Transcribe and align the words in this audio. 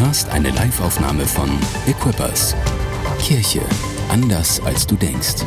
hörst 0.00 0.28
eine 0.30 0.50
Liveaufnahme 0.50 1.24
von 1.26 1.50
Equippers. 1.86 2.56
Kirche 3.20 3.60
anders 4.08 4.60
als 4.64 4.86
du 4.86 4.96
denkst. 4.96 5.44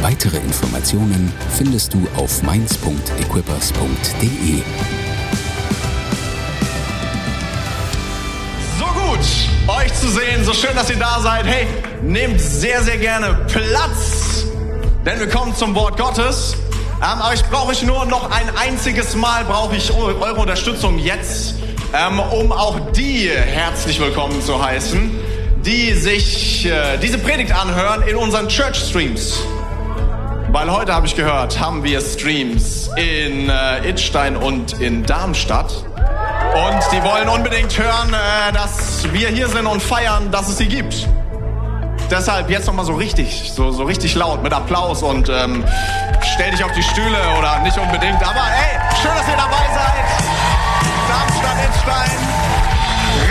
Weitere 0.00 0.38
Informationen 0.38 1.32
findest 1.56 1.94
du 1.94 2.04
auf 2.16 2.42
mainz.equippers.de. 2.42 4.62
So 8.78 8.86
gut, 8.86 9.20
euch 9.68 9.94
zu 9.94 10.08
sehen, 10.08 10.44
so 10.44 10.52
schön, 10.54 10.74
dass 10.74 10.90
ihr 10.90 10.96
da 10.96 11.20
seid. 11.20 11.46
Hey, 11.46 11.68
nehmt 12.02 12.40
sehr, 12.40 12.82
sehr 12.82 12.98
gerne 12.98 13.46
Platz, 13.48 14.44
denn 15.04 15.20
wir 15.20 15.28
kommen 15.28 15.54
zum 15.54 15.72
Wort 15.74 15.98
Gottes. 15.98 16.56
Ähm, 16.96 17.20
aber 17.20 17.34
ich 17.34 17.44
brauche 17.44 17.68
euch 17.70 17.82
nur 17.82 18.06
noch 18.06 18.30
ein 18.30 18.48
einziges 18.56 19.14
Mal, 19.14 19.44
brauche 19.44 19.76
ich 19.76 19.92
eure 19.92 20.40
Unterstützung 20.40 20.98
jetzt, 20.98 21.56
ähm, 21.94 22.18
um 22.18 22.52
auch 22.52 22.78
die 22.92 23.28
herzlich 23.28 24.00
willkommen 24.00 24.40
zu 24.42 24.64
heißen, 24.64 25.10
die 25.64 25.92
sich 25.92 26.66
äh, 26.66 26.96
diese 26.98 27.18
Predigt 27.18 27.52
anhören 27.52 28.02
in 28.02 28.16
unseren 28.16 28.48
Church 28.48 28.76
Streams. 28.76 29.42
Weil 30.48 30.70
heute 30.70 30.94
habe 30.94 31.06
ich 31.06 31.16
gehört, 31.16 31.60
haben 31.60 31.82
wir 31.82 32.00
Streams 32.00 32.90
in 32.96 33.48
äh, 33.48 33.88
Idstein 33.88 34.36
und 34.36 34.80
in 34.80 35.04
Darmstadt. 35.04 35.72
Und 35.72 36.82
die 36.92 37.02
wollen 37.02 37.28
unbedingt 37.28 37.76
hören, 37.78 38.12
äh, 38.12 38.52
dass 38.52 39.10
wir 39.12 39.28
hier 39.28 39.48
sind 39.48 39.66
und 39.66 39.82
feiern, 39.82 40.30
dass 40.30 40.48
es 40.48 40.58
sie 40.58 40.68
gibt. 40.68 41.08
Deshalb 42.10 42.50
jetzt 42.50 42.66
nochmal 42.66 42.84
so 42.84 42.94
richtig, 42.94 43.52
so, 43.54 43.70
so 43.70 43.84
richtig 43.84 44.14
laut 44.14 44.42
mit 44.42 44.52
Applaus 44.52 45.02
und 45.02 45.30
ähm, 45.30 45.64
stell 46.34 46.50
dich 46.50 46.62
auf 46.62 46.72
die 46.72 46.82
Stühle 46.82 47.18
oder 47.38 47.60
nicht 47.60 47.78
unbedingt. 47.78 48.22
Aber 48.22 48.44
hey, 48.44 48.78
schön, 49.00 49.12
dass 49.16 49.28
ihr 49.28 49.36
dabei 49.36 49.74
seid. 49.74 50.51
Edstein. 51.72 52.10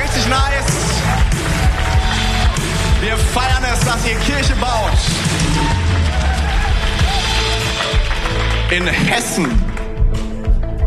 Richtig 0.02 0.28
nice. 0.28 1.02
Wir 3.02 3.18
feiern 3.18 3.64
es, 3.72 3.80
dass 3.82 4.06
ihr 4.06 4.16
Kirche 4.20 4.56
baut. 4.56 4.92
In 8.72 8.88
Hessen. 8.88 9.64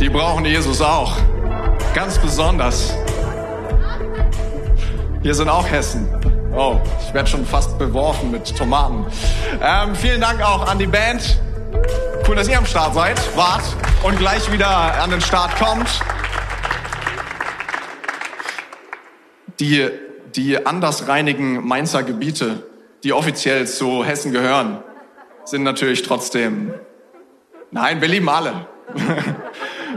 Die 0.00 0.08
brauchen 0.08 0.44
Jesus 0.44 0.80
auch. 0.80 1.16
Ganz 1.94 2.18
besonders. 2.18 2.94
Hier 5.22 5.34
sind 5.34 5.48
auch 5.48 5.68
Hessen. 5.68 6.08
Oh, 6.56 6.80
ich 7.06 7.14
werde 7.14 7.28
schon 7.28 7.46
fast 7.46 7.78
beworfen 7.78 8.30
mit 8.30 8.56
Tomaten. 8.56 9.06
Ähm, 9.62 9.94
vielen 9.94 10.20
Dank 10.20 10.42
auch 10.42 10.66
an 10.68 10.78
die 10.78 10.86
Band. 10.86 11.40
Cool, 12.26 12.36
dass 12.36 12.48
ihr 12.48 12.58
am 12.58 12.66
Start 12.66 12.94
seid, 12.94 13.20
wart 13.36 13.62
und 14.02 14.18
gleich 14.18 14.50
wieder 14.50 15.02
an 15.02 15.10
den 15.10 15.20
Start 15.20 15.56
kommt. 15.56 15.88
Die, 19.60 19.88
die 20.34 20.66
andersreinigen 20.66 21.66
Mainzer 21.66 22.02
Gebiete, 22.02 22.66
die 23.04 23.12
offiziell 23.12 23.66
zu 23.66 24.04
Hessen 24.04 24.32
gehören, 24.32 24.82
sind 25.44 25.62
natürlich 25.62 26.02
trotzdem. 26.02 26.74
Nein, 27.70 28.00
wir 28.00 28.08
lieben 28.08 28.28
alle. 28.28 28.66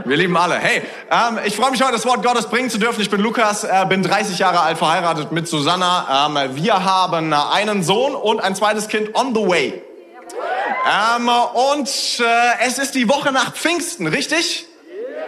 Wir 0.04 0.16
lieben 0.16 0.36
alle. 0.36 0.54
Hey, 0.54 0.82
ähm, 1.10 1.38
ich 1.44 1.54
freue 1.56 1.70
mich 1.70 1.82
heute, 1.82 1.92
das 1.92 2.06
Wort 2.06 2.22
Gottes 2.22 2.46
bringen 2.46 2.70
zu 2.70 2.78
dürfen. 2.78 3.02
Ich 3.02 3.10
bin 3.10 3.20
Lukas, 3.20 3.64
äh, 3.64 3.84
bin 3.88 4.02
30 4.02 4.38
Jahre 4.38 4.60
alt, 4.60 4.78
verheiratet 4.78 5.32
mit 5.32 5.48
Susanna. 5.48 6.28
Ähm, 6.28 6.56
wir 6.56 6.84
haben 6.84 7.34
einen 7.34 7.82
Sohn 7.82 8.14
und 8.14 8.40
ein 8.40 8.54
zweites 8.54 8.88
Kind 8.88 9.14
on 9.14 9.34
the 9.34 9.46
way. 9.46 9.82
Ähm, 10.88 11.28
und 11.74 11.88
äh, 12.20 12.66
es 12.66 12.78
ist 12.78 12.94
die 12.94 13.08
Woche 13.08 13.32
nach 13.32 13.52
Pfingsten, 13.52 14.06
richtig? 14.06 14.66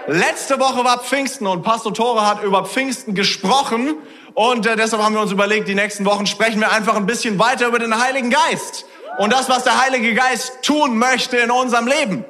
Letzte 0.07 0.59
Woche 0.59 0.83
war 0.83 1.01
Pfingsten 1.01 1.47
und 1.47 1.63
Pastor 1.63 1.93
Tore 1.93 2.27
hat 2.27 2.43
über 2.43 2.65
Pfingsten 2.65 3.15
gesprochen. 3.15 3.97
Und 4.35 4.67
äh, 4.67 4.77
deshalb 4.77 5.03
haben 5.03 5.15
wir 5.15 5.21
uns 5.21 5.33
überlegt, 5.33 5.69
die 5.69 5.75
nächsten 5.75 6.05
Wochen 6.05 6.27
sprechen 6.27 6.61
wir 6.61 6.73
einfach 6.73 6.97
ein 6.97 7.07
bisschen 7.07 7.39
weiter 7.39 7.67
über 7.67 7.79
den 7.79 7.99
Heiligen 8.01 8.31
Geist. 8.31 8.85
Und 9.19 9.33
das, 9.33 9.49
was 9.49 9.65
der 9.65 9.81
Heilige 9.81 10.15
Geist 10.15 10.63
tun 10.63 10.97
möchte 10.97 11.37
in 11.37 11.51
unserem 11.51 11.87
Leben. 11.87 12.25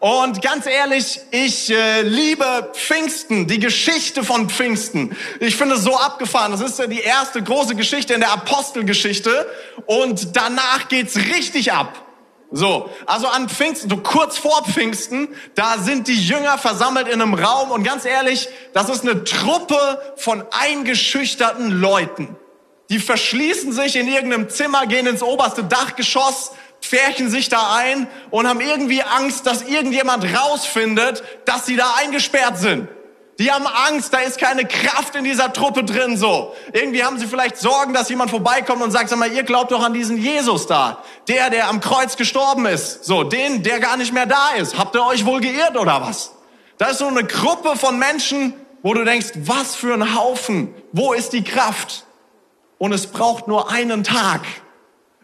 Und 0.00 0.42
ganz 0.42 0.66
ehrlich, 0.66 1.20
ich 1.30 1.70
äh, 1.70 2.02
liebe 2.02 2.70
Pfingsten, 2.72 3.46
die 3.46 3.60
Geschichte 3.60 4.24
von 4.24 4.50
Pfingsten. 4.50 5.16
Ich 5.38 5.56
finde 5.56 5.76
es 5.76 5.82
so 5.82 5.96
abgefahren. 5.96 6.50
Das 6.50 6.60
ist 6.60 6.78
ja 6.78 6.86
die 6.86 7.00
erste 7.00 7.42
große 7.42 7.76
Geschichte 7.76 8.14
in 8.14 8.20
der 8.20 8.32
Apostelgeschichte. 8.32 9.46
Und 9.86 10.36
danach 10.36 10.88
geht's 10.88 11.16
richtig 11.16 11.72
ab. 11.72 12.03
So, 12.56 12.88
also 13.06 13.26
an 13.26 13.48
Pfingsten, 13.48 13.90
so 13.90 13.96
kurz 13.96 14.38
vor 14.38 14.62
Pfingsten, 14.62 15.26
da 15.56 15.76
sind 15.78 16.06
die 16.06 16.14
Jünger 16.14 16.56
versammelt 16.56 17.08
in 17.08 17.20
einem 17.20 17.34
Raum 17.34 17.72
und 17.72 17.82
ganz 17.82 18.04
ehrlich, 18.04 18.48
das 18.72 18.88
ist 18.88 19.02
eine 19.02 19.24
Truppe 19.24 20.00
von 20.14 20.44
eingeschüchterten 20.52 21.72
Leuten. 21.72 22.36
Die 22.90 23.00
verschließen 23.00 23.72
sich 23.72 23.96
in 23.96 24.06
irgendeinem 24.06 24.50
Zimmer, 24.50 24.86
gehen 24.86 25.08
ins 25.08 25.24
oberste 25.24 25.64
Dachgeschoss, 25.64 26.52
pferchen 26.80 27.28
sich 27.28 27.48
da 27.48 27.74
ein 27.74 28.06
und 28.30 28.46
haben 28.46 28.60
irgendwie 28.60 29.02
Angst, 29.02 29.46
dass 29.46 29.62
irgendjemand 29.62 30.24
rausfindet, 30.24 31.24
dass 31.46 31.66
sie 31.66 31.74
da 31.74 31.94
eingesperrt 31.98 32.58
sind. 32.58 32.88
Die 33.38 33.50
haben 33.50 33.66
Angst, 33.66 34.12
da 34.12 34.18
ist 34.18 34.38
keine 34.38 34.64
Kraft 34.64 35.16
in 35.16 35.24
dieser 35.24 35.52
Truppe 35.52 35.82
drin 35.82 36.16
so. 36.16 36.54
Irgendwie 36.72 37.02
haben 37.02 37.18
sie 37.18 37.26
vielleicht 37.26 37.56
Sorgen, 37.56 37.92
dass 37.92 38.08
jemand 38.08 38.30
vorbeikommt 38.30 38.80
und 38.80 38.92
sagt, 38.92 39.08
sag 39.08 39.18
mal, 39.18 39.32
ihr 39.32 39.42
glaubt 39.42 39.72
doch 39.72 39.82
an 39.82 39.92
diesen 39.92 40.16
Jesus 40.16 40.68
da. 40.68 41.02
Der, 41.26 41.50
der 41.50 41.68
am 41.68 41.80
Kreuz 41.80 42.16
gestorben 42.16 42.66
ist. 42.66 43.04
So, 43.04 43.24
den, 43.24 43.64
der 43.64 43.80
gar 43.80 43.96
nicht 43.96 44.12
mehr 44.12 44.26
da 44.26 44.50
ist. 44.56 44.78
Habt 44.78 44.94
ihr 44.94 45.04
euch 45.04 45.24
wohl 45.24 45.40
geirrt 45.40 45.76
oder 45.76 46.00
was? 46.00 46.32
Da 46.78 46.86
ist 46.86 46.98
so 46.98 47.08
eine 47.08 47.24
Gruppe 47.24 47.76
von 47.76 47.98
Menschen, 47.98 48.54
wo 48.82 48.94
du 48.94 49.04
denkst, 49.04 49.30
was 49.36 49.74
für 49.74 49.94
ein 49.94 50.14
Haufen. 50.14 50.72
Wo 50.92 51.12
ist 51.12 51.32
die 51.32 51.42
Kraft? 51.42 52.04
Und 52.78 52.92
es 52.92 53.08
braucht 53.08 53.48
nur 53.48 53.70
einen 53.70 54.04
Tag. 54.04 54.42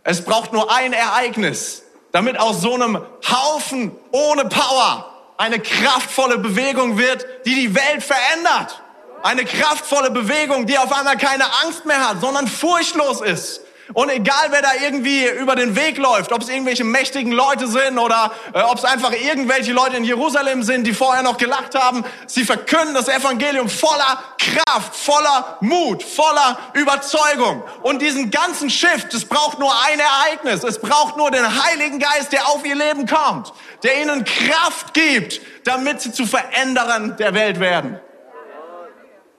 Es 0.02 0.24
braucht 0.24 0.52
nur 0.52 0.74
ein 0.74 0.92
Ereignis, 0.92 1.82
damit 2.10 2.40
aus 2.40 2.60
so 2.60 2.74
einem 2.74 3.00
Haufen 3.28 3.92
ohne 4.10 4.46
Power 4.46 5.09
eine 5.40 5.58
kraftvolle 5.58 6.36
Bewegung 6.36 6.98
wird, 6.98 7.24
die 7.46 7.54
die 7.54 7.74
Welt 7.74 8.02
verändert. 8.02 8.82
Eine 9.22 9.46
kraftvolle 9.46 10.10
Bewegung, 10.10 10.66
die 10.66 10.76
auf 10.76 10.92
einmal 10.92 11.16
keine 11.16 11.44
Angst 11.64 11.86
mehr 11.86 12.10
hat, 12.10 12.20
sondern 12.20 12.46
furchtlos 12.46 13.22
ist. 13.22 13.62
Und 13.92 14.08
egal, 14.10 14.48
wer 14.50 14.62
da 14.62 14.70
irgendwie 14.84 15.26
über 15.26 15.56
den 15.56 15.74
Weg 15.74 15.98
läuft, 15.98 16.32
ob 16.32 16.42
es 16.42 16.48
irgendwelche 16.48 16.84
mächtigen 16.84 17.32
Leute 17.32 17.66
sind 17.66 17.98
oder 17.98 18.32
äh, 18.52 18.60
ob 18.62 18.78
es 18.78 18.84
einfach 18.84 19.12
irgendwelche 19.12 19.72
Leute 19.72 19.96
in 19.96 20.04
Jerusalem 20.04 20.62
sind, 20.62 20.86
die 20.86 20.94
vorher 20.94 21.22
noch 21.22 21.38
gelacht 21.38 21.74
haben, 21.74 22.04
sie 22.26 22.44
verkünden 22.44 22.94
das 22.94 23.08
Evangelium 23.08 23.68
voller 23.68 24.22
Kraft, 24.38 24.94
voller 24.94 25.58
Mut, 25.60 26.02
voller 26.02 26.58
Überzeugung. 26.74 27.62
Und 27.82 28.00
diesen 28.00 28.30
ganzen 28.30 28.70
Shift, 28.70 29.12
es 29.14 29.24
braucht 29.24 29.58
nur 29.58 29.72
ein 29.86 29.98
Ereignis. 29.98 30.62
Es 30.62 30.80
braucht 30.80 31.16
nur 31.16 31.30
den 31.30 31.44
Heiligen 31.64 31.98
Geist, 31.98 32.32
der 32.32 32.48
auf 32.48 32.64
ihr 32.64 32.76
Leben 32.76 33.06
kommt, 33.06 33.52
der 33.82 34.00
ihnen 34.02 34.24
Kraft 34.24 34.94
gibt, 34.94 35.40
damit 35.64 36.00
sie 36.00 36.12
zu 36.12 36.26
Veränderern 36.26 37.16
der 37.16 37.34
Welt 37.34 37.60
werden. 37.60 38.00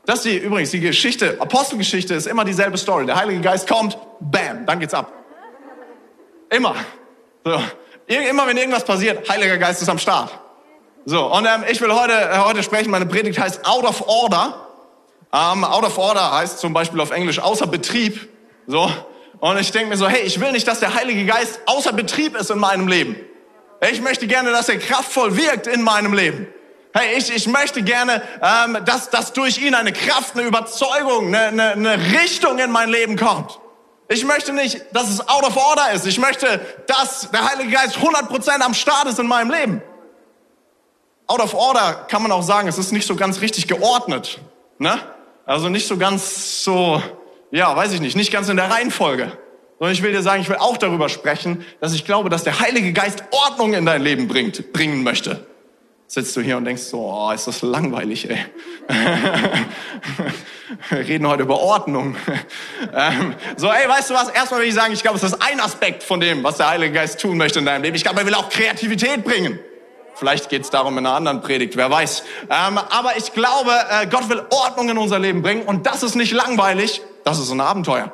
Das 0.06 0.18
ist 0.18 0.26
die, 0.26 0.38
übrigens 0.38 0.72
die 0.72 0.80
Geschichte, 0.80 1.38
Apostelgeschichte 1.40 2.16
ist 2.16 2.28
immer 2.28 2.44
dieselbe 2.44 2.78
Story. 2.78 3.06
Der 3.06 3.16
Heilige 3.16 3.42
Geist 3.42 3.68
kommt, 3.68 3.98
bam, 4.20 4.66
dann 4.66 4.80
geht's 4.80 4.94
ab. 4.94 5.12
Immer. 6.50 6.76
So. 7.46 7.62
Immer 8.08 8.48
wenn 8.48 8.58
irgendwas 8.58 8.84
passiert, 8.84 9.30
Heiliger 9.30 9.58
Geist 9.58 9.82
ist 9.82 9.90
am 9.90 10.00
Start. 10.00 10.32
So, 11.06 11.34
und 11.34 11.46
ähm, 11.46 11.64
ich 11.70 11.80
will 11.82 11.94
heute, 11.94 12.14
äh, 12.14 12.38
heute 12.40 12.62
sprechen, 12.62 12.92
meine 12.92 13.06
Predigt 13.06 13.40
heißt 13.40 13.66
Out 13.66 13.86
of 13.86 14.08
Order. 14.08 14.68
Ähm, 15.34 15.64
out 15.64 15.84
of 15.84 15.98
Order 15.98 16.32
heißt 16.32 16.60
zum 16.60 16.74
Beispiel 16.74 17.00
auf 17.00 17.12
Englisch 17.12 17.40
außer 17.40 17.68
Betrieb. 17.68 18.28
So. 18.68 18.92
Und 19.40 19.60
ich 19.60 19.72
denke 19.72 19.90
mir 19.90 19.98
so, 19.98 20.08
hey, 20.08 20.22
ich 20.24 20.40
will 20.40 20.52
nicht, 20.52 20.68
dass 20.68 20.80
der 20.80 20.94
Heilige 20.94 21.26
Geist 21.26 21.62
außer 21.66 21.94
Betrieb 21.94 22.36
ist 22.36 22.52
in 22.52 22.60
meinem 22.60 22.88
Leben. 22.88 23.16
Ich 23.90 24.02
möchte 24.02 24.28
gerne, 24.28 24.52
dass 24.52 24.70
er 24.70 24.78
kraftvoll 24.78 25.38
wirkt 25.38 25.66
in 25.66 25.82
meinem 25.82 26.14
Leben. 26.14 26.48
Hey, 26.94 27.18
ich, 27.18 27.34
ich 27.34 27.48
möchte 27.48 27.84
gerne, 27.84 28.22
ähm, 28.42 28.78
dass, 28.86 29.10
dass 29.10 29.32
durch 29.32 29.60
ihn 29.60 29.76
eine 29.76 29.94
Kraft, 29.94 30.36
eine 30.36 30.46
Überzeugung, 30.46 31.28
eine, 31.34 31.48
eine, 31.48 31.72
eine 31.72 32.22
Richtung 32.22 32.60
in 32.60 32.70
mein 32.70 32.90
Leben 32.90 33.16
kommt. 33.16 33.60
Ich 34.10 34.26
möchte 34.26 34.52
nicht, 34.52 34.82
dass 34.92 35.10
es 35.10 35.26
out 35.30 35.44
of 35.44 35.56
order 35.56 35.92
ist. 35.94 36.06
Ich 36.06 36.20
möchte, 36.20 36.60
dass 36.88 37.32
der 37.32 37.50
Heilige 37.50 37.72
Geist 37.72 37.96
100% 37.96 38.60
am 38.60 38.74
Start 38.74 39.08
ist 39.08 39.20
in 39.20 39.28
meinem 39.28 39.52
Leben. 39.52 39.82
Out 41.28 41.40
of 41.40 41.54
order 41.54 42.06
kann 42.10 42.22
man 42.22 42.34
auch 42.34 42.44
sagen, 42.44 42.68
es 42.68 42.78
ist 42.78 42.92
nicht 42.92 43.08
so 43.08 43.16
ganz 43.16 43.40
richtig 43.40 43.70
geordnet. 43.70 44.40
Ne? 44.78 45.00
Also 45.46 45.70
nicht 45.70 45.88
so 45.88 45.96
ganz 45.96 46.66
so, 46.66 47.02
ja, 47.52 47.74
weiß 47.74 47.94
ich 47.94 48.02
nicht, 48.02 48.18
nicht 48.18 48.34
ganz 48.34 48.50
in 48.50 48.58
der 48.58 48.70
Reihenfolge. 48.70 49.32
Sondern 49.80 49.94
ich 49.94 50.04
will 50.04 50.12
dir 50.12 50.22
sagen, 50.22 50.42
ich 50.42 50.50
will 50.50 50.58
auch 50.58 50.76
darüber 50.76 51.08
sprechen, 51.08 51.66
dass 51.80 51.94
ich 51.94 52.04
glaube, 52.04 52.30
dass 52.30 52.44
der 52.44 52.60
Heilige 52.60 52.92
Geist 52.92 53.24
Ordnung 53.32 53.74
in 53.74 53.86
dein 53.86 54.02
Leben 54.02 54.28
bringt, 54.28 54.74
bringen 54.74 55.04
möchte 55.04 55.48
sitzt 56.12 56.36
du 56.36 56.42
hier 56.42 56.58
und 56.58 56.66
denkst 56.66 56.82
so, 56.82 57.10
oh, 57.10 57.32
ist 57.32 57.48
das 57.48 57.62
langweilig, 57.62 58.30
ey. 58.30 58.38
Wir 60.90 60.98
reden 61.08 61.26
heute 61.26 61.44
über 61.44 61.58
Ordnung. 61.58 62.18
Ähm, 62.94 63.34
so, 63.56 63.68
ey, 63.68 63.88
weißt 63.88 64.10
du 64.10 64.14
was? 64.14 64.28
Erstmal 64.28 64.60
will 64.60 64.68
ich 64.68 64.74
sagen, 64.74 64.92
ich 64.92 65.02
glaube, 65.02 65.16
es 65.18 65.24
ist 65.24 65.42
ein 65.42 65.62
Aspekt 65.62 66.04
von 66.04 66.20
dem, 66.20 66.44
was 66.44 66.58
der 66.58 66.70
Heilige 66.70 66.96
Geist 66.96 67.22
tun 67.22 67.38
möchte 67.38 67.60
in 67.60 67.66
deinem 67.66 67.84
Leben. 67.84 67.96
Ich 67.96 68.04
glaube, 68.04 68.20
er 68.20 68.26
will 68.26 68.34
auch 68.34 68.50
Kreativität 68.50 69.24
bringen. 69.24 69.58
Vielleicht 70.14 70.50
geht 70.50 70.64
es 70.64 70.70
darum 70.70 70.98
in 70.98 71.06
einer 71.06 71.16
anderen 71.16 71.40
Predigt, 71.42 71.78
wer 71.78 71.90
weiß. 71.90 72.24
Ähm, 72.50 72.78
aber 72.78 73.16
ich 73.16 73.32
glaube, 73.32 73.72
äh, 73.90 74.06
Gott 74.08 74.28
will 74.28 74.44
Ordnung 74.50 74.90
in 74.90 74.98
unser 74.98 75.18
Leben 75.18 75.42
bringen 75.42 75.62
und 75.62 75.86
das 75.86 76.04
ist 76.04 76.16
nicht 76.16 76.34
langweilig, 76.34 77.02
das 77.24 77.40
ist 77.40 77.52
ein 77.52 77.62
Abenteuer. 77.62 78.12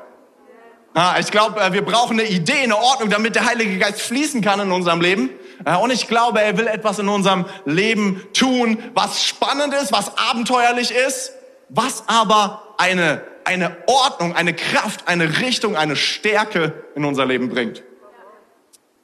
Ja, 0.95 1.15
ich 1.19 1.31
glaube, 1.31 1.59
äh, 1.59 1.73
wir 1.73 1.83
brauchen 1.83 2.19
eine 2.19 2.29
Idee, 2.29 2.61
eine 2.61 2.77
Ordnung, 2.77 3.09
damit 3.09 3.33
der 3.33 3.45
Heilige 3.45 3.79
Geist 3.79 4.01
fließen 4.01 4.41
kann 4.41 4.59
in 4.59 4.71
unserem 4.71 5.01
Leben. 5.01 5.31
Äh, 5.65 5.75
und 5.77 5.91
ich 5.91 6.07
glaube, 6.07 6.41
er 6.41 6.57
will 6.57 6.67
etwas 6.67 6.99
in 6.99 7.09
unserem 7.09 7.45
Leben 7.65 8.21
tun, 8.33 8.81
was 8.93 9.23
spannend 9.23 9.73
ist, 9.73 9.91
was 9.91 10.17
abenteuerlich 10.17 10.91
ist, 10.91 11.33
was 11.69 12.03
aber 12.07 12.75
eine, 12.77 13.21
eine 13.43 13.75
Ordnung, 13.87 14.35
eine 14.35 14.53
Kraft, 14.53 15.07
eine 15.07 15.39
Richtung, 15.39 15.75
eine 15.75 15.95
Stärke 15.95 16.85
in 16.95 17.05
unser 17.05 17.25
Leben 17.25 17.49
bringt. 17.49 17.83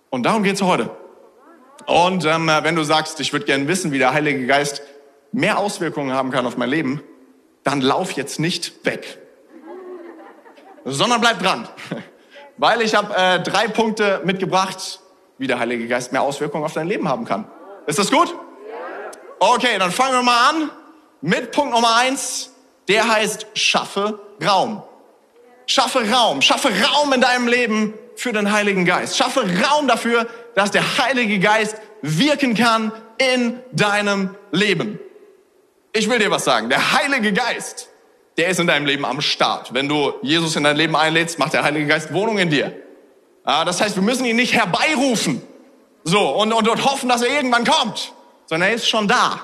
Und 0.10 0.24
darum 0.24 0.44
geht's 0.44 0.62
heute. 0.62 0.92
Und 1.86 2.26
ähm, 2.26 2.48
wenn 2.48 2.76
du 2.76 2.84
sagst, 2.84 3.20
ich 3.20 3.34
würde 3.34 3.46
gerne 3.46 3.68
wissen, 3.68 3.92
wie 3.92 3.98
der 3.98 4.14
Heilige 4.14 4.46
Geist 4.46 4.82
mehr 5.32 5.58
Auswirkungen 5.58 6.14
haben 6.14 6.32
kann 6.32 6.46
auf 6.46 6.56
mein 6.56 6.70
Leben, 6.70 7.02
dann 7.64 7.82
lauf 7.82 8.12
jetzt 8.12 8.40
nicht 8.40 8.86
weg, 8.86 9.18
sondern 10.86 11.22
bleib 11.22 11.40
dran, 11.40 11.68
weil 12.58 12.82
ich 12.82 12.96
habe 12.96 13.14
äh, 13.16 13.42
drei 13.42 13.68
Punkte 13.68 14.22
mitgebracht, 14.24 15.00
wie 15.44 15.48
der 15.48 15.60
Heilige 15.60 15.90
Geist 15.90 16.13
mehr 16.13 16.22
Auswirkungen 16.22 16.63
auf 16.63 16.72
dein 16.72 16.88
Leben 16.88 17.10
haben 17.10 17.25
kann. 17.25 17.44
Ist 17.86 18.00
das 18.00 18.10
gut? 18.10 18.34
Okay, 19.40 19.78
dann 19.78 19.92
fangen 19.92 20.13
wir 20.13 20.24
mal 20.24 20.50
an 20.51 20.72
mit 21.19 21.51
Punkt 21.51 21.74
Nummer 21.74 21.98
eins. 21.98 22.51
Der 22.88 23.10
heißt 23.10 23.48
schaffe 23.54 24.19
Raum. 24.42 24.81
Schaffe 25.66 26.10
Raum, 26.10 26.42
schaffe 26.42 26.69
Raum 26.69 27.12
in 27.12 27.19
deinem 27.19 27.50
Leben 27.50 27.94
für 28.16 28.31
den 28.31 28.54
Heiligen 28.54 28.86
Geist. 28.86 29.18
Schaffe 29.18 29.42
Raum 29.42 29.90
dafür, 29.90 30.28
dass 30.56 30.72
der 30.72 30.98
Heilige 30.98 31.40
Geist 31.40 31.75
wirken 32.01 32.56
kann 32.56 32.94
in 33.18 33.60
deinem 33.74 34.36
Leben. 34.51 34.98
Ich 35.92 36.10
will 36.10 36.19
dir 36.19 36.31
was 36.31 36.46
sagen. 36.46 36.69
Der 36.69 36.94
Heilige 36.94 37.34
Geist, 37.34 37.89
der 38.38 38.48
ist 38.48 38.62
in 38.62 38.68
deinem 38.68 38.86
Leben 38.86 39.04
am 39.04 39.19
Start. 39.19 39.74
Wenn 39.74 39.89
du 39.89 40.13
Jesus 40.22 40.56
in 40.56 40.63
dein 40.63 40.78
Leben 40.78 40.96
einlädst, 40.96 41.38
macht 41.38 41.51
der 41.51 41.63
Heilige 41.63 41.88
Geist 41.88 42.13
Wohnung 42.13 42.38
in 42.38 42.50
dir. 42.50 42.83
Das 43.44 43.81
heißt, 43.81 43.95
wir 43.95 44.04
müssen 44.04 44.25
ihn 44.25 44.36
nicht 44.36 44.54
herbeirufen. 44.54 45.42
So, 46.04 46.30
und, 46.30 46.54
und, 46.54 46.68
und 46.68 46.86
hoffen, 46.86 47.10
dass 47.10 47.22
er 47.22 47.34
irgendwann 47.34 47.66
kommt. 47.66 48.13
Sondern 48.45 48.69
er 48.69 48.75
ist 48.75 48.88
schon 48.88 49.07
da. 49.07 49.42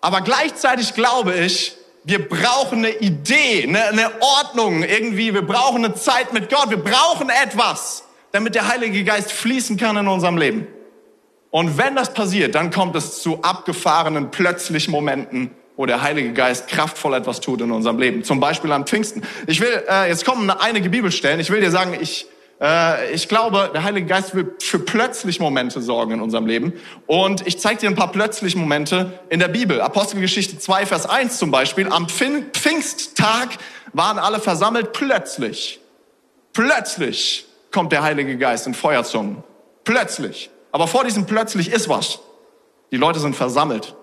Aber 0.00 0.20
gleichzeitig 0.20 0.94
glaube 0.94 1.34
ich, 1.34 1.76
wir 2.04 2.28
brauchen 2.28 2.78
eine 2.78 2.90
Idee, 2.98 3.64
eine, 3.64 3.84
eine 3.86 4.10
Ordnung 4.20 4.84
irgendwie. 4.84 5.34
Wir 5.34 5.42
brauchen 5.42 5.84
eine 5.84 5.94
Zeit 5.94 6.32
mit 6.32 6.48
Gott. 6.48 6.70
Wir 6.70 6.82
brauchen 6.82 7.30
etwas, 7.30 8.04
damit 8.30 8.54
der 8.54 8.68
Heilige 8.68 9.02
Geist 9.02 9.32
fließen 9.32 9.76
kann 9.76 9.96
in 9.96 10.06
unserem 10.06 10.36
Leben. 10.36 10.68
Und 11.50 11.78
wenn 11.78 11.96
das 11.96 12.14
passiert, 12.14 12.54
dann 12.54 12.70
kommt 12.70 12.94
es 12.94 13.22
zu 13.22 13.42
abgefahrenen, 13.42 14.30
plötzlichen 14.30 14.92
Momenten, 14.92 15.50
wo 15.76 15.86
der 15.86 16.02
Heilige 16.02 16.32
Geist 16.32 16.68
kraftvoll 16.68 17.14
etwas 17.14 17.40
tut 17.40 17.60
in 17.60 17.72
unserem 17.72 17.98
Leben. 17.98 18.22
Zum 18.22 18.38
Beispiel 18.38 18.70
am 18.70 18.86
Pfingsten. 18.86 19.22
Ich 19.46 19.60
will, 19.60 19.82
äh, 19.88 20.08
jetzt 20.08 20.24
kommen 20.24 20.48
einige 20.50 20.90
Bibelstellen. 20.90 21.40
Ich 21.40 21.50
will 21.50 21.60
dir 21.60 21.70
sagen, 21.72 21.96
ich, 22.00 22.26
ich 23.12 23.28
glaube, 23.28 23.70
der 23.74 23.84
Heilige 23.84 24.06
Geist 24.06 24.34
will 24.34 24.54
für 24.60 24.78
plötzliche 24.78 25.42
Momente 25.42 25.82
sorgen 25.82 26.12
in 26.12 26.20
unserem 26.22 26.46
Leben. 26.46 26.72
Und 27.06 27.46
ich 27.46 27.58
zeige 27.58 27.80
dir 27.80 27.90
ein 27.90 27.96
paar 27.96 28.12
plötzliche 28.12 28.56
Momente 28.56 29.20
in 29.28 29.40
der 29.40 29.48
Bibel. 29.48 29.80
Apostelgeschichte 29.82 30.58
2, 30.58 30.86
Vers 30.86 31.06
1 31.06 31.38
zum 31.38 31.50
Beispiel. 31.50 31.88
Am 31.90 32.08
Pfingsttag 32.08 33.58
waren 33.92 34.18
alle 34.18 34.40
versammelt 34.40 34.94
plötzlich. 34.94 35.80
Plötzlich 36.54 37.44
kommt 37.70 37.92
der 37.92 38.02
Heilige 38.02 38.38
Geist 38.38 38.66
in 38.66 38.72
Feuerzungen. 38.72 39.44
Plötzlich. 39.84 40.48
Aber 40.72 40.88
vor 40.88 41.04
diesem 41.04 41.26
plötzlich 41.26 41.70
ist 41.70 41.90
was. 41.90 42.20
Die 42.90 42.96
Leute 42.96 43.20
sind 43.20 43.36
versammelt. 43.36 43.94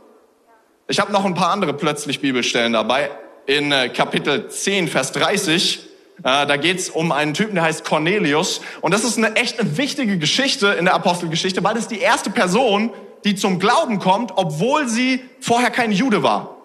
Ich 0.87 0.99
habe 0.99 1.11
noch 1.11 1.25
ein 1.25 1.33
paar 1.33 1.49
andere 1.49 1.73
plötzlich 1.73 2.21
Bibelstellen 2.21 2.73
dabei. 2.73 3.09
In 3.47 3.71
äh, 3.71 3.89
Kapitel 3.89 4.47
10, 4.47 4.87
Vers 4.87 5.11
30 5.13 5.79
äh, 5.79 5.92
da 6.21 6.57
geht's 6.57 6.89
um 6.89 7.11
einen 7.11 7.33
Typen, 7.33 7.55
der 7.55 7.63
heißt 7.63 7.83
Cornelius. 7.83 8.61
Und 8.81 8.93
das 8.93 9.03
ist 9.03 9.17
eine 9.17 9.35
echt 9.35 9.59
eine 9.59 9.77
wichtige 9.77 10.17
Geschichte 10.17 10.67
in 10.67 10.85
der 10.85 10.93
Apostelgeschichte, 10.93 11.63
weil 11.63 11.75
das 11.75 11.87
die 11.87 11.99
erste 11.99 12.29
Person, 12.29 12.91
die 13.23 13.35
zum 13.35 13.59
Glauben 13.59 13.99
kommt, 13.99 14.33
obwohl 14.35 14.87
sie 14.87 15.21
vorher 15.39 15.71
kein 15.71 15.91
Jude 15.91 16.23
war. 16.23 16.57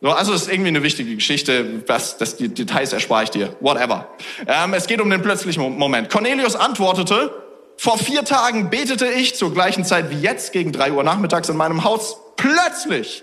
So, 0.00 0.10
also 0.10 0.32
ist 0.32 0.50
irgendwie 0.50 0.68
eine 0.68 0.82
wichtige 0.82 1.14
Geschichte, 1.14 1.84
was, 1.86 2.18
das, 2.18 2.36
die 2.36 2.48
Details 2.48 2.92
erspare 2.92 3.22
ich 3.22 3.30
dir, 3.30 3.56
whatever. 3.60 4.08
Ähm, 4.48 4.74
es 4.74 4.88
geht 4.88 5.00
um 5.00 5.08
den 5.08 5.22
plötzlichen 5.22 5.78
Moment. 5.78 6.10
Cornelius 6.10 6.56
antwortete, 6.56 7.32
vor 7.76 7.98
vier 7.98 8.24
Tagen 8.24 8.68
betete 8.68 9.06
ich 9.06 9.36
zur 9.36 9.54
gleichen 9.54 9.84
Zeit 9.84 10.10
wie 10.10 10.20
jetzt 10.20 10.52
gegen 10.52 10.72
drei 10.72 10.92
Uhr 10.92 11.04
nachmittags 11.04 11.48
in 11.48 11.56
meinem 11.56 11.84
Haus. 11.84 12.16
Plötzlich 12.36 13.22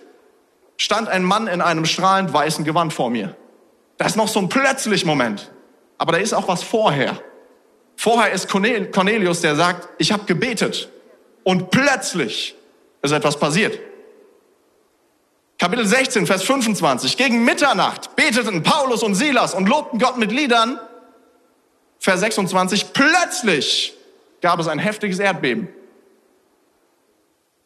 stand 0.77 1.09
ein 1.09 1.23
Mann 1.23 1.47
in 1.47 1.61
einem 1.61 1.85
strahlend 1.85 2.31
weißen 2.31 2.63
Gewand 2.63 2.93
vor 2.93 3.09
mir. 3.09 3.35
Da 3.99 4.05
ist 4.05 4.15
noch 4.15 4.29
so 4.29 4.39
ein 4.39 4.47
plötzlich 4.47 5.05
Moment. 5.05 5.51
Aber 5.97 6.13
da 6.13 6.17
ist 6.19 6.33
auch 6.33 6.47
was 6.47 6.63
vorher. 6.63 7.21
Vorher 7.97 8.31
ist 8.31 8.47
Cornelius, 8.47 9.41
der 9.41 9.57
sagt, 9.57 9.89
ich 9.97 10.13
habe 10.13 10.23
gebetet. 10.23 10.89
Und 11.43 11.69
plötzlich 11.69 12.55
ist 13.01 13.11
etwas 13.11 13.37
passiert. 13.37 13.77
Kapitel 15.57 15.85
16, 15.85 16.25
Vers 16.25 16.43
25. 16.43 17.17
Gegen 17.17 17.43
Mitternacht 17.43 18.15
beteten 18.15 18.63
Paulus 18.63 19.03
und 19.03 19.15
Silas 19.15 19.53
und 19.53 19.67
lobten 19.67 19.99
Gott 19.99 20.17
mit 20.17 20.31
Liedern. 20.31 20.79
Vers 21.99 22.21
26. 22.21 22.93
Plötzlich 22.93 23.93
gab 24.39 24.61
es 24.61 24.69
ein 24.69 24.79
heftiges 24.79 25.19
Erdbeben. 25.19 25.67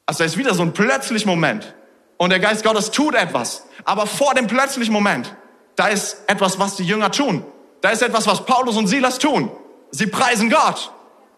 Also 0.08 0.18
da 0.20 0.26
ist 0.26 0.38
wieder 0.38 0.56
so 0.56 0.64
ein 0.64 0.74
plötzlich 0.74 1.28
Moment. 1.28 1.76
Und 2.18 2.32
der 2.32 2.40
Geist 2.40 2.64
Gottes 2.64 2.90
tut 2.90 3.14
etwas. 3.14 3.68
Aber 3.84 4.08
vor 4.08 4.34
dem 4.34 4.48
plötzlichen 4.48 4.94
Moment 4.94 5.36
da 5.76 5.88
ist 5.88 6.18
etwas, 6.28 6.60
was 6.60 6.76
die 6.76 6.84
Jünger 6.84 7.12
tun. 7.12 7.46
Da 7.82 7.90
ist 7.90 8.02
etwas, 8.02 8.28
was 8.28 8.46
Paulus 8.46 8.78
und 8.78 8.88
Silas 8.88 9.20
tun. 9.20 9.52
Sie 9.92 10.08
preisen 10.08 10.50
Gott. 10.50 10.92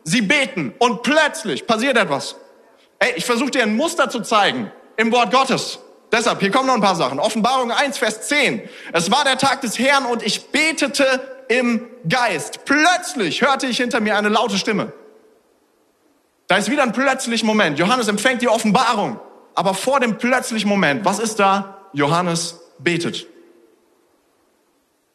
Sie 0.03 0.21
beten 0.21 0.73
und 0.77 1.01
plötzlich 1.01 1.65
passiert 1.65 1.97
etwas. 1.97 2.35
Ey, 2.99 3.13
ich 3.15 3.25
versuche 3.25 3.51
dir 3.51 3.63
ein 3.63 3.75
Muster 3.75 4.09
zu 4.09 4.21
zeigen 4.21 4.71
im 4.97 5.11
Wort 5.11 5.33
Gottes. 5.33 5.79
Deshalb, 6.11 6.39
hier 6.39 6.51
kommen 6.51 6.67
noch 6.67 6.75
ein 6.75 6.81
paar 6.81 6.95
Sachen. 6.95 7.19
Offenbarung 7.19 7.71
1, 7.71 7.97
Vers 7.97 8.27
10. 8.27 8.61
Es 8.93 9.11
war 9.11 9.23
der 9.23 9.37
Tag 9.37 9.61
des 9.61 9.79
Herrn 9.79 10.05
und 10.05 10.23
ich 10.23 10.51
betete 10.51 11.19
im 11.49 11.87
Geist. 12.07 12.65
Plötzlich 12.65 13.41
hörte 13.41 13.67
ich 13.67 13.77
hinter 13.77 13.99
mir 13.99 14.15
eine 14.15 14.29
laute 14.29 14.57
Stimme. 14.57 14.93
Da 16.47 16.57
ist 16.57 16.69
wieder 16.69 16.83
ein 16.83 16.91
plötzlicher 16.91 17.45
Moment. 17.45 17.79
Johannes 17.79 18.07
empfängt 18.07 18.41
die 18.41 18.47
Offenbarung. 18.47 19.19
Aber 19.55 19.73
vor 19.73 19.99
dem 19.99 20.17
plötzlichen 20.17 20.69
Moment, 20.69 21.05
was 21.05 21.19
ist 21.19 21.39
da? 21.39 21.87
Johannes 21.93 22.59
betet. 22.77 23.25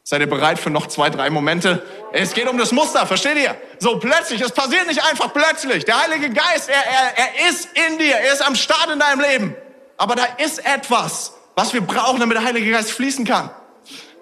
Seid 0.02 0.20
ihr 0.20 0.28
bereit 0.28 0.58
für 0.58 0.70
noch 0.70 0.86
zwei, 0.86 1.10
drei 1.10 1.30
Momente? 1.30 1.86
Es 2.12 2.32
geht 2.34 2.48
um 2.48 2.58
das 2.58 2.72
Muster, 2.72 3.06
versteht 3.06 3.36
ihr? 3.36 3.54
So 3.78 3.98
plötzlich, 3.98 4.40
es 4.40 4.52
passiert 4.52 4.86
nicht 4.86 5.04
einfach 5.04 5.32
plötzlich. 5.32 5.84
Der 5.84 6.02
Heilige 6.02 6.30
Geist, 6.30 6.68
er, 6.68 6.84
er, 6.84 7.18
er 7.18 7.50
ist 7.50 7.68
in 7.74 7.98
dir, 7.98 8.16
er 8.16 8.32
ist 8.32 8.46
am 8.46 8.54
Start 8.54 8.90
in 8.92 8.98
deinem 8.98 9.20
Leben. 9.20 9.56
Aber 9.96 10.14
da 10.16 10.24
ist 10.38 10.64
etwas, 10.64 11.34
was 11.54 11.74
wir 11.74 11.82
brauchen, 11.82 12.20
damit 12.20 12.36
der 12.36 12.44
Heilige 12.44 12.70
Geist 12.70 12.90
fließen 12.90 13.24
kann. 13.24 13.50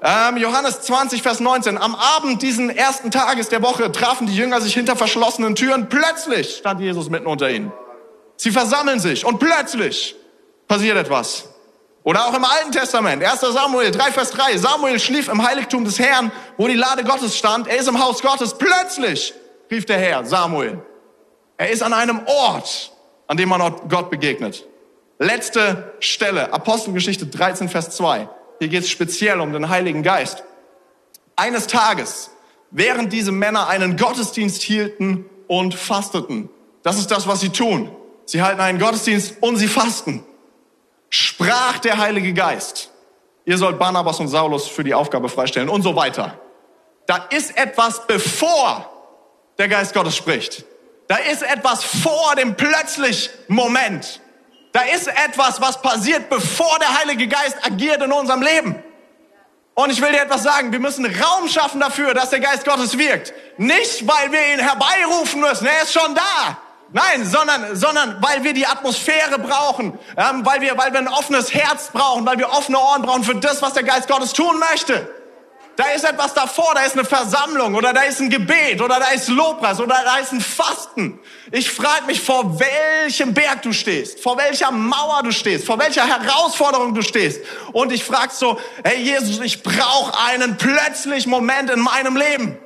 Ähm, 0.02 0.36
Johannes 0.36 0.82
20, 0.82 1.22
Vers 1.22 1.40
19. 1.40 1.78
Am 1.78 1.94
Abend 1.94 2.42
diesen 2.42 2.70
ersten 2.70 3.10
Tages 3.10 3.48
der 3.48 3.62
Woche 3.62 3.90
trafen 3.90 4.26
die 4.26 4.36
Jünger 4.36 4.60
sich 4.60 4.74
hinter 4.74 4.96
verschlossenen 4.96 5.54
Türen. 5.56 5.88
Plötzlich 5.88 6.56
stand 6.56 6.80
Jesus 6.80 7.08
mitten 7.10 7.26
unter 7.26 7.50
ihnen. 7.50 7.72
Sie 8.36 8.52
versammeln 8.52 9.00
sich 9.00 9.24
und 9.24 9.38
plötzlich 9.38 10.14
passiert 10.68 10.96
etwas. 10.96 11.48
Oder 12.04 12.26
auch 12.26 12.34
im 12.34 12.44
Alten 12.44 12.72
Testament, 12.72 13.22
1. 13.22 13.40
Samuel 13.40 13.90
3, 13.90 14.12
Vers 14.12 14.30
3. 14.30 14.56
Samuel 14.56 14.98
schlief 14.98 15.28
im 15.28 15.46
Heiligtum 15.46 15.84
des 15.84 15.98
Herrn, 15.98 16.32
wo 16.56 16.66
die 16.66 16.74
Lade 16.74 17.04
Gottes 17.04 17.36
stand. 17.36 17.66
Er 17.66 17.78
ist 17.78 17.88
im 17.88 18.02
Haus 18.02 18.22
Gottes. 18.22 18.56
Plötzlich 18.56 19.34
rief 19.70 19.84
der 19.84 19.98
Herr, 19.98 20.24
Samuel. 20.24 20.80
Er 21.56 21.70
ist 21.70 21.82
an 21.82 21.92
einem 21.92 22.20
Ort, 22.26 22.92
an 23.26 23.36
dem 23.36 23.48
man 23.48 23.60
Gott 23.88 24.10
begegnet. 24.10 24.64
Letzte 25.18 25.92
Stelle, 25.98 26.52
Apostelgeschichte 26.52 27.26
13, 27.26 27.68
Vers 27.68 27.90
2. 27.96 28.28
Hier 28.60 28.68
geht 28.68 28.84
es 28.84 28.90
speziell 28.90 29.40
um 29.40 29.52
den 29.52 29.68
Heiligen 29.68 30.02
Geist. 30.02 30.44
Eines 31.34 31.66
Tages, 31.66 32.30
während 32.70 33.12
diese 33.12 33.32
Männer 33.32 33.66
einen 33.68 33.96
Gottesdienst 33.96 34.62
hielten 34.62 35.26
und 35.48 35.74
fasteten. 35.74 36.48
Das 36.82 36.98
ist 36.98 37.10
das, 37.10 37.26
was 37.26 37.40
sie 37.40 37.50
tun. 37.50 37.90
Sie 38.24 38.42
halten 38.42 38.60
einen 38.60 38.78
Gottesdienst 38.78 39.36
und 39.40 39.56
sie 39.56 39.68
fasten 39.68 40.24
sprach 41.10 41.78
der 41.78 41.98
Heilige 41.98 42.32
Geist, 42.32 42.90
ihr 43.44 43.58
sollt 43.58 43.78
Barnabas 43.78 44.20
und 44.20 44.28
Saulus 44.28 44.68
für 44.68 44.84
die 44.84 44.94
Aufgabe 44.94 45.28
freistellen 45.28 45.68
und 45.68 45.82
so 45.82 45.96
weiter. 45.96 46.38
Da 47.06 47.16
ist 47.30 47.56
etwas, 47.56 48.06
bevor 48.06 48.90
der 49.56 49.68
Geist 49.68 49.94
Gottes 49.94 50.16
spricht. 50.16 50.64
Da 51.08 51.16
ist 51.16 51.42
etwas 51.42 51.82
vor 51.82 52.34
dem 52.36 52.54
plötzlich 52.54 53.30
Moment. 53.48 54.20
Da 54.72 54.82
ist 54.82 55.08
etwas, 55.08 55.60
was 55.60 55.80
passiert, 55.80 56.28
bevor 56.28 56.78
der 56.78 56.98
Heilige 56.98 57.26
Geist 57.26 57.56
agiert 57.64 58.02
in 58.02 58.12
unserem 58.12 58.42
Leben. 58.42 58.82
Und 59.74 59.90
ich 59.90 60.02
will 60.02 60.10
dir 60.10 60.22
etwas 60.22 60.42
sagen, 60.42 60.72
wir 60.72 60.80
müssen 60.80 61.06
Raum 61.06 61.48
schaffen 61.48 61.80
dafür, 61.80 62.12
dass 62.12 62.30
der 62.30 62.40
Geist 62.40 62.64
Gottes 62.64 62.98
wirkt. 62.98 63.32
Nicht, 63.56 64.06
weil 64.06 64.30
wir 64.32 64.54
ihn 64.54 64.58
herbeirufen 64.58 65.40
müssen, 65.40 65.66
er 65.66 65.82
ist 65.82 65.92
schon 65.92 66.14
da. 66.14 66.58
Nein, 66.92 67.26
sondern, 67.26 67.76
sondern 67.76 68.16
weil 68.22 68.44
wir 68.44 68.54
die 68.54 68.66
Atmosphäre 68.66 69.38
brauchen, 69.38 69.98
ähm, 70.16 70.46
weil, 70.46 70.62
wir, 70.62 70.78
weil 70.78 70.92
wir 70.92 71.00
ein 71.00 71.08
offenes 71.08 71.52
Herz 71.52 71.90
brauchen, 71.92 72.24
weil 72.24 72.38
wir 72.38 72.48
offene 72.50 72.78
Ohren 72.78 73.02
brauchen 73.02 73.24
für 73.24 73.34
das, 73.34 73.60
was 73.60 73.74
der 73.74 73.82
Geist 73.82 74.08
Gottes 74.08 74.32
tun 74.32 74.58
möchte. 74.72 75.06
Da 75.76 75.90
ist 75.90 76.04
etwas 76.04 76.34
davor, 76.34 76.72
da 76.74 76.80
ist 76.80 76.94
eine 76.94 77.04
Versammlung 77.04 77.76
oder 77.76 77.92
da 77.92 78.02
ist 78.02 78.20
ein 78.20 78.30
Gebet 78.30 78.80
oder 78.82 78.98
da 78.98 79.10
ist 79.10 79.28
Lobpreis 79.28 79.78
oder 79.78 79.94
da 80.02 80.16
ist 80.16 80.32
ein 80.32 80.40
Fasten. 80.40 81.20
Ich 81.52 81.70
frage 81.70 82.06
mich, 82.06 82.20
vor 82.20 82.58
welchem 82.58 83.32
Berg 83.32 83.62
du 83.62 83.72
stehst, 83.72 84.18
vor 84.20 84.36
welcher 84.38 84.72
Mauer 84.72 85.22
du 85.22 85.30
stehst, 85.30 85.66
vor 85.66 85.78
welcher 85.78 86.04
Herausforderung 86.04 86.94
du 86.94 87.02
stehst. 87.02 87.42
Und 87.72 87.92
ich 87.92 88.02
frage 88.02 88.32
so, 88.32 88.58
hey 88.82 89.00
Jesus, 89.00 89.38
ich 89.38 89.62
brauche 89.62 90.18
einen 90.26 90.56
plötzlichen 90.56 91.30
Moment 91.30 91.70
in 91.70 91.78
meinem 91.78 92.16
Leben. 92.16 92.58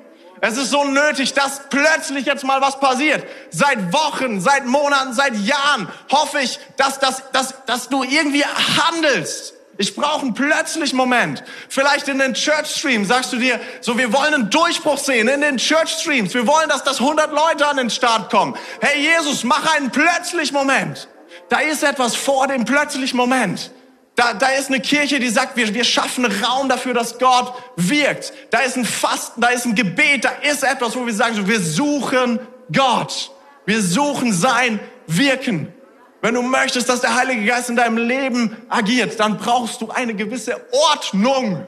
Es 0.44 0.56
ist 0.56 0.70
so 0.70 0.82
nötig, 0.82 1.34
dass 1.34 1.68
plötzlich 1.70 2.26
jetzt 2.26 2.42
mal 2.42 2.60
was 2.60 2.80
passiert. 2.80 3.24
Seit 3.50 3.92
Wochen, 3.92 4.40
seit 4.40 4.66
Monaten, 4.66 5.12
seit 5.14 5.36
Jahren 5.36 5.88
hoffe 6.10 6.40
ich, 6.40 6.58
dass, 6.76 6.98
dass, 6.98 7.30
dass, 7.30 7.64
dass 7.64 7.88
du 7.88 8.02
irgendwie 8.02 8.44
handelst. 8.44 9.54
Ich 9.78 9.94
brauche 9.94 10.22
einen 10.22 10.34
plötzlichen 10.34 10.96
Moment. 10.96 11.44
Vielleicht 11.68 12.08
in 12.08 12.18
den 12.18 12.34
Church 12.34 12.74
Streams 12.74 13.06
sagst 13.06 13.32
du 13.32 13.36
dir, 13.36 13.60
so 13.82 13.96
wir 13.96 14.12
wollen 14.12 14.34
einen 14.34 14.50
Durchbruch 14.50 14.98
sehen 14.98 15.28
in 15.28 15.42
den 15.42 15.58
Church 15.58 15.90
Streams. 15.90 16.34
Wir 16.34 16.48
wollen, 16.48 16.68
dass 16.68 16.82
das 16.82 16.98
100 16.98 17.30
Leute 17.30 17.64
an 17.68 17.76
den 17.76 17.88
Start 17.88 18.28
kommen. 18.28 18.56
Hey 18.80 19.00
Jesus, 19.00 19.44
mach 19.44 19.76
einen 19.76 19.92
plötzlichen 19.92 20.56
Moment. 20.56 21.06
Da 21.50 21.60
ist 21.60 21.84
etwas 21.84 22.16
vor 22.16 22.48
dem 22.48 22.64
plötzlichen 22.64 23.16
Moment. 23.16 23.70
Da, 24.14 24.34
da 24.34 24.48
ist 24.48 24.68
eine 24.68 24.80
Kirche, 24.80 25.18
die 25.20 25.28
sagt, 25.30 25.56
wir, 25.56 25.72
wir 25.72 25.84
schaffen 25.84 26.26
Raum 26.26 26.68
dafür, 26.68 26.92
dass 26.92 27.18
Gott 27.18 27.54
wirkt. 27.76 28.32
Da 28.50 28.60
ist 28.60 28.76
ein 28.76 28.84
Fasten, 28.84 29.40
da 29.40 29.48
ist 29.48 29.64
ein 29.64 29.74
Gebet, 29.74 30.24
da 30.24 30.30
ist 30.50 30.62
etwas, 30.62 30.94
wo 30.96 31.06
wir 31.06 31.14
sagen, 31.14 31.46
wir 31.46 31.60
suchen 31.60 32.38
Gott. 32.70 33.30
Wir 33.64 33.80
suchen 33.80 34.32
sein 34.32 34.80
Wirken. 35.06 35.72
Wenn 36.20 36.34
du 36.34 36.42
möchtest, 36.42 36.88
dass 36.88 37.00
der 37.00 37.16
Heilige 37.16 37.44
Geist 37.46 37.70
in 37.70 37.76
deinem 37.76 37.96
Leben 37.96 38.56
agiert, 38.68 39.18
dann 39.18 39.38
brauchst 39.38 39.80
du 39.80 39.90
eine 39.90 40.14
gewisse 40.14 40.60
Ordnung. 40.72 41.66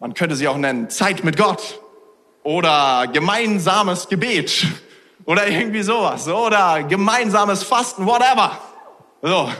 Man 0.00 0.14
könnte 0.14 0.36
sie 0.36 0.48
auch 0.48 0.58
nennen 0.58 0.90
Zeit 0.90 1.24
mit 1.24 1.36
Gott 1.36 1.80
oder 2.42 3.06
gemeinsames 3.10 4.08
Gebet 4.08 4.66
oder 5.24 5.46
irgendwie 5.46 5.82
sowas 5.82 6.28
oder 6.28 6.82
gemeinsames 6.82 7.62
Fasten, 7.62 8.04
whatever. 8.04 8.58
So, 9.22 9.50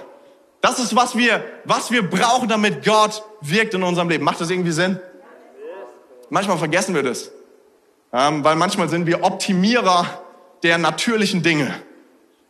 das 0.64 0.78
ist, 0.78 0.96
was 0.96 1.14
wir, 1.14 1.44
was 1.64 1.90
wir 1.90 2.08
brauchen, 2.08 2.48
damit 2.48 2.86
Gott 2.86 3.22
wirkt 3.42 3.74
in 3.74 3.82
unserem 3.82 4.08
Leben. 4.08 4.24
Macht 4.24 4.40
das 4.40 4.48
irgendwie 4.48 4.72
Sinn? 4.72 4.98
Manchmal 6.30 6.56
vergessen 6.56 6.94
wir 6.94 7.02
das. 7.02 7.30
Ähm, 8.14 8.42
weil 8.42 8.56
manchmal 8.56 8.88
sind 8.88 9.04
wir 9.04 9.24
Optimierer 9.24 10.06
der 10.62 10.78
natürlichen 10.78 11.42
Dinge. 11.42 11.74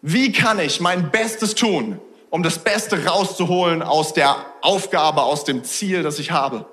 Wie 0.01 0.31
kann 0.31 0.61
ich 0.61 0.81
mein 0.81 1.11
Bestes 1.11 1.57
tun, 1.57 1.99
um 2.31 2.45
das 2.45 2.61
Beste 2.61 3.05
rauszuholen 3.05 3.83
aus 3.83 4.13
der 4.13 4.37
Aufgabe, 4.61 5.25
aus 5.25 5.43
dem 5.43 5.65
Ziel, 5.65 6.05
das 6.05 6.21
ich 6.21 6.31
habe? 6.31 6.67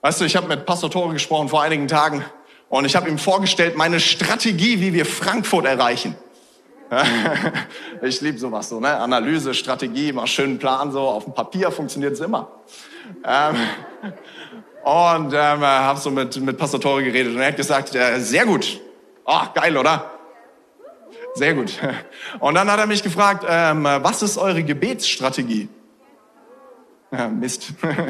Weißt 0.00 0.20
du, 0.20 0.24
ich 0.24 0.34
habe 0.34 0.48
mit 0.48 0.66
Pastor 0.66 0.90
Tore 0.90 1.12
gesprochen 1.12 1.50
vor 1.50 1.62
einigen 1.62 1.86
Tagen 1.86 2.24
und 2.68 2.84
ich 2.84 2.96
habe 2.96 3.08
ihm 3.08 3.18
vorgestellt, 3.18 3.76
meine 3.76 4.00
Strategie, 4.00 4.80
wie 4.80 4.92
wir 4.92 5.06
Frankfurt 5.06 5.66
erreichen. 5.66 6.16
ich 8.02 8.20
liebe 8.20 8.38
sowas 8.38 8.68
so, 8.68 8.80
ne? 8.80 8.96
Analyse, 8.96 9.54
Strategie, 9.54 10.12
mal 10.12 10.26
schönen 10.26 10.58
Plan 10.58 10.92
so. 10.92 11.00
Auf 11.00 11.24
dem 11.24 11.34
Papier 11.34 11.70
funktioniert 11.70 12.14
es 12.14 12.20
immer. 12.20 12.50
Ähm, 13.24 13.56
und 14.84 15.32
ähm, 15.32 15.60
habe 15.60 15.98
so 15.98 16.10
mit, 16.10 16.38
mit 16.40 16.58
Pastor 16.58 16.80
Tore 16.80 17.02
geredet 17.02 17.34
und 17.34 17.40
er 17.40 17.48
hat 17.48 17.56
gesagt, 17.56 17.94
äh, 17.94 18.18
sehr 18.18 18.44
gut. 18.44 18.80
Oh, 19.24 19.40
geil, 19.54 19.76
oder? 19.76 20.10
Sehr 21.34 21.54
gut. 21.54 21.78
Und 22.40 22.56
dann 22.56 22.70
hat 22.70 22.78
er 22.78 22.86
mich 22.86 23.02
gefragt, 23.02 23.46
ähm, 23.48 23.84
was 23.84 24.22
ist 24.22 24.36
eure 24.36 24.62
Gebetsstrategie? 24.62 25.68
Ja, 27.10 27.28
Mist. 27.28 27.72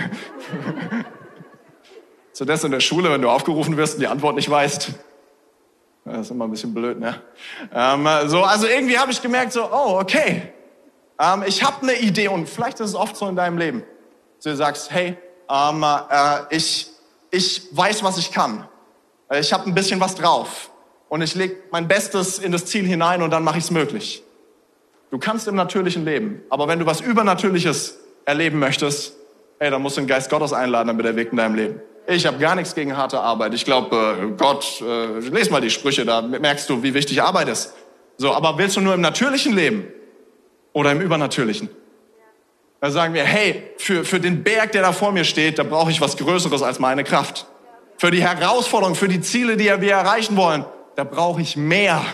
so 2.33 2.45
das 2.45 2.65
in 2.65 2.73
der 2.73 2.81
Schule, 2.81 3.11
wenn 3.11 3.23
du 3.23 3.31
aufgerufen 3.31 3.77
wirst 3.77 3.95
und 3.95 4.01
die 4.01 4.09
Antwort 4.09 4.35
nicht 4.35 4.51
weißt. 4.51 4.93
Das 6.05 6.23
ist 6.23 6.31
immer 6.31 6.47
ein 6.47 6.51
bisschen 6.51 6.75
blöd, 6.75 6.99
ne? 6.99 7.21
Ähm, 7.73 8.09
so, 8.27 8.43
also 8.43 8.67
irgendwie 8.67 8.99
habe 8.99 9.13
ich 9.13 9.23
gemerkt, 9.23 9.53
so, 9.53 9.63
oh, 9.65 10.01
okay, 10.01 10.53
ähm, 11.21 11.45
ich 11.47 11.63
habe 11.63 11.83
eine 11.83 11.99
Idee 12.01 12.29
und 12.29 12.49
vielleicht 12.49 12.81
ist 12.81 12.91
es 12.91 12.95
oft 12.95 13.17
so 13.17 13.29
in 13.29 13.37
deinem 13.37 13.57
Leben. 13.57 13.85
So, 14.39 14.51
du 14.51 14.57
sagst, 14.57 14.91
hey, 14.91 15.17
ähm, 15.49 15.85
äh, 15.85 16.39
ich, 16.51 16.89
ich 17.31 17.69
weiß, 17.71 18.03
was 18.03 18.19
ich 18.19 18.33
kann. 18.33 18.67
Ich 19.33 19.53
habe 19.53 19.67
ein 19.67 19.75
bisschen 19.75 20.01
was 20.01 20.15
drauf 20.15 20.71
und 21.09 21.23
ich 21.23 21.35
lege 21.35 21.57
mein 21.71 21.87
Bestes 21.89 22.39
in 22.39 22.53
das 22.53 22.67
Ziel 22.67 22.87
hinein 22.87 23.23
und 23.23 23.31
dann 23.31 23.45
mache 23.45 23.59
ich 23.59 23.65
es 23.65 23.71
möglich. 23.71 24.23
Du 25.11 25.19
kannst 25.19 25.47
im 25.47 25.55
natürlichen 25.55 26.05
leben, 26.05 26.43
aber 26.51 26.69
wenn 26.69 26.79
du 26.79 26.87
was 26.87 27.01
Übernatürliches 27.01 27.99
erleben 28.25 28.59
möchtest, 28.59 29.15
hey, 29.59 29.71
dann 29.71 29.83
musst 29.83 29.97
du 29.97 30.01
den 30.01 30.09
Geist 30.09 30.31
Gottes 30.31 30.53
einladen, 30.53 30.89
damit 30.89 31.07
er 31.07 31.15
wirkt 31.15 31.33
in 31.33 31.39
deinem 31.39 31.55
Leben. 31.55 31.81
Ich 32.15 32.27
habe 32.27 32.39
gar 32.39 32.55
nichts 32.55 32.75
gegen 32.75 32.97
harte 32.97 33.21
Arbeit. 33.21 33.55
Ich 33.55 33.65
glaube, 33.65 34.19
äh, 34.21 34.37
Gott, 34.37 34.83
äh, 34.83 35.19
les 35.31 35.51
mal 35.51 35.61
die 35.63 35.71
Sprüche, 35.71 36.05
da 36.05 36.21
merkst 36.21 36.69
du, 36.69 36.83
wie 36.83 36.93
wichtig 36.93 37.23
Arbeit 37.23 37.49
ist. 37.49 37.73
So, 38.19 38.35
aber 38.35 38.59
willst 38.59 38.77
du 38.77 38.81
nur 38.81 38.95
im 38.95 39.01
natürlichen 39.01 39.55
leben 39.55 39.87
oder 40.75 40.93
im 40.93 41.01
übernatürlichen? 41.01 41.71
Da 42.81 42.91
sagen 42.91 43.15
wir, 43.15 43.25
hey, 43.25 43.63
für, 43.79 44.05
für 44.05 44.21
den 44.21 44.43
Berg, 44.43 44.73
der 44.73 44.83
da 44.83 44.93
vor 44.93 45.13
mir 45.13 45.25
steht, 45.25 45.59
da 45.59 45.63
brauche 45.63 45.91
ich 45.91 46.01
was 46.01 46.17
Größeres 46.17 46.63
als 46.63 46.79
meine 46.79 47.05
Kraft. 47.05 47.47
Für 47.97 48.11
die 48.11 48.23
Herausforderung, 48.23 48.95
für 48.95 49.09
die 49.09 49.21
Ziele, 49.21 49.57
die 49.57 49.67
wir 49.67 49.93
erreichen 49.93 50.37
wollen, 50.37 50.65
da 50.97 51.05
brauche 51.05 51.41
ich 51.41 51.57
mehr 51.57 52.05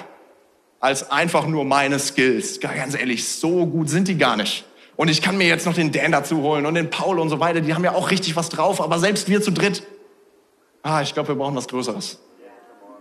als 0.79 1.11
einfach 1.11 1.47
nur 1.47 1.65
meine 1.65 1.99
Skills. 1.99 2.61
Ganz 2.61 2.95
ehrlich, 2.95 3.27
so 3.27 3.67
gut 3.67 3.89
sind 3.91 4.07
die 4.07 4.17
gar 4.17 4.37
nicht. 4.37 4.65
Und 4.99 5.07
ich 5.07 5.23
kann 5.23 5.39
mir 5.39 5.47
jetzt 5.47 5.65
noch 5.65 5.75
den 5.75 5.93
Dan 5.93 6.11
dazu 6.11 6.43
holen 6.43 6.67
und 6.67 6.75
den 6.75 6.91
Paul 6.91 7.21
und 7.21 7.29
so 7.29 7.39
weiter. 7.39 7.61
Die 7.61 7.73
haben 7.73 7.85
ja 7.85 7.95
auch 7.95 8.11
richtig 8.11 8.35
was 8.35 8.49
drauf. 8.49 8.81
Aber 8.81 8.99
selbst 8.99 9.29
wir 9.29 9.41
zu 9.41 9.53
dritt, 9.53 9.85
ah, 10.83 11.03
ich 11.03 11.15
glaube, 11.15 11.29
wir 11.29 11.35
brauchen 11.37 11.55
was 11.55 11.69
Größeres. 11.69 12.19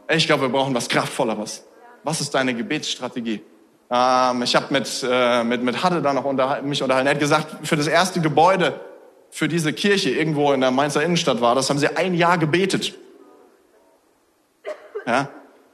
Ich 0.08 0.28
glaube, 0.28 0.44
wir 0.44 0.50
brauchen 0.50 0.76
was 0.76 0.90
Kraftvolleres. 0.90 1.66
Was 2.04 2.22
ist 2.22 2.36
deine 2.36 2.54
Gebetsstrategie? 2.54 3.42
Ähm, 3.90 4.44
ich 4.44 4.56
habe 4.56 4.68
mit, 4.70 5.04
äh, 5.10 5.44
mit, 5.44 5.64
mit 5.64 5.84
Hadde 5.84 6.04
da 6.04 6.14
noch 6.14 6.24
unterhalten, 6.24 6.70
mich 6.70 6.84
unterhalten. 6.84 7.08
Er 7.08 7.16
hat 7.16 7.20
gesagt, 7.20 7.68
für 7.68 7.76
das 7.76 7.88
erste 7.88 8.22
Gebäude, 8.22 8.80
für 9.32 9.48
diese 9.48 9.74
Kirche 9.74 10.12
irgendwo 10.12 10.54
in 10.54 10.62
der 10.62 10.70
Mainzer 10.70 11.02
Innenstadt 11.02 11.42
war, 11.42 11.56
das 11.56 11.68
haben 11.68 11.80
sie 11.80 11.98
ein 11.98 12.14
Jahr 12.14 12.38
gebetet. 12.38 12.94
Ja? 15.08 15.30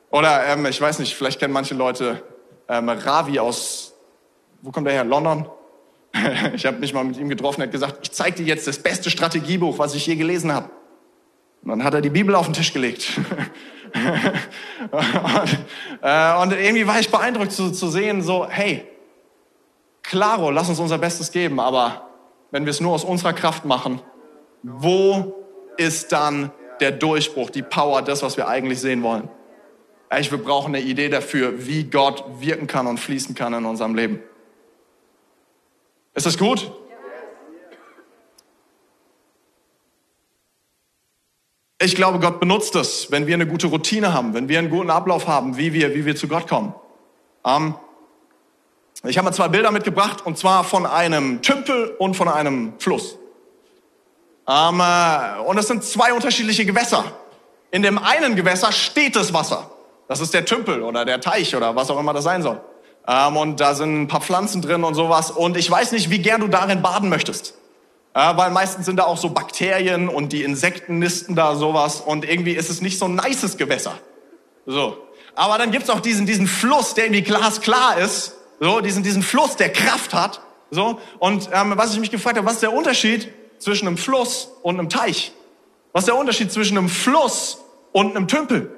Oder 0.10 0.46
ähm, 0.46 0.66
ich 0.68 0.80
weiß 0.80 1.00
nicht, 1.00 1.16
vielleicht 1.16 1.42
kennen 1.42 1.54
manche 1.54 1.76
Leute 1.76 2.24
ähm, 2.70 2.88
Ravi 2.88 3.40
aus, 3.40 3.94
wo 4.62 4.72
kommt 4.72 4.88
der 4.88 4.94
her? 4.94 5.04
London? 5.04 5.50
Ich 6.56 6.66
habe 6.66 6.78
mich 6.78 6.94
mal 6.94 7.04
mit 7.04 7.18
ihm 7.18 7.30
getroffen, 7.30 7.62
er 7.62 7.68
hat 7.68 7.72
gesagt, 7.72 8.00
ich 8.04 8.12
zeige 8.12 8.38
dir 8.38 8.46
jetzt 8.46 8.68
das 8.68 8.80
beste 8.80 9.10
Strategiebuch, 9.10 9.80
was 9.80 9.96
ich 9.96 10.06
je 10.06 10.16
gelesen 10.16 10.54
habe. 10.54 10.70
Und 11.64 11.70
dann 11.70 11.84
hat 11.84 11.94
er 11.94 12.02
die 12.02 12.10
Bibel 12.10 12.36
auf 12.36 12.46
den 12.46 12.54
Tisch 12.54 12.74
gelegt. 12.74 13.20
und, 14.92 15.58
äh, 16.02 16.42
und, 16.42 16.52
irgendwie 16.52 16.88
war 16.88 17.00
ich 17.00 17.10
beeindruckt 17.10 17.52
zu, 17.52 17.72
zu 17.72 17.88
sehen, 17.88 18.22
so, 18.22 18.48
hey, 18.50 18.86
klaro, 20.02 20.52
lass 20.52 20.70
uns 20.70 20.80
unser 20.80 20.98
Bestes 20.98 21.32
geben, 21.32 21.60
aber 21.60 22.10
wenn 22.52 22.66
wir 22.66 22.72
es 22.72 22.82
nur 22.82 22.92
aus 22.92 23.04
unserer 23.04 23.34
Kraft 23.34 23.66
machen, 23.66 24.02
wo 24.62 25.36
ist 25.78 26.12
dann 26.12 26.52
der 26.80 26.92
Durchbruch, 26.92 27.50
die 27.50 27.64
Power, 27.64 28.02
das, 28.02 28.24
was 28.24 28.36
wir 28.36 28.48
eigentlich 28.48 28.80
sehen 28.80 29.04
wollen? 29.04 29.30
Ich, 30.20 30.32
wir 30.32 30.38
brauchen 30.38 30.76
eine 30.76 30.84
Idee 30.84 31.10
dafür, 31.10 31.66
wie 31.66 31.86
Gott 31.86 32.24
wirken 32.40 32.68
kann 32.68 32.86
und 32.86 33.00
fließen 33.00 33.34
kann 33.36 33.54
in 33.54 33.66
unserem 33.66 33.96
Leben. 33.96 34.20
Ist 36.14 36.26
das 36.26 36.38
gut? 36.38 36.72
Ich 41.80 41.96
glaube, 41.96 42.20
Gott 42.20 42.40
benutzt 42.40 42.76
das, 42.76 43.12
wenn 43.12 43.28
wir 43.28 43.34
eine 43.34 43.46
gute 43.46 43.68
Routine 43.68 44.14
haben, 44.14 44.34
wenn 44.34 44.48
wir 44.48 44.58
einen 44.60 44.70
guten 44.70 44.90
Ablauf 44.90 45.28
haben, 45.28 45.58
wie 45.58 45.74
wir, 45.74 45.94
wie 45.96 46.06
wir 46.06 46.16
zu 46.16 46.28
Gott 46.30 46.48
kommen. 46.48 46.74
Ähm, 47.46 47.76
ich 49.04 49.18
habe 49.18 49.26
mal 49.26 49.34
zwei 49.34 49.50
Bilder 49.50 49.70
mitgebracht, 49.72 50.26
und 50.26 50.38
zwar 50.38 50.64
von 50.64 50.86
einem 50.86 51.42
Tümpel 51.42 51.94
und 52.00 52.16
von 52.16 52.30
einem 52.30 52.74
Fluss. 52.80 53.18
Ähm, 54.48 54.80
äh, 54.80 55.40
und 55.46 55.58
es 55.58 55.68
sind 55.68 55.84
zwei 55.84 56.14
unterschiedliche 56.14 56.66
Gewässer. 56.66 57.04
In 57.72 57.82
dem 57.82 57.98
einen 57.98 58.38
Gewässer 58.38 58.72
steht 58.72 59.18
das 59.18 59.34
Wasser. 59.34 59.70
Das 60.08 60.22
ist 60.22 60.34
der 60.34 60.46
Tümpel 60.46 60.84
oder 60.84 61.04
der 61.04 61.20
Teich 61.20 61.54
oder 61.56 61.76
was 61.76 61.90
auch 61.90 62.00
immer 62.00 62.14
das 62.14 62.24
sein 62.24 62.44
soll. 62.44 62.62
Ähm, 63.08 63.38
und 63.38 63.60
da 63.60 63.76
sind 63.76 64.04
ein 64.04 64.08
paar 64.08 64.22
Pflanzen 64.22 64.62
drin 64.62 64.84
und 64.84 64.96
sowas. 64.96 65.32
Und 65.32 65.58
ich 65.58 65.70
weiß 65.70 65.92
nicht, 65.92 66.10
wie 66.10 66.20
gern 66.20 66.42
du 66.42 66.48
darin 66.48 66.82
baden 66.82 67.10
möchtest. 67.10 67.56
Äh, 68.14 68.38
weil 68.38 68.52
meistens 68.52 68.86
sind 68.86 68.98
da 68.98 69.04
auch 69.04 69.18
so 69.18 69.30
Bakterien 69.30 70.08
und 70.08 70.32
die 70.34 70.44
Insekten 70.44 71.00
nisten 71.00 71.36
da 71.36 71.56
sowas. 71.56 72.02
Und 72.02 72.26
irgendwie 72.30 72.54
ist 72.54 72.70
es 72.70 72.82
nicht 72.82 73.00
so 73.00 73.06
ein 73.06 73.16
nices 73.16 73.58
Gewässer. 73.58 73.94
So. 74.66 74.98
Aber 75.36 75.58
dann 75.58 75.72
gibt's 75.72 75.90
auch 75.90 76.00
diesen, 76.00 76.26
diesen 76.26 76.48
Fluss, 76.48 76.94
der 76.94 77.06
irgendwie 77.06 77.24
glasklar 77.24 77.98
ist. 77.98 78.36
So, 78.60 78.82
diesen, 78.82 79.04
diesen 79.04 79.24
Fluss, 79.24 79.56
der 79.56 79.72
Kraft 79.74 80.14
hat. 80.14 80.42
So. 80.70 81.00
Und 81.20 81.50
ähm, 81.52 81.74
was 81.76 81.94
ich 81.94 82.00
mich 82.00 82.12
gefragt 82.12 82.38
habe, 82.38 82.48
was 82.48 82.56
ist 82.56 82.64
der 82.64 82.74
Unterschied 82.74 83.34
zwischen 83.58 83.88
einem 83.88 83.98
Fluss 83.98 84.50
und 84.62 84.80
einem 84.80 84.90
Teich? 84.90 85.34
Was 85.92 86.04
ist 86.04 86.08
der 86.08 86.18
Unterschied 86.18 86.52
zwischen 86.52 86.78
einem 86.78 86.90
Fluss 86.90 87.60
und 87.92 88.16
einem 88.16 88.28
Tümpel? 88.28 88.76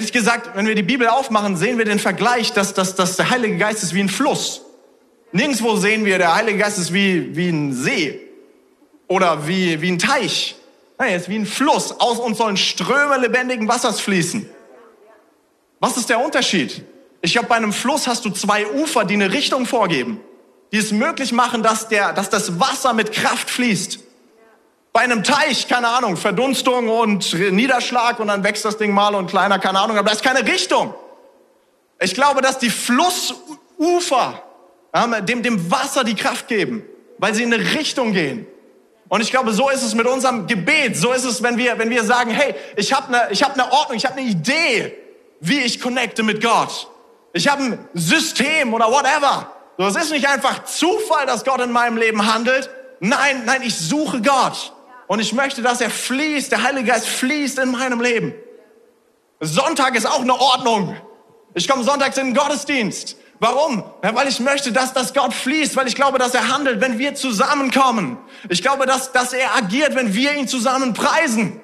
Ehrlich 0.00 0.12
gesagt, 0.14 0.56
wenn 0.56 0.66
wir 0.66 0.74
die 0.74 0.82
Bibel 0.82 1.08
aufmachen, 1.08 1.58
sehen 1.58 1.76
wir 1.76 1.84
den 1.84 1.98
Vergleich, 1.98 2.54
dass, 2.54 2.72
dass, 2.72 2.94
dass 2.94 3.16
der 3.16 3.28
Heilige 3.28 3.58
Geist 3.58 3.82
ist 3.82 3.92
wie 3.92 4.00
ein 4.00 4.08
Fluss. 4.08 4.62
Nirgendwo 5.30 5.76
sehen 5.76 6.06
wir, 6.06 6.16
der 6.16 6.34
Heilige 6.34 6.56
Geist 6.56 6.78
ist 6.78 6.94
wie, 6.94 7.36
wie 7.36 7.50
ein 7.50 7.74
See 7.74 8.18
oder 9.08 9.46
wie, 9.46 9.78
wie 9.82 9.92
ein 9.92 9.98
Teich. 9.98 10.56
Nein, 10.96 11.10
er 11.10 11.16
ist 11.16 11.28
wie 11.28 11.36
ein 11.36 11.44
Fluss. 11.44 11.92
Aus 12.00 12.18
uns 12.18 12.38
sollen 12.38 12.56
Ströme 12.56 13.18
lebendigen 13.18 13.68
Wassers 13.68 14.00
fließen. 14.00 14.48
Was 15.80 15.98
ist 15.98 16.08
der 16.08 16.24
Unterschied? 16.24 16.82
Ich 17.20 17.32
glaube, 17.32 17.48
bei 17.48 17.56
einem 17.56 17.74
Fluss 17.74 18.06
hast 18.06 18.24
du 18.24 18.30
zwei 18.30 18.66
Ufer, 18.68 19.04
die 19.04 19.12
eine 19.12 19.30
Richtung 19.30 19.66
vorgeben, 19.66 20.18
die 20.72 20.78
es 20.78 20.92
möglich 20.92 21.32
machen, 21.32 21.62
dass, 21.62 21.88
der, 21.88 22.14
dass 22.14 22.30
das 22.30 22.58
Wasser 22.58 22.94
mit 22.94 23.12
Kraft 23.12 23.50
fließt. 23.50 23.98
Bei 24.92 25.00
einem 25.00 25.22
Teich, 25.22 25.68
keine 25.68 25.88
Ahnung, 25.88 26.16
Verdunstung 26.16 26.88
und 26.88 27.32
Niederschlag 27.32 28.18
und 28.18 28.28
dann 28.28 28.42
wächst 28.42 28.64
das 28.64 28.76
Ding 28.76 28.92
mal 28.92 29.14
und 29.14 29.28
kleiner, 29.28 29.58
keine 29.58 29.78
Ahnung, 29.78 29.96
aber 29.96 30.08
da 30.08 30.14
ist 30.14 30.22
keine 30.22 30.44
Richtung. 30.46 30.94
Ich 32.00 32.14
glaube, 32.14 32.42
dass 32.42 32.58
die 32.58 32.70
Flussufer 32.70 34.42
dem, 35.22 35.42
dem 35.42 35.70
Wasser 35.70 36.02
die 36.02 36.14
Kraft 36.16 36.48
geben, 36.48 36.82
weil 37.18 37.34
sie 37.34 37.44
in 37.44 37.54
eine 37.54 37.62
Richtung 37.74 38.12
gehen. 38.12 38.46
Und 39.08 39.20
ich 39.20 39.30
glaube, 39.30 39.52
so 39.52 39.68
ist 39.70 39.82
es 39.82 39.94
mit 39.94 40.06
unserem 40.06 40.46
Gebet. 40.46 40.96
So 40.96 41.12
ist 41.12 41.24
es, 41.24 41.42
wenn 41.42 41.56
wir, 41.56 41.78
wenn 41.78 41.90
wir 41.90 42.04
sagen, 42.04 42.30
hey, 42.30 42.54
ich 42.76 42.92
habe 42.92 43.08
eine, 43.08 43.34
hab 43.34 43.54
eine 43.54 43.72
Ordnung, 43.72 43.96
ich 43.96 44.06
habe 44.06 44.18
eine 44.18 44.28
Idee, 44.28 44.96
wie 45.40 45.60
ich 45.60 45.80
connecte 45.80 46.22
mit 46.22 46.42
Gott. 46.42 46.88
Ich 47.32 47.48
habe 47.48 47.62
ein 47.62 47.88
System 47.94 48.72
oder 48.72 48.86
whatever. 48.86 49.50
So, 49.78 49.86
es 49.86 49.96
ist 49.96 50.12
nicht 50.12 50.28
einfach 50.28 50.64
Zufall, 50.64 51.26
dass 51.26 51.44
Gott 51.44 51.60
in 51.60 51.72
meinem 51.72 51.96
Leben 51.96 52.32
handelt. 52.32 52.70
Nein, 53.00 53.42
nein, 53.46 53.62
ich 53.62 53.76
suche 53.76 54.20
Gott. 54.20 54.72
Und 55.10 55.18
ich 55.18 55.32
möchte, 55.32 55.60
dass 55.60 55.80
er 55.80 55.90
fließt, 55.90 56.52
der 56.52 56.62
Heilige 56.62 56.92
Geist 56.92 57.08
fließt 57.08 57.58
in 57.58 57.72
meinem 57.72 58.00
Leben. 58.00 58.32
Sonntag 59.40 59.96
ist 59.96 60.06
auch 60.06 60.20
eine 60.20 60.40
Ordnung. 60.40 60.96
Ich 61.52 61.66
komme 61.66 61.82
sonntags 61.82 62.16
in 62.16 62.26
den 62.26 62.34
Gottesdienst. 62.34 63.16
Warum? 63.40 63.82
Ja, 64.04 64.14
weil 64.14 64.28
ich 64.28 64.38
möchte, 64.38 64.70
dass 64.70 64.92
das 64.92 65.12
Gott 65.12 65.34
fließt, 65.34 65.74
weil 65.74 65.88
ich 65.88 65.96
glaube, 65.96 66.20
dass 66.20 66.32
er 66.32 66.46
handelt, 66.46 66.80
wenn 66.80 67.00
wir 67.00 67.16
zusammenkommen. 67.16 68.18
Ich 68.50 68.62
glaube, 68.62 68.86
dass, 68.86 69.10
dass 69.10 69.32
er 69.32 69.56
agiert, 69.56 69.96
wenn 69.96 70.14
wir 70.14 70.32
ihn 70.34 70.46
zusammen 70.46 70.94
preisen. 70.94 71.60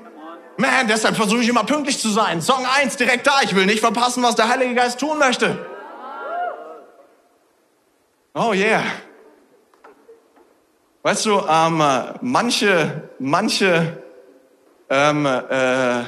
Man, 0.56 0.88
deshalb 0.88 1.14
versuche 1.14 1.42
ich 1.42 1.48
immer 1.48 1.62
pünktlich 1.62 2.00
zu 2.00 2.08
sein. 2.08 2.42
Song 2.42 2.66
1 2.80 2.96
direkt 2.96 3.28
da. 3.28 3.42
Ich 3.42 3.54
will 3.54 3.66
nicht 3.66 3.78
verpassen, 3.78 4.24
was 4.24 4.34
der 4.34 4.48
Heilige 4.48 4.74
Geist 4.74 4.98
tun 4.98 5.20
möchte. 5.20 5.64
Oh 8.34 8.52
yeah. 8.52 8.82
Weißt 11.06 11.24
du, 11.24 11.40
ähm, 11.48 11.84
manche, 12.20 13.10
manche 13.20 14.02
ähm, 14.90 15.24
äh, 15.24 16.02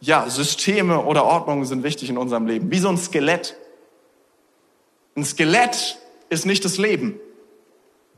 ja, 0.00 0.28
Systeme 0.28 1.02
oder 1.02 1.24
Ordnungen 1.24 1.64
sind 1.64 1.82
wichtig 1.82 2.10
in 2.10 2.18
unserem 2.18 2.46
Leben, 2.46 2.70
wie 2.70 2.78
so 2.78 2.90
ein 2.90 2.98
Skelett. 2.98 3.56
Ein 5.16 5.24
Skelett 5.24 5.98
ist 6.28 6.44
nicht 6.44 6.62
das 6.62 6.76
Leben, 6.76 7.18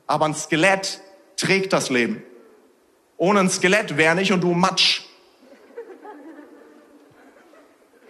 aber 0.08 0.24
ein 0.24 0.34
Skelett 0.34 1.00
trägt 1.36 1.72
das 1.72 1.90
Leben. 1.90 2.24
Ohne 3.18 3.38
ein 3.38 3.48
Skelett 3.48 3.96
wäre 3.96 4.16
nicht 4.16 4.32
und 4.32 4.40
du 4.40 4.50
Matsch. 4.52 5.02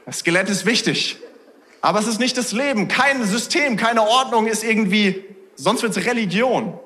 Das 0.06 0.20
Skelett 0.20 0.48
ist 0.48 0.64
wichtig, 0.64 1.18
aber 1.82 1.98
es 1.98 2.06
ist 2.06 2.18
nicht 2.18 2.38
das 2.38 2.52
Leben. 2.52 2.88
Kein 2.88 3.22
System, 3.26 3.76
keine 3.76 4.00
Ordnung 4.00 4.46
ist 4.46 4.64
irgendwie, 4.64 5.22
sonst 5.54 5.82
wird 5.82 5.94
es 5.94 6.06
Religion. 6.06 6.80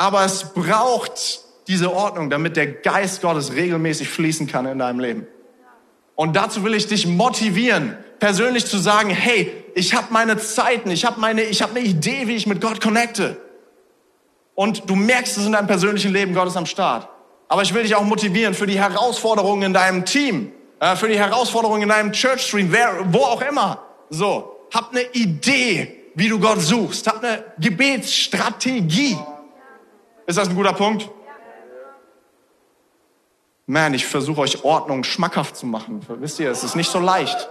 Aber 0.00 0.24
es 0.24 0.54
braucht 0.54 1.40
diese 1.68 1.92
Ordnung, 1.92 2.30
damit 2.30 2.56
der 2.56 2.66
Geist 2.66 3.20
Gottes 3.20 3.52
regelmäßig 3.52 4.08
fließen 4.08 4.46
kann 4.46 4.64
in 4.64 4.78
deinem 4.78 4.98
Leben. 4.98 5.26
Und 6.14 6.36
dazu 6.36 6.64
will 6.64 6.72
ich 6.72 6.86
dich 6.86 7.06
motivieren, 7.06 7.98
persönlich 8.18 8.64
zu 8.64 8.78
sagen, 8.78 9.10
hey, 9.10 9.52
ich 9.74 9.94
habe 9.94 10.06
meine 10.08 10.38
Zeiten, 10.38 10.90
ich 10.90 11.04
habe 11.04 11.20
meine, 11.20 11.42
ich 11.42 11.60
habe 11.60 11.76
eine 11.76 11.86
Idee, 11.86 12.28
wie 12.28 12.34
ich 12.34 12.46
mit 12.46 12.62
Gott 12.62 12.80
connecte. 12.80 13.36
Und 14.54 14.88
du 14.88 14.96
merkst 14.96 15.36
es 15.36 15.44
in 15.44 15.52
deinem 15.52 15.66
persönlichen 15.66 16.14
Leben, 16.14 16.32
Gott 16.32 16.48
ist 16.48 16.56
am 16.56 16.64
Start. 16.64 17.06
Aber 17.48 17.60
ich 17.60 17.74
will 17.74 17.82
dich 17.82 17.94
auch 17.94 18.04
motivieren 18.04 18.54
für 18.54 18.66
die 18.66 18.80
Herausforderungen 18.80 19.64
in 19.64 19.74
deinem 19.74 20.06
Team, 20.06 20.50
äh, 20.78 20.96
für 20.96 21.08
die 21.08 21.18
Herausforderungen 21.18 21.82
in 21.82 21.90
deinem 21.90 22.12
Church 22.12 22.46
Stream, 22.46 22.72
wer, 22.72 23.04
wo 23.12 23.18
auch 23.18 23.42
immer. 23.42 23.82
So, 24.08 24.66
hab 24.72 24.92
eine 24.92 25.02
Idee, 25.12 26.04
wie 26.14 26.30
du 26.30 26.40
Gott 26.40 26.62
suchst. 26.62 27.06
Hab 27.06 27.22
eine 27.22 27.44
Gebetsstrategie. 27.58 29.18
Ist 30.30 30.38
das 30.38 30.48
ein 30.48 30.54
guter 30.54 30.72
Punkt? 30.72 31.10
Man, 33.66 33.94
ich 33.94 34.06
versuche 34.06 34.42
euch 34.42 34.62
Ordnung 34.62 35.02
schmackhaft 35.02 35.56
zu 35.56 35.66
machen. 35.66 36.06
Wisst 36.20 36.38
ihr, 36.38 36.52
es 36.52 36.62
ist 36.62 36.76
nicht 36.76 36.88
so 36.88 37.00
leicht. 37.00 37.50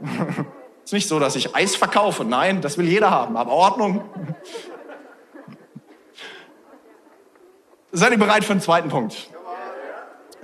Es 0.00 0.06
ist 0.84 0.92
nicht 0.94 1.06
so, 1.06 1.20
dass 1.20 1.36
ich 1.36 1.54
Eis 1.54 1.76
verkaufe. 1.76 2.24
Nein, 2.24 2.62
das 2.62 2.78
will 2.78 2.88
jeder 2.88 3.10
haben. 3.10 3.36
Aber 3.36 3.52
Ordnung. 3.52 4.08
Seid 7.92 8.12
ihr 8.12 8.18
bereit 8.18 8.42
für 8.42 8.54
den 8.54 8.62
zweiten 8.62 8.88
Punkt? 8.88 9.28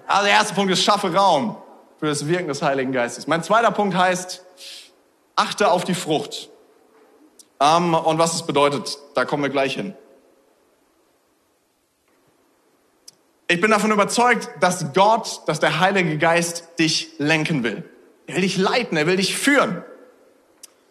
Also 0.06 0.24
der 0.24 0.34
erste 0.34 0.52
Punkt 0.52 0.70
ist, 0.70 0.84
schaffe 0.84 1.14
Raum 1.14 1.56
für 1.98 2.08
das 2.08 2.28
Wirken 2.28 2.48
des 2.48 2.60
Heiligen 2.60 2.92
Geistes. 2.92 3.26
Mein 3.26 3.42
zweiter 3.42 3.70
Punkt 3.70 3.96
heißt, 3.96 4.44
achte 5.34 5.70
auf 5.70 5.84
die 5.84 5.94
Frucht. 5.94 6.50
Ähm, 7.58 7.94
und 7.94 8.18
was 8.18 8.34
es 8.34 8.42
bedeutet, 8.42 8.98
da 9.14 9.24
kommen 9.24 9.42
wir 9.42 9.50
gleich 9.50 9.76
hin. 9.76 9.94
Ich 13.50 13.60
bin 13.60 13.72
davon 13.72 13.90
überzeugt, 13.90 14.48
dass 14.60 14.92
Gott, 14.94 15.42
dass 15.46 15.58
der 15.58 15.80
Heilige 15.80 16.18
Geist 16.18 16.78
dich 16.78 17.08
lenken 17.18 17.64
will. 17.64 17.82
Er 18.28 18.36
will 18.36 18.42
dich 18.42 18.56
leiten, 18.56 18.96
er 18.96 19.08
will 19.08 19.16
dich 19.16 19.36
führen. 19.36 19.82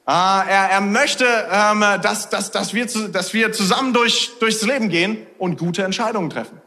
Ah, 0.06 0.44
er, 0.46 0.70
er 0.70 0.82
möchte, 0.82 1.24
ähm, 1.50 1.86
dass, 2.02 2.30
dass, 2.30 2.52
dass, 2.52 2.74
wir, 2.74 2.86
dass 3.14 3.34
wir 3.34 3.54
zusammen 3.54 3.94
durch, 3.94 4.32
durchs 4.42 4.62
Leben 4.64 4.90
gehen 4.90 5.26
und 5.38 5.58
gute 5.58 5.84
Entscheidungen 5.84 6.30
treffen. 6.30 6.60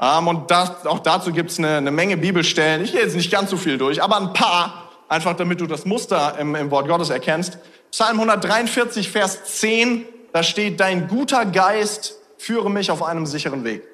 Ähm, 0.00 0.26
und 0.26 0.50
das, 0.50 0.84
auch 0.84 0.98
dazu 0.98 1.30
gibt 1.30 1.52
es 1.52 1.58
eine, 1.60 1.76
eine 1.76 1.92
Menge 1.92 2.16
Bibelstellen. 2.16 2.82
Ich 2.82 2.90
gehe 2.90 3.00
jetzt 3.00 3.14
nicht 3.14 3.30
ganz 3.30 3.50
so 3.50 3.56
viel 3.56 3.78
durch, 3.78 4.02
aber 4.02 4.16
ein 4.16 4.32
paar, 4.32 4.90
einfach 5.08 5.36
damit 5.36 5.60
du 5.60 5.68
das 5.68 5.84
Muster 5.84 6.38
im, 6.40 6.56
im 6.56 6.72
Wort 6.72 6.88
Gottes 6.88 7.08
erkennst. 7.08 7.58
Psalm 7.92 8.18
143, 8.18 9.08
Vers 9.08 9.44
10, 9.44 10.06
da 10.32 10.42
steht, 10.42 10.80
dein 10.80 11.06
guter 11.06 11.46
Geist 11.46 12.16
führe 12.36 12.68
mich 12.68 12.90
auf 12.90 13.04
einem 13.04 13.26
sicheren 13.26 13.62
Weg. 13.62 13.89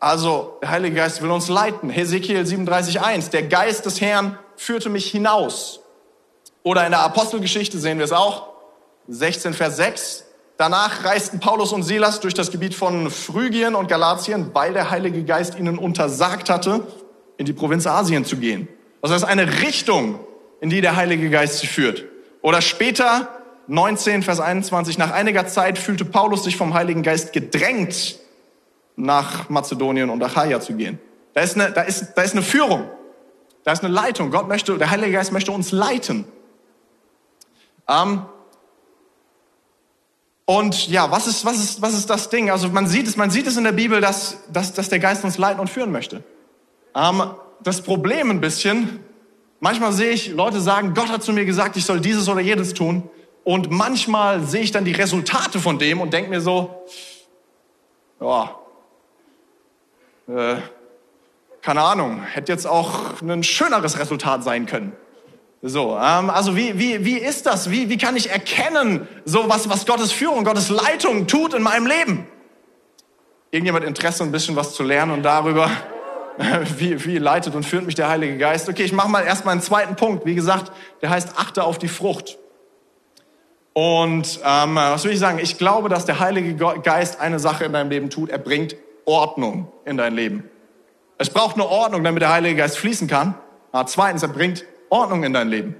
Also, 0.00 0.58
der 0.62 0.70
Heilige 0.70 0.96
Geist 0.96 1.22
will 1.22 1.30
uns 1.30 1.48
leiten. 1.48 1.88
Hesekiel 1.90 2.44
37, 2.44 3.00
1, 3.00 3.30
der 3.30 3.44
Geist 3.44 3.86
des 3.86 4.00
Herrn 4.00 4.38
führte 4.56 4.90
mich 4.90 5.10
hinaus. 5.10 5.80
Oder 6.62 6.84
in 6.84 6.92
der 6.92 7.00
Apostelgeschichte 7.00 7.78
sehen 7.78 7.98
wir 7.98 8.04
es 8.04 8.12
auch. 8.12 8.48
16, 9.08 9.54
Vers 9.54 9.76
6. 9.76 10.24
Danach 10.56 11.04
reisten 11.04 11.40
Paulus 11.40 11.72
und 11.72 11.82
Silas 11.82 12.20
durch 12.20 12.34
das 12.34 12.50
Gebiet 12.50 12.74
von 12.74 13.10
Phrygien 13.10 13.74
und 13.74 13.88
Galatien, 13.88 14.50
weil 14.52 14.72
der 14.72 14.90
Heilige 14.90 15.24
Geist 15.24 15.58
ihnen 15.58 15.78
untersagt 15.78 16.48
hatte, 16.48 16.86
in 17.36 17.44
die 17.44 17.52
Provinz 17.52 17.86
Asien 17.86 18.24
zu 18.24 18.36
gehen. 18.36 18.68
Das 19.02 19.10
heißt, 19.10 19.24
eine 19.24 19.60
Richtung, 19.62 20.20
in 20.60 20.70
die 20.70 20.80
der 20.80 20.96
Heilige 20.96 21.28
Geist 21.28 21.58
sie 21.58 21.66
führt. 21.66 22.04
Oder 22.40 22.62
später, 22.62 23.28
19, 23.66 24.22
Vers 24.22 24.40
21, 24.40 24.96
nach 24.96 25.10
einiger 25.10 25.46
Zeit 25.46 25.78
fühlte 25.78 26.04
Paulus 26.04 26.44
sich 26.44 26.56
vom 26.56 26.72
Heiligen 26.72 27.02
Geist 27.02 27.32
gedrängt, 27.32 28.16
nach 28.96 29.48
Mazedonien 29.48 30.10
und 30.10 30.22
Achaia 30.22 30.60
zu 30.60 30.74
gehen. 30.74 30.98
Da 31.32 31.40
ist 31.40 31.56
eine, 31.56 31.72
da 31.72 31.82
ist, 31.82 32.14
da 32.14 32.22
ist 32.22 32.32
eine 32.32 32.42
Führung. 32.42 32.88
Da 33.64 33.72
ist 33.72 33.82
eine 33.82 33.92
Leitung. 33.92 34.30
Gott 34.30 34.46
möchte, 34.46 34.76
der 34.78 34.90
Heilige 34.90 35.12
Geist 35.12 35.32
möchte 35.32 35.50
uns 35.50 35.72
leiten. 35.72 36.26
Ähm, 37.88 38.22
und 40.46 40.88
ja, 40.88 41.10
was 41.10 41.26
ist, 41.26 41.44
was 41.44 41.56
ist, 41.56 41.82
was 41.82 41.94
ist 41.94 42.10
das 42.10 42.28
Ding? 42.28 42.50
Also 42.50 42.68
man 42.68 42.86
sieht 42.86 43.08
es, 43.08 43.16
man 43.16 43.30
sieht 43.30 43.46
es 43.46 43.56
in 43.56 43.64
der 43.64 43.72
Bibel, 43.72 44.00
dass, 44.00 44.38
dass, 44.52 44.74
dass 44.74 44.90
der 44.90 44.98
Geist 44.98 45.24
uns 45.24 45.38
leiten 45.38 45.60
und 45.60 45.70
führen 45.70 45.90
möchte. 45.90 46.22
Ähm, 46.94 47.22
das 47.62 47.80
Problem 47.80 48.30
ein 48.30 48.40
bisschen, 48.40 49.00
manchmal 49.60 49.92
sehe 49.92 50.10
ich 50.10 50.28
Leute 50.28 50.60
sagen, 50.60 50.92
Gott 50.92 51.08
hat 51.08 51.22
zu 51.22 51.32
mir 51.32 51.46
gesagt, 51.46 51.76
ich 51.76 51.86
soll 51.86 52.00
dieses 52.00 52.28
oder 52.28 52.40
jedes 52.40 52.74
tun. 52.74 53.08
Und 53.42 53.70
manchmal 53.70 54.42
sehe 54.42 54.62
ich 54.62 54.70
dann 54.70 54.84
die 54.84 54.92
Resultate 54.92 55.58
von 55.58 55.78
dem 55.78 56.00
und 56.00 56.12
denke 56.12 56.30
mir 56.30 56.40
so, 56.40 56.84
ja, 58.20 58.54
äh, 60.28 60.56
keine 61.62 61.80
Ahnung, 61.80 62.22
hätte 62.22 62.52
jetzt 62.52 62.66
auch 62.66 63.22
ein 63.22 63.42
schöneres 63.42 63.98
Resultat 63.98 64.44
sein 64.44 64.66
können. 64.66 64.92
So, 65.62 65.96
ähm, 65.96 66.28
also 66.28 66.56
wie, 66.56 66.78
wie, 66.78 67.06
wie 67.06 67.16
ist 67.16 67.46
das? 67.46 67.70
Wie, 67.70 67.88
wie 67.88 67.96
kann 67.96 68.16
ich 68.16 68.30
erkennen, 68.30 69.08
so 69.24 69.48
was, 69.48 69.70
was 69.70 69.86
Gottes 69.86 70.12
Führung, 70.12 70.44
Gottes 70.44 70.68
Leitung 70.68 71.26
tut 71.26 71.54
in 71.54 71.62
meinem 71.62 71.86
Leben? 71.86 72.26
Irgendjemand 73.50 73.86
Interesse, 73.86 74.24
ein 74.24 74.32
bisschen 74.32 74.56
was 74.56 74.74
zu 74.74 74.82
lernen 74.82 75.12
und 75.12 75.22
darüber, 75.22 75.70
wie, 76.76 77.02
wie 77.06 77.16
leitet 77.16 77.54
und 77.54 77.64
führt 77.64 77.86
mich 77.86 77.94
der 77.94 78.10
Heilige 78.10 78.36
Geist? 78.36 78.68
Okay, 78.68 78.82
ich 78.82 78.92
mache 78.92 79.08
mal 79.08 79.24
erstmal 79.24 79.52
einen 79.52 79.62
zweiten 79.62 79.96
Punkt. 79.96 80.26
Wie 80.26 80.34
gesagt, 80.34 80.70
der 81.00 81.08
heißt, 81.08 81.30
achte 81.38 81.64
auf 81.64 81.78
die 81.78 81.88
Frucht. 81.88 82.36
Und 83.72 84.38
ähm, 84.44 84.76
was 84.76 85.02
will 85.04 85.12
ich 85.12 85.18
sagen? 85.18 85.38
Ich 85.38 85.56
glaube, 85.56 85.88
dass 85.88 86.04
der 86.04 86.20
Heilige 86.20 86.54
Geist 86.82 87.20
eine 87.20 87.38
Sache 87.38 87.64
in 87.64 87.72
deinem 87.72 87.88
Leben 87.88 88.10
tut. 88.10 88.28
Er 88.28 88.38
bringt 88.38 88.76
Ordnung 89.04 89.72
in 89.84 89.96
dein 89.96 90.14
Leben. 90.14 90.48
Es 91.18 91.30
braucht 91.30 91.54
eine 91.54 91.66
Ordnung, 91.66 92.02
damit 92.04 92.22
der 92.22 92.32
Heilige 92.32 92.56
Geist 92.56 92.78
fließen 92.78 93.08
kann. 93.08 93.34
Aber 93.72 93.86
zweitens, 93.86 94.22
er 94.22 94.28
bringt 94.28 94.64
Ordnung 94.88 95.24
in 95.24 95.32
dein 95.32 95.48
Leben. 95.48 95.76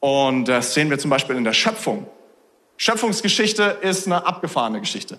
Und 0.00 0.46
das 0.46 0.74
sehen 0.74 0.90
wir 0.90 0.98
zum 0.98 1.10
Beispiel 1.10 1.36
in 1.36 1.44
der 1.44 1.52
Schöpfung. 1.52 2.06
Schöpfungsgeschichte 2.76 3.78
ist 3.80 4.06
eine 4.06 4.26
abgefahrene 4.26 4.80
Geschichte. 4.80 5.18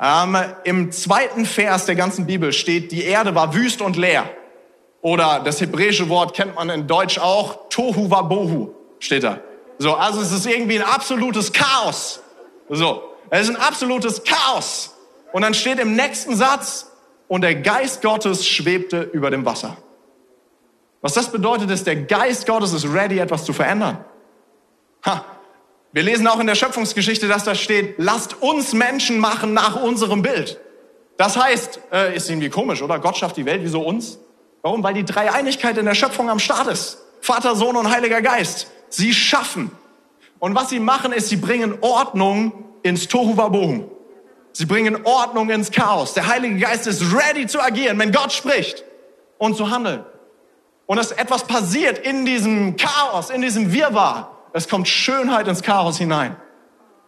Ähm, 0.00 0.36
Im 0.64 0.92
zweiten 0.92 1.44
Vers 1.44 1.86
der 1.86 1.94
ganzen 1.94 2.26
Bibel 2.26 2.52
steht, 2.52 2.92
die 2.92 3.04
Erde 3.04 3.34
war 3.34 3.54
wüst 3.54 3.82
und 3.82 3.96
leer. 3.96 4.28
Oder 5.00 5.40
das 5.44 5.60
hebräische 5.60 6.08
Wort 6.08 6.34
kennt 6.34 6.54
man 6.54 6.70
in 6.70 6.86
Deutsch 6.86 7.18
auch, 7.18 7.68
Tohu 7.68 8.10
Wabohu 8.10 8.74
steht 9.00 9.24
da. 9.24 9.40
So, 9.78 9.94
also 9.94 10.20
es 10.20 10.32
ist 10.32 10.46
irgendwie 10.46 10.78
ein 10.78 10.86
absolutes 10.88 11.52
Chaos. 11.52 12.22
So, 12.68 13.02
es 13.30 13.48
ist 13.48 13.56
ein 13.56 13.62
absolutes 13.62 14.22
Chaos. 14.22 14.91
Und 15.32 15.42
dann 15.42 15.54
steht 15.54 15.78
im 15.78 15.96
nächsten 15.96 16.36
Satz, 16.36 16.92
und 17.32 17.40
der 17.40 17.54
Geist 17.54 18.02
Gottes 18.02 18.46
schwebte 18.46 19.08
über 19.14 19.30
dem 19.30 19.46
Wasser. 19.46 19.78
Was 21.00 21.14
das 21.14 21.32
bedeutet, 21.32 21.70
ist, 21.70 21.86
der 21.86 21.96
Geist 21.96 22.46
Gottes 22.46 22.74
ist 22.74 22.84
ready, 22.84 23.18
etwas 23.20 23.46
zu 23.46 23.54
verändern. 23.54 24.04
Ha. 25.06 25.24
Wir 25.92 26.02
lesen 26.02 26.26
auch 26.26 26.40
in 26.40 26.46
der 26.46 26.56
Schöpfungsgeschichte, 26.56 27.28
dass 27.28 27.44
da 27.44 27.54
steht, 27.54 27.94
lasst 27.96 28.42
uns 28.42 28.74
Menschen 28.74 29.18
machen 29.18 29.54
nach 29.54 29.82
unserem 29.82 30.20
Bild. 30.20 30.60
Das 31.16 31.38
heißt, 31.38 31.80
äh, 31.90 32.14
ist 32.14 32.28
irgendwie 32.28 32.50
komisch, 32.50 32.82
oder? 32.82 32.98
Gott 32.98 33.16
schafft 33.16 33.38
die 33.38 33.46
Welt, 33.46 33.62
wieso 33.64 33.80
uns? 33.80 34.18
Warum? 34.60 34.82
Weil 34.82 34.92
die 34.92 35.06
Dreieinigkeit 35.06 35.78
in 35.78 35.86
der 35.86 35.94
Schöpfung 35.94 36.28
am 36.28 36.38
Start 36.38 36.66
ist. 36.66 36.98
Vater, 37.22 37.56
Sohn 37.56 37.76
und 37.76 37.90
Heiliger 37.90 38.20
Geist. 38.20 38.70
Sie 38.90 39.14
schaffen. 39.14 39.70
Und 40.38 40.54
was 40.54 40.68
sie 40.68 40.80
machen, 40.80 41.12
ist, 41.12 41.30
sie 41.30 41.36
bringen 41.36 41.78
Ordnung 41.80 42.52
ins 42.82 43.08
Tohu 43.08 43.38
Wabohu. 43.38 43.90
Sie 44.52 44.66
bringen 44.66 45.04
Ordnung 45.04 45.50
ins 45.50 45.70
Chaos. 45.70 46.14
Der 46.14 46.26
Heilige 46.26 46.58
Geist 46.58 46.86
ist 46.86 47.02
ready 47.14 47.46
zu 47.46 47.60
agieren, 47.60 47.98
wenn 47.98 48.12
Gott 48.12 48.32
spricht 48.32 48.84
und 49.38 49.56
zu 49.56 49.70
handeln. 49.70 50.04
Und 50.86 50.96
dass 50.98 51.12
etwas 51.12 51.44
passiert 51.44 51.98
in 51.98 52.26
diesem 52.26 52.76
Chaos, 52.76 53.30
in 53.30 53.40
diesem 53.40 53.72
Wirrwarr. 53.72 54.30
Es 54.52 54.68
kommt 54.68 54.88
Schönheit 54.88 55.48
ins 55.48 55.62
Chaos 55.62 55.96
hinein. 55.96 56.36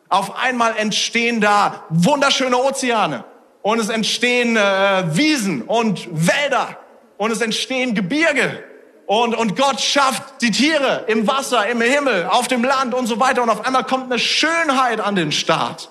Auf 0.08 0.38
einmal 0.38 0.76
entstehen 0.76 1.40
da 1.40 1.84
wunderschöne 1.90 2.56
Ozeane 2.56 3.24
und 3.62 3.78
es 3.78 3.88
entstehen 3.88 4.56
äh, 4.56 5.16
Wiesen 5.16 5.62
und 5.62 6.08
Wälder 6.12 6.78
und 7.16 7.30
es 7.30 7.40
entstehen 7.40 7.94
Gebirge 7.94 8.62
und, 9.06 9.34
und 9.34 9.56
Gott 9.56 9.80
schafft 9.80 10.40
die 10.40 10.50
Tiere 10.50 11.04
im 11.08 11.26
Wasser, 11.26 11.66
im 11.66 11.80
Himmel, 11.80 12.26
auf 12.30 12.48
dem 12.48 12.64
Land 12.64 12.94
und 12.94 13.06
so 13.06 13.20
weiter 13.20 13.42
und 13.42 13.50
auf 13.50 13.66
einmal 13.66 13.84
kommt 13.84 14.04
eine 14.04 14.18
Schönheit 14.18 15.00
an 15.00 15.14
den 15.14 15.32
Start. 15.32 15.90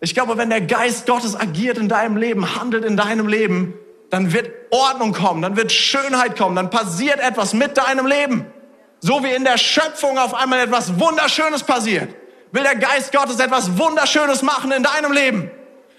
Ich 0.00 0.14
glaube, 0.14 0.36
wenn 0.36 0.50
der 0.50 0.60
Geist 0.60 1.06
Gottes 1.06 1.38
agiert 1.38 1.78
in 1.78 1.88
deinem 1.88 2.16
Leben, 2.16 2.56
handelt 2.56 2.84
in 2.84 2.96
deinem 2.96 3.26
Leben, 3.26 3.74
dann 4.10 4.32
wird 4.32 4.50
Ordnung 4.70 5.12
kommen, 5.12 5.42
dann 5.42 5.56
wird 5.56 5.72
Schönheit 5.72 6.36
kommen, 6.36 6.56
dann 6.56 6.70
passiert 6.70 7.20
etwas 7.20 7.52
mit 7.52 7.76
deinem 7.76 8.06
Leben. 8.06 8.46
So 9.00 9.22
wie 9.22 9.30
in 9.30 9.44
der 9.44 9.58
Schöpfung 9.58 10.18
auf 10.18 10.34
einmal 10.34 10.60
etwas 10.60 10.98
Wunderschönes 10.98 11.62
passiert, 11.62 12.14
will 12.52 12.62
der 12.62 12.76
Geist 12.76 13.12
Gottes 13.12 13.38
etwas 13.40 13.76
Wunderschönes 13.76 14.42
machen 14.42 14.72
in 14.72 14.82
deinem 14.82 15.12
Leben. 15.12 15.50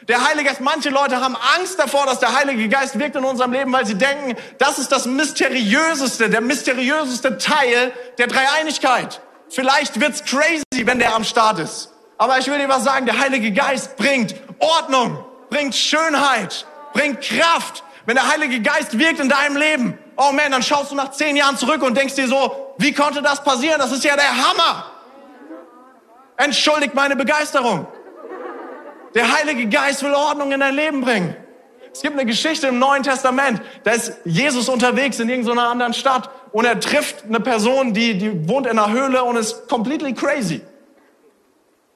Der 0.07 0.27
Heilige 0.27 0.49
Geist, 0.49 0.61
manche 0.61 0.89
Leute 0.89 1.21
haben 1.21 1.37
Angst 1.57 1.77
davor, 1.77 2.05
dass 2.07 2.19
der 2.19 2.35
Heilige 2.35 2.67
Geist 2.67 2.97
wirkt 2.97 3.15
in 3.15 3.23
unserem 3.23 3.51
Leben, 3.51 3.71
weil 3.71 3.85
sie 3.85 3.95
denken, 3.95 4.35
das 4.57 4.79
ist 4.79 4.91
das 4.91 5.05
mysteriöseste, 5.05 6.29
der 6.29 6.41
mysteriöseste 6.41 7.37
Teil 7.37 7.91
der 8.17 8.25
Dreieinigkeit. 8.27 9.21
Vielleicht 9.49 9.99
wird's 9.99 10.23
crazy, 10.23 10.63
wenn 10.85 10.97
der 10.99 11.13
am 11.13 11.23
Start 11.23 11.59
ist. 11.59 11.91
Aber 12.19 12.37
ich 12.37 12.47
will 12.47 12.57
dir 12.57 12.67
was 12.67 12.83
sagen, 12.83 13.05
der 13.05 13.17
Heilige 13.17 13.51
Geist 13.53 13.95
bringt 13.95 14.35
Ordnung, 14.59 15.23
bringt 15.49 15.73
Schönheit, 15.73 16.67
bringt 16.91 17.21
Kraft. 17.21 17.81
Wenn 18.05 18.15
der 18.15 18.29
Heilige 18.29 18.61
Geist 18.61 18.99
wirkt 18.99 19.21
in 19.21 19.29
deinem 19.29 19.55
Leben, 19.55 19.97
oh 20.17 20.33
man, 20.33 20.51
dann 20.51 20.61
schaust 20.61 20.91
du 20.91 20.95
nach 20.95 21.11
zehn 21.11 21.37
Jahren 21.37 21.57
zurück 21.57 21.81
und 21.81 21.97
denkst 21.97 22.15
dir 22.15 22.27
so, 22.27 22.73
wie 22.77 22.93
konnte 22.93 23.21
das 23.21 23.41
passieren? 23.41 23.79
Das 23.79 23.93
ist 23.93 24.03
ja 24.03 24.17
der 24.17 24.29
Hammer. 24.29 24.91
Entschuldigt 26.35 26.93
meine 26.93 27.15
Begeisterung. 27.15 27.87
Der 29.15 29.37
Heilige 29.37 29.67
Geist 29.67 30.03
will 30.03 30.13
Ordnung 30.13 30.51
in 30.51 30.59
dein 30.59 30.75
Leben 30.75 30.99
bringen. 30.99 31.37
Es 31.93 32.01
gibt 32.01 32.15
eine 32.15 32.25
Geschichte 32.25 32.67
im 32.67 32.79
Neuen 32.79 33.01
Testament, 33.01 33.61
da 33.83 33.91
ist 33.91 34.13
Jesus 34.25 34.67
unterwegs 34.67 35.19
in 35.19 35.29
irgendeiner 35.29 35.69
anderen 35.69 35.93
Stadt 35.93 36.29
und 36.51 36.65
er 36.65 36.79
trifft 36.79 37.23
eine 37.25 37.39
Person, 37.39 37.93
die, 37.93 38.17
die 38.17 38.47
wohnt 38.47 38.67
in 38.67 38.77
einer 38.77 38.91
Höhle 38.91 39.23
und 39.23 39.37
ist 39.37 39.69
completely 39.69 40.13
crazy. 40.13 40.61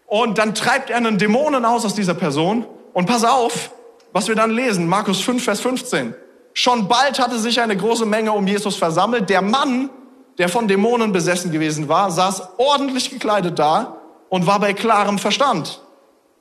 Und 0.06 0.38
dann 0.38 0.54
treibt 0.54 0.90
er 0.90 0.98
einen 0.98 1.18
Dämonen 1.18 1.66
aus 1.66 1.86
aus 1.86 1.96
dieser 1.96 2.14
Person 2.14 2.66
und 2.94 3.08
pass 3.08 3.24
auf, 3.24 3.72
was 4.12 4.28
wir 4.28 4.36
dann 4.36 4.52
lesen, 4.52 4.88
Markus 4.88 5.22
5, 5.22 5.44
Vers 5.44 5.62
15. 5.62 6.14
Schon 6.54 6.88
bald 6.88 7.20
hatte 7.20 7.40
sich 7.40 7.60
eine 7.60 7.76
große 7.76 8.06
Menge 8.06 8.32
um 8.32 8.46
Jesus 8.46 8.76
versammelt. 8.76 9.30
Der 9.30 9.42
Mann, 9.42 9.90
der 10.38 10.50
von 10.50 10.68
Dämonen 10.68 11.12
besessen 11.12 11.52
gewesen 11.52 11.90
war, 11.90 12.12
saß 12.12 12.50
ordentlich 12.58 13.10
gekleidet 13.10 13.58
da 13.58 13.98
und 14.30 14.46
war 14.46 14.60
bei 14.60 14.74
klarem 14.74 15.18
Verstand. 15.18 15.82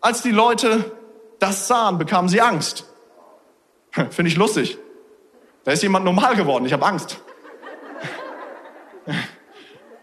Als 0.01 0.23
die 0.23 0.31
Leute 0.31 0.93
das 1.39 1.67
sahen, 1.67 1.99
bekamen 1.99 2.29
sie 2.29 2.41
Angst. 2.41 2.85
Finde 3.91 4.31
ich 4.31 4.37
lustig. 4.37 4.79
Da 5.65 5.73
ist 5.73 5.83
jemand 5.83 6.05
normal 6.05 6.37
geworden. 6.37 6.67
Ich 6.67 6.73
habe 6.73 6.85
Angst. 6.85 7.21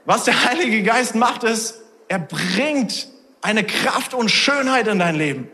Was 0.06 0.24
der 0.24 0.46
Heilige 0.46 0.82
Geist 0.84 1.16
macht, 1.16 1.44
ist, 1.44 1.82
er 2.08 2.20
bringt 2.20 3.08
eine 3.42 3.64
Kraft 3.64 4.14
und 4.14 4.30
Schönheit 4.30 4.88
in 4.88 5.00
dein 5.00 5.16
Leben. 5.16 5.50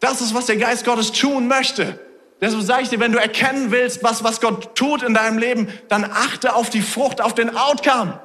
Das 0.00 0.20
ist, 0.20 0.34
was 0.34 0.46
der 0.46 0.56
Geist 0.56 0.84
Gottes 0.84 1.12
tun 1.12 1.46
möchte. 1.46 1.98
Deshalb 2.40 2.62
sage 2.62 2.82
ich 2.84 2.88
dir, 2.88 3.00
wenn 3.00 3.12
du 3.12 3.18
erkennen 3.18 3.70
willst, 3.70 4.02
was, 4.02 4.24
was 4.24 4.40
Gott 4.40 4.74
tut 4.74 5.02
in 5.02 5.12
deinem 5.12 5.36
Leben, 5.36 5.68
dann 5.88 6.04
achte 6.04 6.54
auf 6.54 6.70
die 6.70 6.80
Frucht, 6.80 7.20
auf 7.20 7.34
den 7.34 7.54
Outcome. 7.54 8.18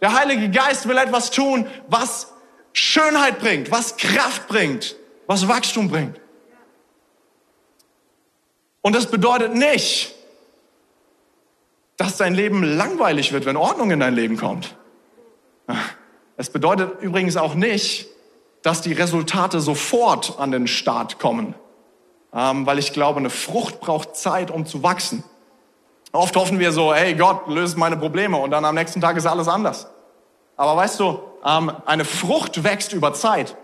Der 0.00 0.18
Heilige 0.18 0.50
Geist 0.50 0.88
will 0.88 0.98
etwas 0.98 1.30
tun, 1.30 1.68
was 1.86 2.32
Schönheit 2.72 3.38
bringt, 3.38 3.70
was 3.70 3.96
Kraft 3.96 4.48
bringt, 4.48 4.96
was 5.26 5.46
Wachstum 5.46 5.88
bringt. 5.88 6.20
Und 8.82 8.96
das 8.96 9.06
bedeutet 9.06 9.54
nicht, 9.54 10.14
dass 11.96 12.16
dein 12.16 12.34
Leben 12.34 12.64
langweilig 12.64 13.32
wird, 13.32 13.44
wenn 13.44 13.56
Ordnung 13.56 13.90
in 13.90 14.00
dein 14.00 14.14
Leben 14.14 14.36
kommt. 14.36 14.74
Es 16.36 16.50
bedeutet 16.50 17.02
übrigens 17.02 17.36
auch 17.36 17.54
nicht, 17.54 18.08
dass 18.62 18.82
die 18.82 18.92
Resultate 18.92 19.60
sofort 19.60 20.38
an 20.38 20.50
den 20.50 20.66
Start 20.66 21.18
kommen, 21.18 21.54
ähm, 22.32 22.66
weil 22.66 22.78
ich 22.78 22.92
glaube, 22.92 23.18
eine 23.18 23.30
Frucht 23.30 23.80
braucht 23.80 24.16
Zeit, 24.16 24.50
um 24.50 24.66
zu 24.66 24.82
wachsen. 24.82 25.24
Oft 26.12 26.36
hoffen 26.36 26.58
wir 26.58 26.72
so, 26.72 26.92
hey 26.92 27.14
Gott, 27.14 27.46
löse 27.48 27.78
meine 27.78 27.96
Probleme 27.96 28.36
und 28.36 28.50
dann 28.50 28.64
am 28.64 28.74
nächsten 28.74 29.00
Tag 29.00 29.16
ist 29.16 29.26
alles 29.26 29.48
anders. 29.48 29.88
Aber 30.56 30.76
weißt 30.76 31.00
du, 31.00 31.20
ähm, 31.44 31.72
eine 31.86 32.04
Frucht 32.04 32.64
wächst 32.64 32.92
über 32.92 33.14
Zeit. 33.14 33.56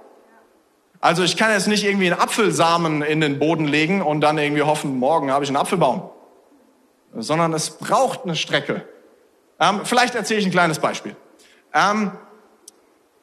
Also 1.00 1.22
ich 1.24 1.36
kann 1.36 1.50
jetzt 1.50 1.68
nicht 1.68 1.84
irgendwie 1.84 2.10
einen 2.10 2.20
Apfelsamen 2.20 3.02
in 3.02 3.20
den 3.20 3.38
Boden 3.38 3.66
legen 3.66 4.00
und 4.00 4.22
dann 4.22 4.38
irgendwie 4.38 4.62
hoffen, 4.62 4.98
morgen 4.98 5.30
habe 5.30 5.44
ich 5.44 5.50
einen 5.50 5.58
Apfelbaum. 5.58 6.10
Sondern 7.14 7.52
es 7.52 7.70
braucht 7.70 8.24
eine 8.24 8.36
Strecke. 8.36 8.88
Ähm, 9.60 9.80
vielleicht 9.84 10.14
erzähle 10.14 10.40
ich 10.40 10.46
ein 10.46 10.52
kleines 10.52 10.78
Beispiel. 10.78 11.16
Ähm, 11.74 12.12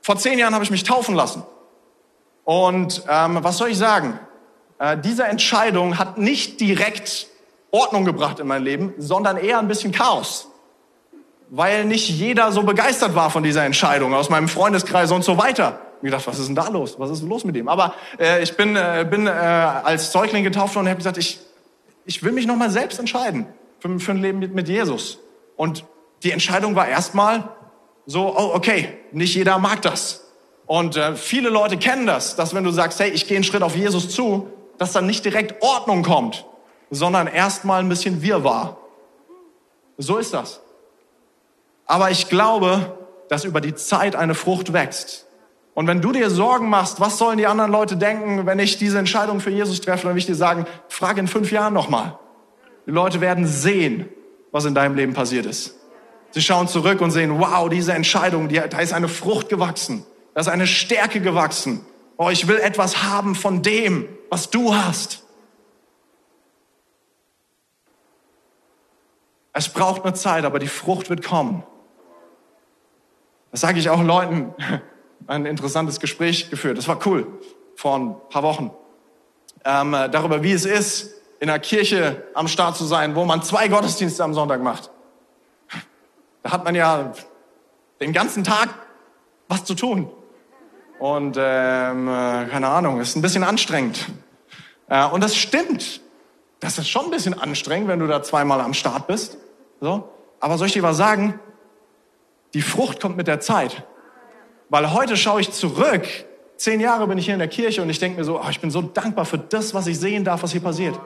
vor 0.01 0.17
zehn 0.17 0.37
Jahren 0.37 0.53
habe 0.53 0.63
ich 0.63 0.71
mich 0.71 0.83
taufen 0.83 1.15
lassen. 1.15 1.43
Und 2.43 3.03
ähm, 3.07 3.39
was 3.41 3.57
soll 3.57 3.69
ich 3.69 3.77
sagen? 3.77 4.19
Äh, 4.79 4.97
diese 4.97 5.23
Entscheidung 5.25 5.97
hat 5.97 6.17
nicht 6.17 6.59
direkt 6.59 7.27
Ordnung 7.71 8.05
gebracht 8.05 8.39
in 8.39 8.47
mein 8.47 8.63
Leben, 8.63 8.93
sondern 8.97 9.37
eher 9.37 9.59
ein 9.59 9.67
bisschen 9.67 9.91
Chaos. 9.91 10.49
Weil 11.49 11.85
nicht 11.85 12.09
jeder 12.09 12.51
so 12.51 12.63
begeistert 12.63 13.15
war 13.15 13.29
von 13.29 13.43
dieser 13.43 13.63
Entscheidung 13.63 14.13
aus 14.13 14.29
meinem 14.29 14.47
Freundeskreis 14.47 15.11
und 15.11 15.23
so 15.23 15.37
weiter 15.37 15.79
mir 16.03 16.09
gedacht, 16.09 16.27
was 16.27 16.37
ist 16.37 16.47
denn 16.47 16.55
da 16.55 16.67
los? 16.67 16.99
Was 16.99 17.09
ist 17.09 17.23
los 17.23 17.45
mit 17.45 17.55
ihm? 17.55 17.69
Aber 17.69 17.95
äh, 18.19 18.43
ich 18.43 18.55
bin, 18.57 18.75
äh, 18.75 19.07
bin 19.09 19.25
äh, 19.25 19.29
als 19.29 20.11
Säugling 20.11 20.43
getauft 20.43 20.75
worden 20.75 20.85
und 20.85 20.89
habe 20.89 20.97
gesagt, 20.97 21.17
ich, 21.17 21.39
ich 22.05 22.21
will 22.23 22.33
mich 22.33 22.45
nochmal 22.45 22.69
selbst 22.69 22.99
entscheiden 22.99 23.47
für, 23.79 23.99
für 23.99 24.11
ein 24.11 24.21
Leben 24.21 24.39
mit, 24.39 24.53
mit 24.53 24.67
Jesus. 24.67 25.19
Und 25.55 25.85
die 26.23 26.31
Entscheidung 26.31 26.75
war 26.75 26.87
erstmal 26.87 27.49
so, 28.05 28.35
oh, 28.37 28.51
okay, 28.53 28.97
nicht 29.13 29.33
jeder 29.33 29.57
mag 29.59 29.81
das. 29.81 30.22
Und 30.65 30.95
äh, 30.95 31.15
viele 31.15 31.49
Leute 31.49 31.77
kennen 31.77 32.07
das, 32.07 32.35
dass 32.35 32.53
wenn 32.53 32.63
du 32.63 32.71
sagst, 32.71 32.99
hey, 32.99 33.09
ich 33.09 33.27
gehe 33.27 33.37
einen 33.37 33.43
Schritt 33.43 33.63
auf 33.63 33.75
Jesus 33.75 34.09
zu, 34.09 34.47
dass 34.77 34.93
dann 34.93 35.05
nicht 35.05 35.25
direkt 35.25 35.61
Ordnung 35.61 36.03
kommt, 36.03 36.45
sondern 36.89 37.27
erstmal 37.27 37.79
ein 37.79 37.89
bisschen 37.89 38.21
Wirrwarr. 38.21 38.77
So 39.97 40.17
ist 40.17 40.33
das. 40.33 40.61
Aber 41.85 42.11
ich 42.11 42.29
glaube, 42.29 42.97
dass 43.29 43.45
über 43.45 43.61
die 43.61 43.75
Zeit 43.75 44.15
eine 44.15 44.35
Frucht 44.35 44.73
wächst. 44.73 45.27
Und 45.73 45.87
wenn 45.87 46.01
du 46.01 46.11
dir 46.11 46.29
Sorgen 46.29 46.69
machst, 46.69 46.99
was 46.99 47.17
sollen 47.17 47.37
die 47.37 47.47
anderen 47.47 47.71
Leute 47.71 47.97
denken, 47.97 48.45
wenn 48.45 48.59
ich 48.59 48.77
diese 48.77 48.99
Entscheidung 48.99 49.39
für 49.39 49.49
Jesus 49.49 49.81
treffe, 49.81 50.03
dann 50.03 50.13
will 50.13 50.19
ich 50.19 50.25
dir 50.25 50.35
sagen, 50.35 50.65
frag 50.87 51.17
in 51.17 51.27
fünf 51.27 51.51
Jahren 51.51 51.73
nochmal. 51.73 52.17
Die 52.85 52.91
Leute 52.91 53.21
werden 53.21 53.47
sehen, 53.47 54.07
was 54.51 54.65
in 54.65 54.75
deinem 54.75 54.95
Leben 54.95 55.13
passiert 55.13 55.45
ist. 55.45 55.75
Sie 56.31 56.41
schauen 56.41 56.67
zurück 56.67 57.01
und 57.01 57.11
sehen, 57.11 57.39
wow, 57.39 57.69
diese 57.69 57.93
Entscheidung, 57.93 58.49
die, 58.49 58.55
da 58.55 58.79
ist 58.79 58.93
eine 58.93 59.07
Frucht 59.07 59.49
gewachsen, 59.49 60.05
da 60.33 60.41
ist 60.41 60.47
eine 60.47 60.67
Stärke 60.67 61.21
gewachsen. 61.21 61.85
Oh, 62.17 62.29
ich 62.29 62.47
will 62.47 62.57
etwas 62.57 63.03
haben 63.03 63.35
von 63.35 63.61
dem, 63.61 64.07
was 64.29 64.49
du 64.49 64.73
hast. 64.73 65.23
Es 69.53 69.69
braucht 69.69 70.03
eine 70.03 70.13
Zeit, 70.13 70.45
aber 70.45 70.57
die 70.57 70.67
Frucht 70.67 71.09
wird 71.09 71.23
kommen. 71.23 71.63
Das 73.51 73.61
sage 73.61 73.79
ich 73.79 73.89
auch 73.89 74.01
Leuten. 74.01 74.53
Ein 75.27 75.45
interessantes 75.45 75.99
Gespräch 75.99 76.49
geführt. 76.49 76.77
Das 76.77 76.87
war 76.87 76.99
cool 77.05 77.27
vor 77.75 77.95
ein 77.95 78.15
paar 78.29 78.43
Wochen. 78.43 78.71
Ähm, 79.63 79.93
darüber, 80.11 80.43
wie 80.43 80.51
es 80.51 80.65
ist, 80.65 81.13
in 81.39 81.49
einer 81.49 81.59
Kirche 81.59 82.23
am 82.33 82.49
Start 82.49 82.75
zu 82.75 82.83
sein, 82.83 83.15
wo 83.15 83.23
man 83.23 83.41
zwei 83.41 83.69
Gottesdienste 83.69 84.23
am 84.23 84.33
Sonntag 84.33 84.61
macht. 84.61 84.91
Da 86.41 86.51
hat 86.51 86.65
man 86.65 86.75
ja 86.75 87.13
den 88.01 88.11
ganzen 88.11 88.43
Tag 88.43 88.69
was 89.47 89.63
zu 89.63 89.75
tun. 89.75 90.11
Und 91.03 91.35
ähm, 91.37 92.07
äh, 92.07 92.45
keine 92.45 92.69
Ahnung, 92.69 93.01
ist 93.01 93.17
ein 93.17 93.21
bisschen 93.21 93.43
anstrengend. 93.43 94.07
Äh, 94.87 95.05
und 95.07 95.21
das 95.21 95.35
stimmt. 95.35 95.99
Das 96.61 96.77
ist 96.77 96.87
schon 96.87 97.03
ein 97.03 97.11
bisschen 97.11 97.37
anstrengend, 97.37 97.89
wenn 97.89 97.99
du 97.99 98.07
da 98.07 98.23
zweimal 98.23 98.61
am 98.61 98.73
Start 98.73 99.07
bist. 99.07 99.37
So. 99.81 100.07
Aber 100.39 100.57
soll 100.57 100.67
ich 100.67 100.73
dir 100.73 100.81
was 100.81 100.95
sagen? 100.95 101.37
Die 102.53 102.61
Frucht 102.61 103.01
kommt 103.01 103.17
mit 103.17 103.27
der 103.27 103.41
Zeit. 103.41 103.83
Weil 104.69 104.93
heute 104.93 105.17
schaue 105.17 105.41
ich 105.41 105.51
zurück. 105.51 106.07
Zehn 106.55 106.79
Jahre 106.79 107.05
bin 107.05 107.17
ich 107.17 107.25
hier 107.25 107.33
in 107.33 107.39
der 107.39 107.49
Kirche 107.49 107.81
und 107.81 107.89
ich 107.89 107.99
denke 107.99 108.19
mir 108.19 108.23
so, 108.23 108.39
oh, 108.39 108.47
ich 108.49 108.61
bin 108.61 108.71
so 108.71 108.81
dankbar 108.81 109.25
für 109.25 109.39
das, 109.39 109.73
was 109.73 109.87
ich 109.87 109.99
sehen 109.99 110.23
darf, 110.23 110.41
was 110.41 110.53
hier 110.53 110.61
passiert. 110.61 110.97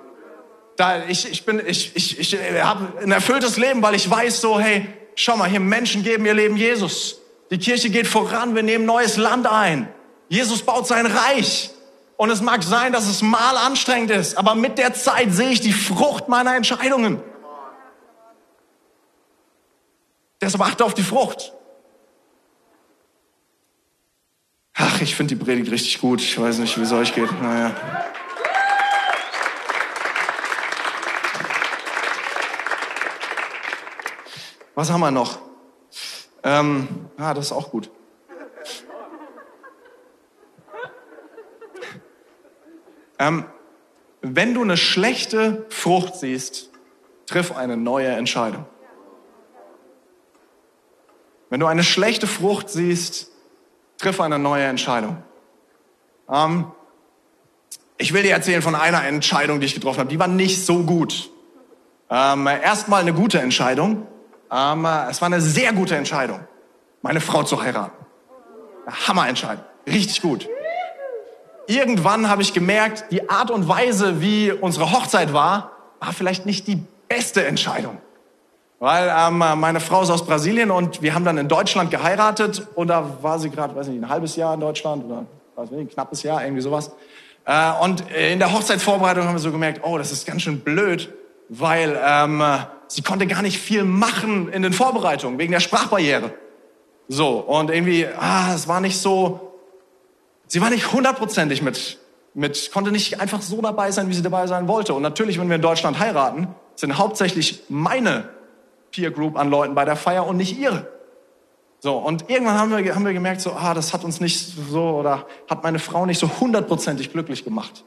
Da, 0.75 1.05
ich, 1.07 1.27
ich, 1.27 1.43
bin, 1.43 1.59
ich, 1.65 1.95
ich, 1.95 2.19
ich 2.19 2.39
habe 2.61 3.01
ein 3.01 3.11
erfülltes 3.11 3.57
Leben, 3.57 3.81
weil 3.81 3.95
ich 3.95 4.07
weiß 4.07 4.41
so, 4.41 4.59
hey, 4.59 4.87
schau 5.15 5.37
mal, 5.37 5.49
hier 5.49 5.59
Menschen 5.59 6.03
geben 6.03 6.23
ihr 6.27 6.35
Leben 6.35 6.55
Jesus. 6.55 7.19
Die 7.49 7.57
Kirche 7.57 7.89
geht 7.89 8.07
voran, 8.07 8.55
wir 8.55 8.63
nehmen 8.63 8.85
neues 8.85 9.17
Land 9.17 9.47
ein. 9.47 9.87
Jesus 10.29 10.63
baut 10.63 10.87
sein 10.87 11.05
Reich. 11.05 11.71
Und 12.17 12.31
es 12.31 12.41
mag 12.41 12.63
sein, 12.63 12.91
dass 12.93 13.07
es 13.07 13.21
mal 13.21 13.57
anstrengend 13.57 14.09
ist, 14.09 14.37
aber 14.37 14.55
mit 14.55 14.79
der 14.79 14.93
Zeit 14.95 15.31
sehe 15.31 15.51
ich 15.51 15.61
die 15.61 15.71
Frucht 15.71 16.27
meiner 16.27 16.55
Entscheidungen. 16.55 17.21
Deshalb 20.41 20.63
achte 20.63 20.83
auf 20.83 20.95
die 20.95 21.03
Frucht. 21.03 21.53
Ach, 24.73 25.01
ich 25.01 25.15
finde 25.15 25.35
die 25.35 25.43
Predigt 25.43 25.71
richtig 25.71 25.99
gut. 25.99 26.21
Ich 26.21 26.39
weiß 26.39 26.57
nicht, 26.59 26.77
wie 26.77 26.81
es 26.81 26.91
euch 26.91 27.13
geht. 27.13 27.31
Naja. 27.41 27.75
Was 34.75 34.91
haben 34.91 35.01
wir 35.01 35.09
noch? 35.09 35.46
Ähm, 36.47 36.87
ah, 37.17 37.33
das 37.33 37.47
ist 37.47 37.51
auch 37.51 37.71
gut. 37.71 37.91
Ähm, 43.19 43.43
wenn 44.21 44.53
du 44.53 44.61
eine 44.61 44.77
schlechte 44.77 45.65
Frucht 45.69 46.15
siehst, 46.15 46.69
triff 47.25 47.53
eine 47.53 47.75
neue 47.75 48.07
Entscheidung. 48.07 48.65
Wenn 51.49 51.59
du 51.59 51.65
eine 51.65 51.83
schlechte 51.83 52.27
Frucht 52.27 52.69
siehst, 52.69 53.29
triff 53.97 54.21
eine 54.21 54.39
neue 54.39 54.63
Entscheidung. 54.63 55.21
Ähm, 56.29 56.71
ich 57.97 58.13
will 58.13 58.23
dir 58.23 58.31
erzählen 58.31 58.61
von 58.61 58.75
einer 58.75 59.03
Entscheidung, 59.03 59.59
die 59.59 59.65
ich 59.65 59.73
getroffen 59.73 59.99
habe. 59.99 60.09
Die 60.09 60.19
war 60.19 60.29
nicht 60.29 60.65
so 60.65 60.83
gut. 60.83 61.29
Ähm, 62.09 62.47
Erstmal 62.47 63.01
eine 63.01 63.13
gute 63.13 63.41
Entscheidung. 63.41 64.07
Ähm, 64.51 64.85
es 65.09 65.21
war 65.21 65.27
eine 65.27 65.41
sehr 65.41 65.73
gute 65.73 65.95
Entscheidung, 65.95 66.39
meine 67.01 67.21
Frau 67.21 67.43
zu 67.43 67.61
heiraten. 67.61 68.05
Hammerentscheidung. 69.07 69.63
Richtig 69.85 70.21
gut. 70.21 70.47
Irgendwann 71.67 72.29
habe 72.29 72.41
ich 72.41 72.53
gemerkt, 72.53 73.05
die 73.11 73.29
Art 73.29 73.51
und 73.51 73.67
Weise, 73.67 74.21
wie 74.21 74.51
unsere 74.51 74.91
Hochzeit 74.91 75.33
war, 75.33 75.71
war 75.99 76.13
vielleicht 76.13 76.45
nicht 76.45 76.67
die 76.67 76.81
beste 77.09 77.45
Entscheidung. 77.45 77.97
Weil 78.79 79.11
ähm, 79.13 79.39
meine 79.39 79.79
Frau 79.79 80.03
ist 80.03 80.09
aus 80.09 80.25
Brasilien 80.25 80.69
und 80.69 81.01
wir 81.01 81.15
haben 81.15 81.25
dann 81.25 81.37
in 81.37 81.47
Deutschland 81.47 81.89
geheiratet 81.89 82.67
und 82.75 82.87
da 82.87 83.17
war 83.21 83.39
sie 83.39 83.49
gerade, 83.49 83.75
weiß 83.75 83.87
nicht, 83.87 84.03
ein 84.03 84.09
halbes 84.09 84.35
Jahr 84.35 84.53
in 84.53 84.59
Deutschland 84.59 85.03
oder 85.05 85.25
weiß 85.55 85.71
nicht, 85.71 85.79
ein 85.79 85.89
knappes 85.89 86.23
Jahr, 86.23 86.43
irgendwie 86.43 86.61
sowas. 86.61 86.91
Äh, 87.45 87.71
und 87.81 88.03
in 88.11 88.39
der 88.39 88.53
Hochzeitsvorbereitung 88.53 89.25
haben 89.25 89.33
wir 89.33 89.39
so 89.39 89.51
gemerkt, 89.51 89.81
oh, 89.83 89.97
das 89.97 90.11
ist 90.11 90.27
ganz 90.27 90.43
schön 90.43 90.59
blöd, 90.59 91.11
weil 91.49 91.99
ähm, 92.05 92.43
sie 92.87 93.01
konnte 93.01 93.27
gar 93.27 93.41
nicht 93.41 93.59
viel 93.59 93.83
machen 93.83 94.49
in 94.49 94.61
den 94.61 94.73
Vorbereitungen 94.73 95.37
wegen 95.39 95.51
der 95.51 95.59
Sprachbarriere. 95.59 96.33
So 97.07 97.37
und 97.37 97.69
irgendwie, 97.69 98.05
ah, 98.05 98.53
es 98.53 98.67
war 98.67 98.81
nicht 98.81 98.97
so, 98.99 99.53
sie 100.47 100.61
war 100.61 100.69
nicht 100.69 100.91
hundertprozentig 100.91 101.61
mit, 101.61 101.97
mit, 102.33 102.71
konnte 102.71 102.91
nicht 102.91 103.19
einfach 103.19 103.41
so 103.41 103.61
dabei 103.61 103.91
sein, 103.91 104.09
wie 104.09 104.13
sie 104.13 104.21
dabei 104.21 104.47
sein 104.47 104.67
wollte. 104.67 104.93
Und 104.93 105.01
natürlich, 105.01 105.39
wenn 105.39 105.47
wir 105.49 105.55
in 105.55 105.61
Deutschland 105.61 105.99
heiraten, 105.99 106.47
sind 106.75 106.97
hauptsächlich 106.97 107.63
meine 107.69 108.29
Peer 108.91 109.11
Group 109.11 109.37
an 109.37 109.49
Leuten 109.49 109.75
bei 109.75 109.85
der 109.85 109.95
Feier 109.95 110.27
und 110.27 110.37
nicht 110.37 110.57
ihre. 110.57 110.87
So, 111.79 111.97
und 111.97 112.29
irgendwann 112.29 112.57
haben 112.57 112.75
wir, 112.75 112.95
haben 112.95 113.05
wir 113.05 113.13
gemerkt, 113.13 113.41
so, 113.41 113.51
ah, 113.51 113.73
das 113.73 113.93
hat 113.93 114.03
uns 114.03 114.19
nicht 114.19 114.53
so 114.71 114.81
oder 114.81 115.27
hat 115.49 115.63
meine 115.63 115.79
Frau 115.79 116.05
nicht 116.05 116.19
so 116.19 116.29
hundertprozentig 116.39 117.11
glücklich 117.11 117.43
gemacht. 117.43 117.83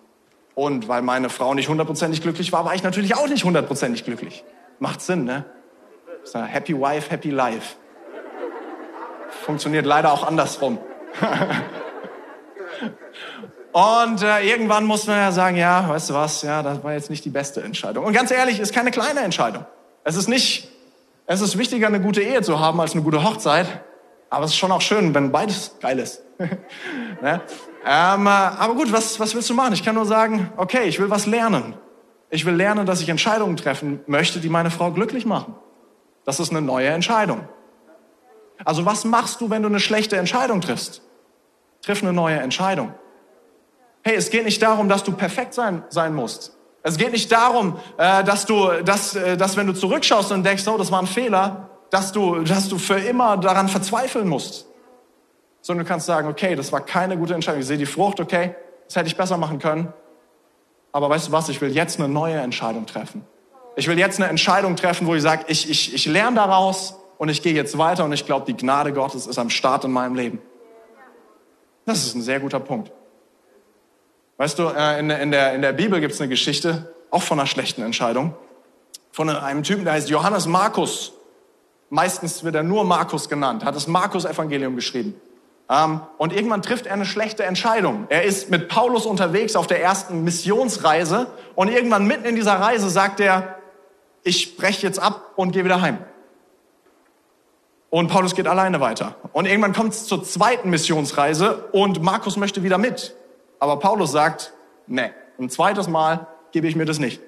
Und 0.55 0.89
weil 0.89 1.03
meine 1.03 1.29
Frau 1.29 1.55
nicht 1.55 1.69
hundertprozentig 1.69 2.23
glücklich 2.23 2.53
war, 2.53 2.65
war 2.65 2.75
ich 2.75 2.83
natürlich 2.83 3.17
auch 3.17 3.29
nicht 3.29 3.45
hundertprozentig 3.45 4.05
glücklich. 4.05 4.45
Macht 4.81 5.01
Sinn, 5.01 5.23
ne? 5.25 5.45
Happy 6.35 6.75
Wife, 6.75 7.09
Happy 7.11 7.31
Life. 7.31 7.77
Funktioniert 9.45 9.87
leider 9.87 10.13
auch 10.13 10.27
andersrum. 10.27 10.79
Und 13.73 14.23
äh, 14.23 14.41
irgendwann 14.41 14.85
muss 14.85 15.07
man 15.07 15.17
ja 15.17 15.31
sagen, 15.31 15.57
ja, 15.57 15.89
weißt 15.89 16.11
du 16.11 16.15
was, 16.15 16.43
ja, 16.43 16.65
das 16.65 16.83
war 16.83 16.93
jetzt 16.93 17.09
nicht 17.09 17.25
die 17.25 17.31
beste 17.31 17.63
Entscheidung. 17.63 18.05
Und 18.05 18.13
ganz 18.13 18.33
ehrlich, 18.33 18.59
ist 18.59 18.75
keine 18.75 18.91
kleine 18.91 19.21
Entscheidung. 19.21 19.65
Es 20.03 20.17
ist 20.17 20.29
nicht 20.29 20.69
es 21.33 21.41
ist 21.41 21.57
wichtiger, 21.57 21.87
eine 21.87 22.01
gute 22.01 22.23
Ehe 22.23 22.43
zu 22.43 22.59
haben 22.59 22.81
als 22.81 22.95
eine 22.95 23.03
gute 23.03 23.23
Hochzeit. 23.23 23.85
Aber 24.31 24.47
es 24.47 24.51
ist 24.51 24.57
schon 24.57 24.73
auch 24.73 24.81
schön, 24.81 25.15
wenn 25.15 25.31
beides 25.31 25.77
geil 25.81 26.01
ist. 26.01 26.25
ne? 26.41 27.41
ähm, 27.87 28.27
äh, 28.27 28.31
aber 28.31 28.75
gut, 28.75 28.93
was, 28.93 29.21
was 29.21 29.33
willst 29.37 29.49
du 29.49 29.55
machen? 29.55 29.73
Ich 29.73 29.85
kann 29.85 29.95
nur 29.95 30.07
sagen, 30.07 30.51
okay, 30.57 30.89
ich 30.89 30.99
will 30.99 31.09
was 31.09 31.27
lernen. 31.27 31.75
Ich 32.31 32.47
will 32.47 32.55
lernen, 32.55 32.87
dass 32.87 33.01
ich 33.01 33.09
Entscheidungen 33.09 33.57
treffen 33.57 34.01
möchte, 34.07 34.41
die 34.41 34.49
meine 34.49 34.71
Frau 34.71 34.93
glücklich 34.93 35.27
machen. 35.27 35.55
Das 36.25 36.39
ist 36.39 36.51
eine 36.51 36.63
neue 36.63 36.89
Entscheidung. 36.89 37.49
Also 38.65 38.87
was 38.87 39.05
machst 39.05 39.41
du, 39.41 39.51
wenn 39.51 39.63
du 39.63 39.69
eine 39.69 39.81
schlechte 39.81 40.17
Entscheidung 40.17 40.61
triffst? 40.61 41.03
Triff 41.83 42.03
eine 42.03 42.13
neue 42.13 42.39
Entscheidung. 42.39 42.95
Hey, 44.03 44.15
es 44.15 44.31
geht 44.31 44.45
nicht 44.45 44.63
darum, 44.63 44.89
dass 44.89 45.03
du 45.03 45.13
perfekt 45.13 45.55
sein, 45.55 45.83
sein 45.89 46.15
musst. 46.15 46.57
Es 46.83 46.97
geht 46.97 47.13
nicht 47.13 47.31
darum, 47.31 47.79
äh, 47.99 48.25
dass 48.25 48.47
du, 48.47 48.83
dass, 48.83 49.15
äh, 49.15 49.37
dass 49.37 49.57
wenn 49.57 49.67
du 49.67 49.75
zurückschaust 49.75 50.33
und 50.33 50.45
denkst, 50.45 50.67
oh, 50.69 50.79
das 50.79 50.91
war 50.91 51.01
ein 51.01 51.07
Fehler, 51.07 51.69
dass 51.91 52.13
du, 52.13 52.43
dass 52.45 52.69
du 52.69 52.79
für 52.79 52.99
immer 52.99 53.37
daran 53.37 53.69
verzweifeln 53.69 54.29
musst. 54.29 54.67
Sondern 55.61 55.85
du 55.85 55.89
kannst 55.89 56.07
sagen, 56.07 56.29
okay, 56.29 56.55
das 56.55 56.73
war 56.73 56.81
keine 56.81 57.19
gute 57.19 57.35
Entscheidung. 57.35 57.61
Ich 57.61 57.67
sehe 57.67 57.77
die 57.77 57.87
Frucht, 57.87 58.21
okay, 58.21 58.55
das 58.87 58.97
hätte 58.97 59.09
ich 59.09 59.17
besser 59.17 59.37
machen 59.37 59.59
können. 59.59 59.93
Aber 60.93 61.09
weißt 61.09 61.29
du 61.29 61.33
was, 61.33 61.49
ich 61.49 61.61
will 61.61 61.75
jetzt 61.75 61.99
eine 61.99 62.09
neue 62.09 62.37
Entscheidung 62.37 62.87
treffen. 62.87 63.25
Ich 63.77 63.87
will 63.87 63.99
jetzt 63.99 64.21
eine 64.21 64.29
Entscheidung 64.29 64.77
treffen, 64.77 65.07
wo 65.07 65.15
ich 65.15 65.23
sage, 65.23 65.45
ich, 65.49 65.71
ich, 65.71 65.95
ich 65.95 66.07
lerne 66.07 66.37
daraus 66.37 66.97
und 67.19 67.29
ich 67.29 67.43
gehe 67.43 67.55
jetzt 67.55 67.79
weiter 67.79 68.05
und 68.05 68.13
ich 68.13 68.27
glaube, 68.27 68.47
die 68.47 68.57
Gnade 68.57 68.93
Gottes 68.93 69.27
ist 69.27 69.39
am 69.39 69.51
Start 69.51 69.85
in 69.85 69.93
meinem 69.93 70.15
Leben. 70.15 70.41
Das 71.87 72.05
ist 72.05 72.15
ein 72.15 72.23
sehr 72.23 72.41
guter 72.41 72.61
Punkt. 72.61 72.91
Weißt 74.37 74.59
du, 74.59 74.65
äh, 74.69 74.99
in, 74.99 75.11
in, 75.11 75.31
der, 75.31 75.55
in 75.55 75.63
der 75.63 75.73
Bibel 75.73 76.01
gibt 76.01 76.15
es 76.15 76.21
eine 76.21 76.29
Geschichte, 76.29 76.95
auch 77.11 77.23
von 77.23 77.39
einer 77.39 77.47
schlechten 77.47 77.83
Entscheidung, 77.83 78.35
von 79.13 79.29
einem 79.29 79.63
Typen, 79.63 79.85
der 79.85 79.95
heißt 79.95 80.09
Johannes 80.09 80.47
Markus. 80.47 81.13
Meistens 81.91 82.45
wird 82.45 82.55
er 82.55 82.63
nur 82.63 82.85
Markus 82.85 83.29
genannt, 83.29 83.65
hat 83.65 83.75
das 83.75 83.87
Markus-Evangelium 83.87 84.77
geschrieben. 84.77 85.21
Ähm, 85.71 86.01
und 86.19 86.33
irgendwann 86.33 86.63
trifft 86.63 86.87
er 86.87 86.95
eine 86.95 87.07
schlechte 87.07 87.45
Entscheidung. 87.45 88.07
Er 88.09 88.25
ist 88.25 88.51
mit 88.51 88.69
Paulus 88.69 89.07
unterwegs 89.07 89.55
auf 89.55 89.69
der 89.69 89.81
ersten 89.81 90.25
Missionsreise 90.25 91.29
und 91.55 91.69
irgendwann 91.69 92.07
mitten 92.07 92.25
in 92.25 92.35
dieser 92.35 92.55
Reise 92.55 92.91
sagt 92.91 93.21
er, 93.21 93.57
ich 94.25 94.57
breche 94.57 94.85
jetzt 94.87 94.99
ab 94.99 95.33
und 95.37 95.53
gehe 95.53 95.65
wieder 95.65 95.81
heim. 95.81 95.99
Und 97.89 98.09
Paulus 98.09 98.35
geht 98.35 98.49
alleine 98.49 98.81
weiter. 98.81 99.15
Und 99.33 99.47
irgendwann 99.47 99.73
kommt 99.73 99.93
es 99.93 100.07
zur 100.07 100.25
zweiten 100.25 100.71
Missionsreise 100.71 101.69
und 101.73 102.03
Markus 102.03 102.37
möchte 102.37 102.63
wieder 102.63 102.79
mit. 102.79 103.15
Aber 103.61 103.79
Paulus 103.79 104.11
sagt, 104.11 104.53
nee, 104.87 105.11
ein 105.39 105.51
zweites 105.51 105.89
Mal 105.89 106.27
gebe 106.51 106.67
ich 106.67 106.75
mir 106.75 106.85
das 106.85 106.99
nicht. 106.99 107.21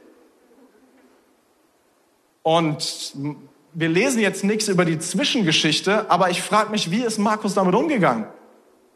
Und 2.42 3.14
wir 3.74 3.88
lesen 3.88 4.20
jetzt 4.20 4.44
nichts 4.44 4.68
über 4.68 4.84
die 4.84 4.98
Zwischengeschichte, 4.98 6.10
aber 6.10 6.30
ich 6.30 6.42
frage 6.42 6.70
mich, 6.70 6.90
wie 6.90 7.02
ist 7.02 7.18
Markus 7.18 7.54
damit 7.54 7.74
umgegangen? 7.74 8.26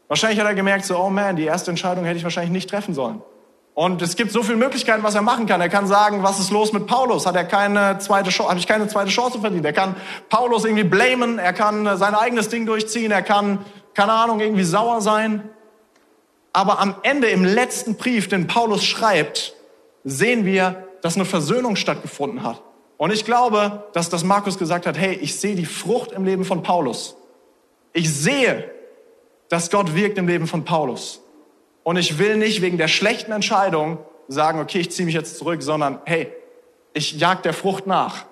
Wahrscheinlich 0.08 0.38
hat 0.38 0.46
er 0.46 0.54
gemerkt, 0.54 0.84
so, 0.84 0.98
oh 0.98 1.10
man, 1.10 1.36
die 1.36 1.44
erste 1.44 1.70
Entscheidung 1.70 2.04
hätte 2.04 2.18
ich 2.18 2.24
wahrscheinlich 2.24 2.52
nicht 2.52 2.70
treffen 2.70 2.94
sollen. 2.94 3.22
Und 3.74 4.00
es 4.00 4.16
gibt 4.16 4.32
so 4.32 4.42
viele 4.42 4.56
Möglichkeiten, 4.56 5.02
was 5.02 5.14
er 5.14 5.22
machen 5.22 5.46
kann. 5.46 5.60
Er 5.60 5.68
kann 5.68 5.86
sagen, 5.86 6.22
was 6.22 6.40
ist 6.40 6.50
los 6.50 6.72
mit 6.72 6.86
Paulus? 6.86 7.26
Hat 7.26 7.36
er 7.36 7.44
keine 7.44 7.98
zweite 7.98 8.30
Chance, 8.30 8.48
habe 8.48 8.58
ich 8.58 8.66
keine 8.66 8.88
zweite 8.88 9.10
Chance 9.10 9.40
verdient? 9.40 9.66
Er 9.66 9.74
kann 9.74 9.96
Paulus 10.30 10.64
irgendwie 10.64 10.84
blamen, 10.84 11.38
er 11.38 11.52
kann 11.52 11.98
sein 11.98 12.14
eigenes 12.14 12.48
Ding 12.48 12.64
durchziehen, 12.64 13.10
er 13.10 13.22
kann, 13.22 13.58
keine 13.92 14.12
Ahnung, 14.12 14.40
irgendwie 14.40 14.64
sauer 14.64 15.02
sein. 15.02 15.50
Aber 16.54 16.80
am 16.80 16.94
Ende, 17.02 17.26
im 17.28 17.44
letzten 17.44 17.96
Brief, 17.96 18.28
den 18.28 18.46
Paulus 18.46 18.82
schreibt, 18.82 19.54
sehen 20.04 20.46
wir, 20.46 20.84
dass 21.02 21.16
eine 21.16 21.26
Versöhnung 21.26 21.76
stattgefunden 21.76 22.42
hat. 22.42 22.62
Und 22.98 23.12
ich 23.12 23.24
glaube, 23.24 23.84
dass 23.92 24.08
das 24.08 24.24
Markus 24.24 24.58
gesagt 24.58 24.86
hat, 24.86 24.96
hey, 24.96 25.14
ich 25.14 25.38
sehe 25.38 25.54
die 25.54 25.66
Frucht 25.66 26.12
im 26.12 26.24
Leben 26.24 26.44
von 26.44 26.62
Paulus. 26.62 27.16
Ich 27.92 28.12
sehe, 28.12 28.70
dass 29.48 29.70
Gott 29.70 29.94
wirkt 29.94 30.18
im 30.18 30.26
Leben 30.26 30.46
von 30.46 30.64
Paulus. 30.64 31.20
Und 31.82 31.96
ich 31.96 32.18
will 32.18 32.36
nicht 32.36 32.62
wegen 32.62 32.78
der 32.78 32.88
schlechten 32.88 33.32
Entscheidung 33.32 33.98
sagen, 34.28 34.60
okay, 34.60 34.80
ich 34.80 34.90
ziehe 34.90 35.06
mich 35.06 35.14
jetzt 35.14 35.38
zurück, 35.38 35.62
sondern 35.62 36.00
hey, 36.04 36.32
ich 36.94 37.18
jag 37.18 37.42
der 37.42 37.52
Frucht 37.52 37.86
nach. 37.86 38.24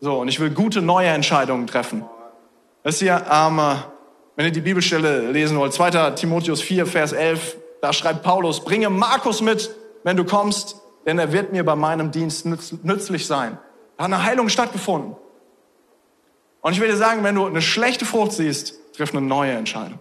So, 0.00 0.20
und 0.20 0.28
ich 0.28 0.38
will 0.40 0.50
gute 0.50 0.82
neue 0.82 1.08
Entscheidungen 1.08 1.66
treffen. 1.66 2.04
Das 2.82 2.98
hier, 2.98 3.24
ähm, 3.30 3.60
wenn 4.36 4.46
ihr 4.46 4.52
die 4.52 4.60
Bibelstelle 4.60 5.30
lesen 5.30 5.58
wollt, 5.58 5.72
2. 5.72 6.10
Timotheus 6.12 6.60
4, 6.60 6.86
Vers 6.86 7.12
11, 7.12 7.56
da 7.80 7.92
schreibt 7.92 8.22
Paulus, 8.22 8.60
bringe 8.60 8.90
Markus 8.90 9.40
mit, 9.40 9.70
wenn 10.04 10.16
du 10.16 10.24
kommst, 10.24 10.76
denn 11.06 11.18
er 11.18 11.32
wird 11.32 11.52
mir 11.52 11.64
bei 11.64 11.74
meinem 11.74 12.10
Dienst 12.10 12.46
nützlich 12.46 13.26
sein. 13.26 13.58
Hat 14.02 14.12
eine 14.12 14.24
Heilung 14.24 14.48
stattgefunden. 14.48 15.14
Und 16.60 16.72
ich 16.72 16.80
will 16.80 16.88
dir 16.88 16.96
sagen, 16.96 17.22
wenn 17.22 17.36
du 17.36 17.46
eine 17.46 17.62
schlechte 17.62 18.04
Frucht 18.04 18.32
siehst, 18.32 18.74
triff 18.96 19.12
eine 19.14 19.24
neue 19.24 19.52
Entscheidung. 19.52 20.00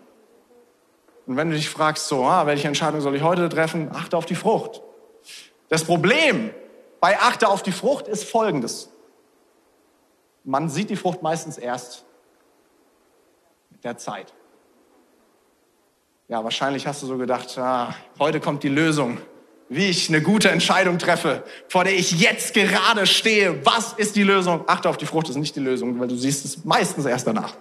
Und 1.28 1.38
wenn 1.38 1.52
du 1.52 1.56
dich 1.56 1.70
fragst, 1.70 2.08
so, 2.08 2.26
ah, 2.26 2.48
welche 2.48 2.68
Entscheidung 2.68 3.00
soll 3.02 3.16
ich 3.16 3.22
heute 3.22 3.48
treffen, 3.48 3.92
achte 3.94 4.18
auf 4.18 4.26
die 4.26 4.34
Frucht. 4.34 4.82
Das 5.70 5.84
Problem 5.84 6.50
bei 7.00 7.20
achte 7.20 7.48
auf 7.48 7.62
die 7.62 7.72
Frucht 7.72 8.08
ist 8.08 8.24
folgendes. 8.24 8.90
Man 10.44 10.68
sieht 10.68 10.90
die 10.90 10.96
Frucht 10.96 11.22
meistens 11.22 11.60
erst 11.60 12.04
mit 13.70 13.84
der 13.84 13.98
Zeit. 13.98 14.34
Ja, 16.28 16.44
wahrscheinlich 16.44 16.88
hast 16.88 17.04
du 17.04 17.06
so 17.06 17.20
gedacht, 17.20 17.56
ah, 17.60 17.94
heute 18.18 18.40
kommt 18.40 18.64
die 18.64 18.70
Lösung 18.70 19.20
wie 19.72 19.90
ich 19.90 20.10
eine 20.10 20.22
gute 20.22 20.52
Entscheidung 20.52 21.00
treffe, 21.00 21.46
vor 21.70 21.86
der 21.86 21.94
ich 21.96 22.20
jetzt 22.20 22.54
gerade 22.54 23.08
stehe. 23.08 23.66
Was 23.66 23.94
ist 23.94 24.18
die 24.18 24.24
Lösung? 24.24 24.66
Achte 24.68 24.90
auf 24.90 24.98
die 24.98 25.06
Frucht, 25.06 25.30
das 25.30 25.38
ist 25.38 25.40
nicht 25.40 25.56
die 25.56 25.62
Lösung, 25.62 25.98
weil 25.98 26.10
du 26.10 26.18
siehst 26.18 26.44
es 26.44 26.66
meistens 26.66 27.06
erst 27.06 27.26
danach. 27.26 27.54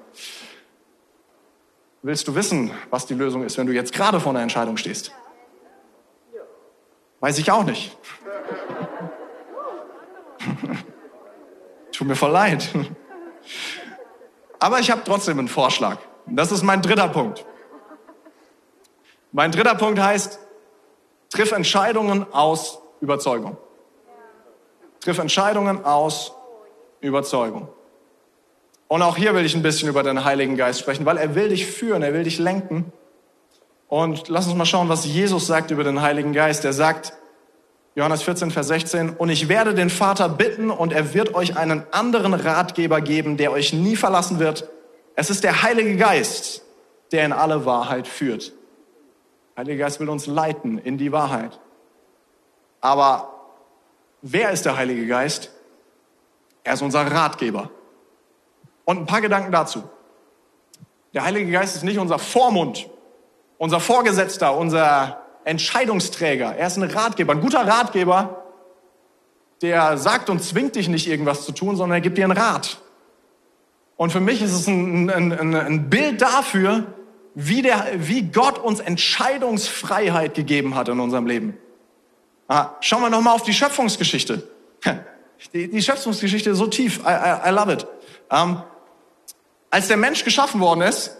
Willst 2.02 2.26
du 2.26 2.34
wissen, 2.34 2.72
was 2.90 3.06
die 3.06 3.14
Lösung 3.14 3.44
ist, 3.44 3.58
wenn 3.58 3.68
du 3.68 3.72
jetzt 3.72 3.92
gerade 3.92 4.18
vor 4.18 4.30
einer 4.32 4.42
Entscheidung 4.42 4.76
stehst? 4.76 5.12
Weiß 7.20 7.38
ich 7.38 7.52
auch 7.52 7.62
nicht. 7.62 7.96
Tut 11.92 12.08
mir 12.08 12.16
voll 12.16 12.32
leid. 12.32 12.70
Aber 14.58 14.80
ich 14.80 14.90
habe 14.90 15.02
trotzdem 15.04 15.38
einen 15.38 15.46
Vorschlag. 15.46 15.98
Das 16.26 16.50
ist 16.50 16.64
mein 16.64 16.82
dritter 16.82 17.06
Punkt. 17.06 17.46
Mein 19.30 19.52
dritter 19.52 19.76
Punkt 19.76 20.00
heißt, 20.00 20.40
Triff 21.30 21.52
Entscheidungen 21.52 22.26
aus 22.32 22.80
Überzeugung. 23.00 23.56
Triff 25.00 25.18
Entscheidungen 25.18 25.84
aus 25.84 26.32
Überzeugung. 27.00 27.68
Und 28.88 29.02
auch 29.02 29.16
hier 29.16 29.34
will 29.34 29.46
ich 29.46 29.54
ein 29.54 29.62
bisschen 29.62 29.88
über 29.88 30.02
den 30.02 30.24
Heiligen 30.24 30.56
Geist 30.56 30.80
sprechen, 30.80 31.06
weil 31.06 31.16
er 31.16 31.36
will 31.36 31.48
dich 31.48 31.66
führen, 31.66 32.02
er 32.02 32.12
will 32.12 32.24
dich 32.24 32.38
lenken. 32.38 32.92
Und 33.88 34.28
lass 34.28 34.46
uns 34.46 34.56
mal 34.56 34.66
schauen, 34.66 34.88
was 34.88 35.04
Jesus 35.04 35.46
sagt 35.46 35.70
über 35.70 35.84
den 35.84 36.02
Heiligen 36.02 36.32
Geist. 36.32 36.64
Er 36.64 36.72
sagt, 36.72 37.12
Johannes 37.94 38.22
14, 38.22 38.50
Vers 38.50 38.68
16, 38.68 39.10
und 39.10 39.28
ich 39.28 39.48
werde 39.48 39.74
den 39.74 39.90
Vater 39.90 40.28
bitten 40.28 40.70
und 40.70 40.92
er 40.92 41.14
wird 41.14 41.34
euch 41.34 41.56
einen 41.56 41.84
anderen 41.92 42.34
Ratgeber 42.34 43.00
geben, 43.00 43.36
der 43.36 43.52
euch 43.52 43.72
nie 43.72 43.96
verlassen 43.96 44.38
wird. 44.38 44.68
Es 45.14 45.30
ist 45.30 45.44
der 45.44 45.62
Heilige 45.62 45.96
Geist, 45.96 46.62
der 47.12 47.24
in 47.24 47.32
alle 47.32 47.64
Wahrheit 47.66 48.06
führt. 48.06 48.52
Heiliger 49.60 49.84
Geist 49.84 50.00
will 50.00 50.08
uns 50.08 50.26
leiten 50.26 50.78
in 50.78 50.96
die 50.96 51.12
Wahrheit. 51.12 51.60
Aber 52.80 53.50
wer 54.22 54.52
ist 54.52 54.64
der 54.64 54.78
Heilige 54.78 55.06
Geist? 55.06 55.50
Er 56.64 56.72
ist 56.72 56.80
unser 56.80 57.02
Ratgeber. 57.02 57.68
Und 58.86 59.00
ein 59.00 59.04
paar 59.04 59.20
Gedanken 59.20 59.52
dazu. 59.52 59.82
Der 61.12 61.24
Heilige 61.24 61.52
Geist 61.52 61.76
ist 61.76 61.82
nicht 61.82 61.98
unser 61.98 62.18
Vormund, 62.18 62.88
unser 63.58 63.80
Vorgesetzter, 63.80 64.56
unser 64.56 65.20
Entscheidungsträger. 65.44 66.56
Er 66.56 66.66
ist 66.66 66.78
ein 66.78 66.84
Ratgeber, 66.84 67.34
ein 67.34 67.42
guter 67.42 67.66
Ratgeber, 67.66 68.42
der 69.60 69.98
sagt 69.98 70.30
und 70.30 70.42
zwingt 70.42 70.76
dich 70.76 70.88
nicht 70.88 71.06
irgendwas 71.06 71.44
zu 71.44 71.52
tun, 71.52 71.76
sondern 71.76 71.98
er 71.98 72.00
gibt 72.00 72.16
dir 72.16 72.24
einen 72.24 72.32
Rat. 72.32 72.80
Und 73.98 74.10
für 74.10 74.20
mich 74.20 74.40
ist 74.40 74.54
es 74.54 74.66
ein, 74.68 75.10
ein, 75.10 75.38
ein, 75.38 75.54
ein 75.54 75.90
Bild 75.90 76.22
dafür, 76.22 76.86
wie, 77.34 77.62
der, 77.62 77.86
wie 77.96 78.22
Gott 78.22 78.58
uns 78.58 78.80
Entscheidungsfreiheit 78.80 80.34
gegeben 80.34 80.74
hat 80.74 80.88
in 80.88 81.00
unserem 81.00 81.26
Leben. 81.26 81.56
Ah, 82.48 82.70
schauen 82.80 83.02
wir 83.02 83.10
nochmal 83.10 83.34
auf 83.34 83.42
die 83.42 83.52
Schöpfungsgeschichte. 83.52 84.48
Die, 85.54 85.70
die, 85.70 85.80
Schöpfungsgeschichte 85.80 86.50
ist 86.50 86.58
so 86.58 86.66
tief. 86.66 86.98
I, 86.98 87.12
I, 87.12 87.48
I 87.48 87.50
love 87.50 87.72
it. 87.72 87.86
Ähm, 88.30 88.62
als 89.70 89.88
der 89.88 89.96
Mensch 89.96 90.22
geschaffen 90.22 90.60
worden 90.60 90.82
ist, 90.82 91.16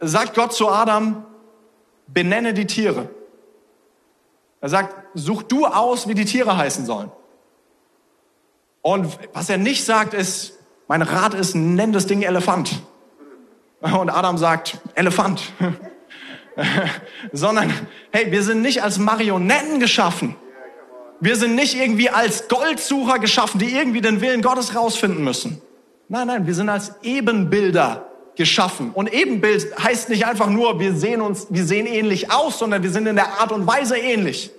sagt 0.00 0.34
Gott 0.34 0.52
zu 0.52 0.68
Adam, 0.68 1.24
benenne 2.08 2.52
die 2.52 2.66
Tiere. 2.66 3.08
Er 4.60 4.68
sagt, 4.68 4.96
such 5.14 5.44
du 5.44 5.66
aus, 5.66 6.08
wie 6.08 6.14
die 6.14 6.24
Tiere 6.24 6.56
heißen 6.56 6.84
sollen. 6.84 7.12
Und 8.82 9.18
was 9.32 9.48
er 9.50 9.58
nicht 9.58 9.84
sagt, 9.84 10.14
ist, 10.14 10.54
mein 10.88 11.02
Rat 11.02 11.34
ist, 11.34 11.54
nenn 11.54 11.92
das 11.92 12.06
Ding 12.06 12.22
Elefant. 12.22 12.82
Und 13.80 14.10
Adam 14.10 14.38
sagt, 14.38 14.78
Elefant. 14.94 15.52
Sondern, 17.32 17.72
hey, 18.12 18.30
wir 18.32 18.42
sind 18.42 18.62
nicht 18.62 18.82
als 18.82 18.98
Marionetten 18.98 19.78
geschaffen. 19.78 20.36
Wir 21.20 21.36
sind 21.36 21.54
nicht 21.54 21.74
irgendwie 21.74 22.10
als 22.10 22.48
Goldsucher 22.48 23.18
geschaffen, 23.18 23.58
die 23.58 23.74
irgendwie 23.74 24.00
den 24.00 24.20
Willen 24.20 24.42
Gottes 24.42 24.74
rausfinden 24.74 25.22
müssen. 25.22 25.60
Nein, 26.08 26.26
nein, 26.26 26.46
wir 26.46 26.54
sind 26.54 26.68
als 26.68 26.94
Ebenbilder 27.02 28.06
geschaffen. 28.36 28.90
Und 28.92 29.12
Ebenbild 29.12 29.76
heißt 29.82 30.08
nicht 30.08 30.26
einfach 30.26 30.48
nur, 30.48 30.78
wir 30.78 30.94
sehen 30.94 31.20
uns, 31.20 31.46
wir 31.50 31.64
sehen 31.64 31.86
ähnlich 31.86 32.30
aus, 32.30 32.58
sondern 32.58 32.82
wir 32.82 32.90
sind 32.90 33.06
in 33.06 33.16
der 33.16 33.40
Art 33.40 33.50
und 33.50 33.66
Weise 33.66 33.96
ähnlich. 33.96 34.50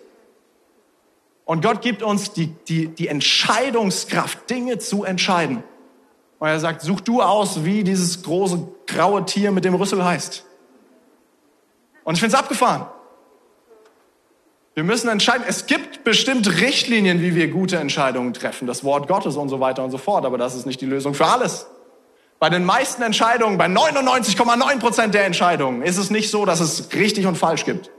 Und 1.45 1.63
Gott 1.63 1.81
gibt 1.81 2.03
uns 2.03 2.33
die, 2.33 2.47
die, 2.67 2.87
die 2.87 3.07
Entscheidungskraft, 3.07 4.49
Dinge 4.49 4.79
zu 4.79 5.03
entscheiden. 5.03 5.63
Und 6.39 6.47
er 6.47 6.59
sagt, 6.59 6.81
such 6.81 7.01
du 7.01 7.21
aus, 7.21 7.65
wie 7.65 7.83
dieses 7.83 8.21
große 8.23 8.67
graue 8.85 9.25
Tier 9.25 9.51
mit 9.51 9.65
dem 9.65 9.73
Rüssel 9.75 10.03
heißt. 10.03 10.45
Und 12.03 12.13
ich 12.13 12.19
finde 12.19 12.35
es 12.35 12.39
abgefahren. 12.39 12.85
Wir 14.75 14.83
müssen 14.83 15.09
entscheiden. 15.09 15.43
Es 15.47 15.65
gibt 15.65 16.03
bestimmt 16.03 16.61
Richtlinien, 16.61 17.19
wie 17.19 17.33
wir 17.33 17.47
gute 17.47 17.77
Entscheidungen 17.77 18.33
treffen. 18.33 18.67
Das 18.67 18.83
Wort 18.83 19.07
Gottes 19.07 19.35
und 19.35 19.49
so 19.49 19.59
weiter 19.59 19.83
und 19.83 19.89
so 19.89 19.97
fort. 19.97 20.23
Aber 20.23 20.37
das 20.37 20.53
ist 20.53 20.67
nicht 20.67 20.79
die 20.79 20.85
Lösung 20.85 21.15
für 21.15 21.25
alles. 21.25 21.65
Bei 22.37 22.51
den 22.51 22.63
meisten 22.63 23.01
Entscheidungen, 23.01 23.57
bei 23.57 23.65
99,9 23.65 24.79
Prozent 24.79 25.15
der 25.15 25.25
Entscheidungen, 25.25 25.81
ist 25.81 25.97
es 25.97 26.11
nicht 26.11 26.29
so, 26.29 26.45
dass 26.45 26.59
es 26.59 26.93
richtig 26.93 27.25
und 27.25 27.39
falsch 27.39 27.65
gibt. 27.65 27.89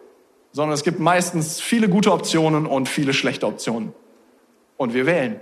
Sondern 0.53 0.73
es 0.73 0.85
gibt 0.85 1.01
meistens 1.01 1.61
viele 1.61 1.89
gute 1.89 2.13
Optionen 2.13 2.65
und 2.65 2.89
viele 2.89 3.13
schlechte 3.13 3.49
Optionen. 3.49 3.93
Und 4.77 4.95
wir 4.95 5.05
wählen. 5.05 5.41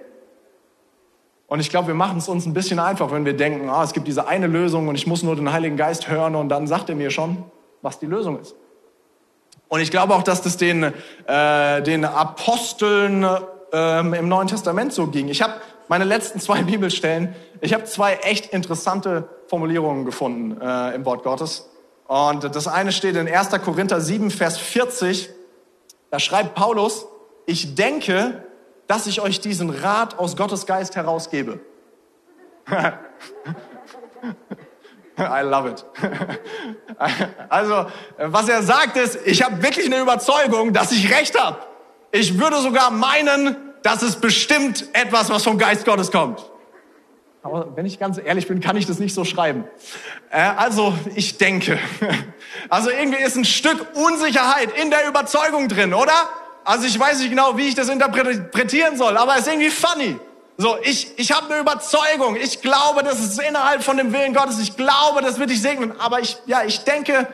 Und 1.48 1.61
ich 1.61 1.70
glaube, 1.70 1.88
wir 1.88 1.94
machen 1.94 2.18
es 2.18 2.28
uns 2.28 2.44
ein 2.46 2.54
bisschen 2.54 2.78
einfach, 2.78 3.12
wenn 3.12 3.24
wir 3.24 3.37
denken, 3.37 3.68
ah, 3.70 3.85
es 3.85 3.92
gibt 3.92 4.09
diese 4.09 4.26
eine 4.26 4.46
Lösung 4.48 4.88
und 4.88 4.96
ich 4.96 5.06
muss 5.06 5.22
nur 5.22 5.37
den 5.37 5.52
Heiligen 5.52 5.76
Geist 5.76 6.09
hören 6.09 6.35
und 6.35 6.48
dann 6.48 6.66
sagt 6.66 6.88
er 6.88 6.96
mir 6.96 7.11
schon, 7.11 7.44
was 7.82 7.98
die 7.98 8.06
Lösung 8.06 8.40
ist. 8.40 8.56
Und 9.68 9.80
ich 9.80 9.90
glaube 9.90 10.14
auch, 10.14 10.22
dass 10.22 10.42
das 10.42 10.56
den, 10.56 10.92
äh, 11.26 11.82
den 11.82 12.04
Aposteln 12.04 13.26
ähm, 13.72 14.14
im 14.14 14.28
Neuen 14.28 14.48
Testament 14.48 14.92
so 14.92 15.06
ging. 15.09 15.28
Ich 15.28 15.42
habe 15.42 15.54
meine 15.88 16.04
letzten 16.04 16.40
zwei 16.40 16.62
Bibelstellen, 16.64 17.35
ich 17.61 17.72
habe 17.74 17.85
zwei 17.85 18.14
echt 18.16 18.46
interessante 18.46 19.28
Formulierungen 19.48 20.04
gefunden 20.04 20.61
äh, 20.61 20.94
im 20.94 21.04
Wort 21.04 21.22
Gottes. 21.22 21.68
Und 22.09 22.44
das 22.44 22.68
eine 22.68 22.92
steht 22.92 23.16
in 23.16 23.28
1. 23.28 23.50
Korinther 23.64 24.00
7, 24.00 24.30
Vers 24.30 24.59
40. 24.59 25.30
Da 26.11 26.20
schreibt 26.20 26.54
Paulus, 26.54 27.06
ich 27.46 27.74
denke, 27.74 28.44
dass 28.87 29.07
ich 29.07 29.20
euch 29.20 29.40
diesen 29.40 29.70
Rat 29.70 30.18
aus 30.18 30.37
Gottes 30.37 30.66
Geist 30.66 30.96
herausgebe. 30.96 31.61
I 35.19 35.42
love 35.42 35.69
it. 35.71 35.85
Also, 37.48 37.87
was 38.19 38.48
er 38.48 38.63
sagt 38.63 38.96
ist, 38.96 39.19
ich 39.27 39.42
habe 39.42 39.63
wirklich 39.63 39.87
eine 39.87 40.00
Überzeugung, 40.00 40.73
dass 40.73 40.92
ich 40.92 41.13
recht 41.15 41.38
habe. 41.38 41.58
Ich 42.10 42.38
würde 42.38 42.56
sogar 42.60 42.90
meinen, 42.90 43.56
dass 43.83 44.02
es 44.02 44.17
bestimmt 44.17 44.87
etwas, 44.94 45.29
was 45.29 45.44
vom 45.44 45.58
Geist 45.58 45.85
Gottes 45.85 46.10
kommt. 46.10 46.42
Aber 47.42 47.77
wenn 47.77 47.87
ich 47.87 47.98
ganz 47.98 48.19
ehrlich 48.19 48.48
bin, 48.48 48.60
kann 48.60 48.77
ich 48.77 48.87
das 48.87 48.98
nicht 48.98 49.15
so 49.15 49.25
schreiben. 49.25 49.65
Äh, 50.31 50.40
also, 50.40 50.94
ich 51.15 51.38
denke. 51.38 51.79
Also 52.69 52.90
irgendwie 52.90 53.23
ist 53.23 53.37
ein 53.37 53.44
Stück 53.44 53.87
Unsicherheit 53.94 54.71
in 54.81 54.90
der 54.90 55.06
Überzeugung 55.06 55.69
drin, 55.69 55.94
oder? 55.94 56.13
Also 56.67 56.85
ich 56.85 56.98
weiß 56.98 57.21
nicht 57.21 57.31
genau, 57.31 57.56
wie 57.56 57.69
ich 57.69 57.77
das 57.77 57.88
interpretieren 57.88 58.96
soll, 58.96 59.17
aber 59.17 59.35
es 59.35 59.42
ist 59.42 59.46
irgendwie 59.46 59.71
funny. 59.71 60.19
So, 60.58 60.77
ich, 60.83 61.17
ich 61.17 61.31
habe 61.31 61.46
eine 61.46 61.60
Überzeugung. 61.60 62.35
Ich 62.35 62.60
glaube, 62.60 63.04
das 63.04 63.21
ist 63.21 63.40
innerhalb 63.40 63.85
von 63.85 63.96
dem 63.96 64.12
Willen 64.12 64.35
Gottes. 64.35 64.58
Ich 64.58 64.77
glaube, 64.77 65.23
das 65.23 65.38
wird 65.38 65.50
dich 65.50 65.62
segnen. 65.62 65.92
Aber 66.00 66.19
ich, 66.19 66.37
ja, 66.46 66.64
ich 66.64 66.81
denke, 66.81 67.29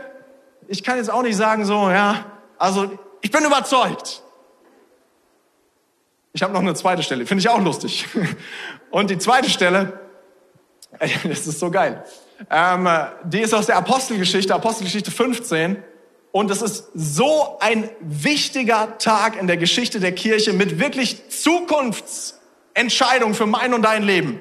ich 0.69 0.85
kann 0.85 0.99
jetzt 0.99 1.11
auch 1.11 1.23
nicht 1.23 1.37
sagen 1.37 1.65
so, 1.65 1.89
ja, 1.89 2.27
also 2.59 2.99
ich 3.23 3.31
bin 3.31 3.43
überzeugt. 3.43 4.23
Ich 6.35 6.43
habe 6.43 6.53
noch 6.53 6.61
eine 6.61 6.75
zweite 6.75 7.03
Stelle, 7.03 7.25
finde 7.25 7.41
ich 7.41 7.49
auch 7.49 7.61
lustig. 7.61 8.07
Und 8.91 9.09
die 9.09 9.19
zweite 9.19 9.49
Stelle, 9.49 9.99
das 11.01 11.47
ist 11.47 11.59
so 11.59 11.71
geil, 11.71 12.05
ähm, 12.51 12.87
die 13.25 13.41
ist 13.41 13.55
aus 13.55 13.65
der 13.65 13.77
Apostelgeschichte, 13.79 14.55
Apostelgeschichte 14.55 15.11
15. 15.11 15.83
Und 16.33 16.51
es 16.51 16.61
ist 16.63 16.89
so 16.95 17.59
ein 17.61 17.89
wichtiger 18.01 18.99
Tag 18.99 19.39
in 19.39 19.47
der 19.47 19.59
Geschichte 19.59 20.01
der 20.01 20.13
Kirche 20.13 20.55
mit 20.55 20.81
wirklich 20.81 21.29
Zukunftsentscheidungen 21.29 23.35
für 23.35 23.45
mein 23.47 23.75
und 23.75 23.83
dein 23.83 24.03
Leben. 24.03 24.41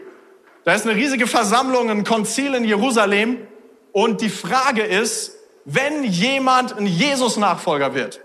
Da 0.64 0.74
ist 0.74 0.88
eine 0.88 0.96
riesige 0.96 1.28
Versammlung, 1.28 1.90
ein 1.90 2.06
Konzil 2.06 2.54
in 2.54 2.64
Jerusalem. 2.64 3.46
Und 3.92 4.22
die 4.22 4.30
Frage 4.30 4.84
ist, 4.84 5.34
wenn 5.66 6.06
jemand 6.06 6.78
ein 6.78 6.88
Jesus-Nachfolger 6.88 7.94
wird, 7.94 8.22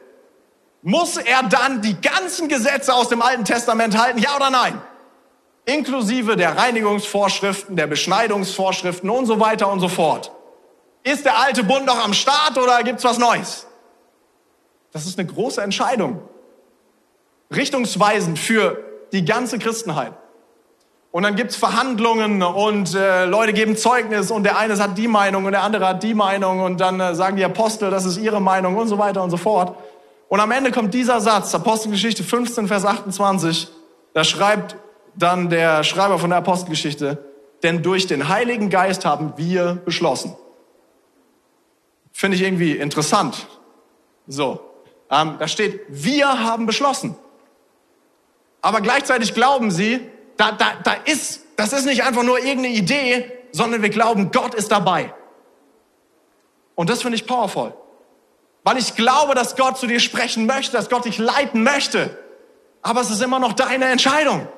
muss 0.83 1.17
er 1.17 1.43
dann 1.43 1.83
die 1.83 2.01
ganzen 2.01 2.47
Gesetze 2.47 2.95
aus 2.95 3.09
dem 3.09 3.21
Alten 3.21 3.45
Testament 3.45 4.01
halten, 4.01 4.21
ja 4.21 4.37
oder 4.37 4.51
nein? 4.51 4.81
Inklusive 5.64 6.37
der 6.37 6.57
Reinigungsvorschriften, 6.57 7.75
der 7.75 7.89
Beschneidungsvorschriften 7.89 9.11
und 9.11 9.27
so 9.27 9.41
weiter 9.41 9.69
und 9.69 9.81
so 9.81 9.89
fort. 9.89 10.31
Ist 11.07 11.25
der 11.25 11.39
alte 11.39 11.63
Bund 11.63 11.87
noch 11.87 12.03
am 12.03 12.13
Start 12.13 12.59
oder 12.59 12.83
gibt's 12.83 13.05
was 13.05 13.17
Neues? 13.17 13.69
Das 14.91 15.07
ist 15.07 15.17
eine 15.21 15.29
große 15.29 15.63
Entscheidung. 15.63 16.21
Richtungsweisend 17.55 18.41
für 18.41 18.83
die 19.13 19.25
ganze 19.25 19.61
Christenheit. 19.61 20.15
Und 21.13 21.23
dann 21.23 21.37
gibt's 21.37 21.55
Verhandlungen 21.55 22.43
und 22.43 22.93
äh, 22.97 23.25
Leute 23.25 23.53
geben 23.53 23.77
Zeugnis 23.77 24.33
und 24.33 24.43
der 24.43 24.59
eine 24.59 24.77
hat 24.79 24.99
die 24.99 25.07
Meinung 25.07 25.45
und 25.45 25.53
der 25.53 25.63
andere 25.63 25.87
hat 25.87 26.03
die 26.03 26.13
Meinung 26.13 26.61
und 26.61 26.81
dann 26.81 26.99
äh, 26.99 27.15
sagen 27.15 27.37
die 27.37 27.45
Apostel, 27.45 27.89
das 27.93 28.05
ist 28.05 28.17
ihre 28.17 28.41
Meinung 28.41 28.77
und 28.77 28.89
so 28.89 28.99
weiter 28.99 29.23
und 29.23 29.31
so 29.31 29.37
fort. 29.37 29.77
Und 30.29 30.41
am 30.41 30.51
Ende 30.51 30.73
kommt 30.73 30.93
dieser 30.93 31.21
Satz, 31.21 31.55
Apostelgeschichte 31.55 32.25
15, 32.25 32.67
Vers 32.67 32.85
28, 32.85 33.69
da 34.13 34.25
schreibt 34.25 34.75
dann 35.15 35.51
der 35.51 35.85
Schreiber 35.85 36.19
von 36.19 36.31
der 36.31 36.41
Apostelgeschichte, 36.41 37.25
denn 37.63 37.85
durch 37.85 38.09
den 38.09 38.29
Heiligen 38.29 38.71
Geist 38.71 39.05
haben 39.05 39.35
wir 39.37 39.79
beschlossen. 39.85 40.35
Finde 42.17 42.39
ich 42.39 42.43
irgendwie 42.43 42.73
interessant. 42.73 43.47
So, 44.27 44.59
ähm, 45.11 45.37
da 45.39 45.47
steht, 45.47 45.83
wir 45.89 46.43
haben 46.43 46.64
beschlossen. 46.64 47.14
Aber 48.62 48.81
gleichzeitig 48.81 49.35
glauben 49.35 49.71
sie, 49.71 50.01
da, 50.39 50.53
da, 50.53 50.77
da 50.83 50.95
ist, 51.05 51.43
das 51.57 51.75
ist 51.75 51.85
nicht 51.85 52.05
einfach 52.05 52.23
nur 52.23 52.39
irgendeine 52.39 52.75
Idee, 52.75 53.31
sondern 53.53 53.83
wir 53.83 53.91
glauben, 53.91 54.31
Gott 54.33 54.55
ist 54.55 54.73
dabei. 54.73 55.12
Und 56.75 56.89
das 56.89 57.03
finde 57.03 57.17
ich 57.17 57.27
powerful. 57.27 57.75
Weil 58.64 58.79
ich 58.79 58.95
glaube, 58.95 59.35
dass 59.35 59.55
Gott 59.55 59.77
zu 59.77 59.87
dir 59.87 60.01
sprechen 60.01 60.47
möchte, 60.47 60.73
dass 60.73 60.89
Gott 60.89 61.05
dich 61.05 61.19
leiten 61.19 61.64
möchte. 61.64 62.17
Aber 62.81 63.03
es 63.03 63.11
ist 63.11 63.21
immer 63.21 63.41
noch 63.41 63.53
deine 63.53 63.91
Entscheidung. 63.91 64.49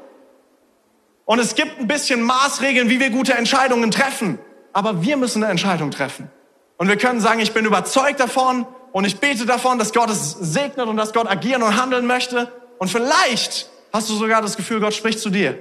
Und 1.24 1.40
es 1.40 1.56
gibt 1.56 1.80
ein 1.80 1.88
bisschen 1.88 2.22
Maßregeln, 2.22 2.88
wie 2.88 3.00
wir 3.00 3.10
gute 3.10 3.34
Entscheidungen 3.34 3.90
treffen. 3.90 4.38
Aber 4.72 5.02
wir 5.02 5.16
müssen 5.16 5.42
eine 5.42 5.50
Entscheidung 5.50 5.90
treffen. 5.90 6.30
Und 6.78 6.88
wir 6.88 6.96
können 6.96 7.20
sagen, 7.20 7.40
ich 7.40 7.52
bin 7.52 7.66
überzeugt 7.66 8.20
davon 8.20 8.66
und 8.92 9.04
ich 9.04 9.20
bete 9.20 9.44
davon, 9.44 9.78
dass 9.78 9.92
Gott 9.92 10.08
es 10.08 10.32
segnet 10.32 10.86
und 10.86 10.96
dass 10.96 11.12
Gott 11.12 11.28
agieren 11.28 11.62
und 11.62 11.76
handeln 11.76 12.06
möchte. 12.06 12.50
Und 12.78 12.88
vielleicht 12.88 13.68
hast 13.92 14.08
du 14.08 14.14
sogar 14.14 14.40
das 14.40 14.56
Gefühl, 14.56 14.80
Gott 14.80 14.94
spricht 14.94 15.18
zu 15.18 15.28
dir. 15.28 15.58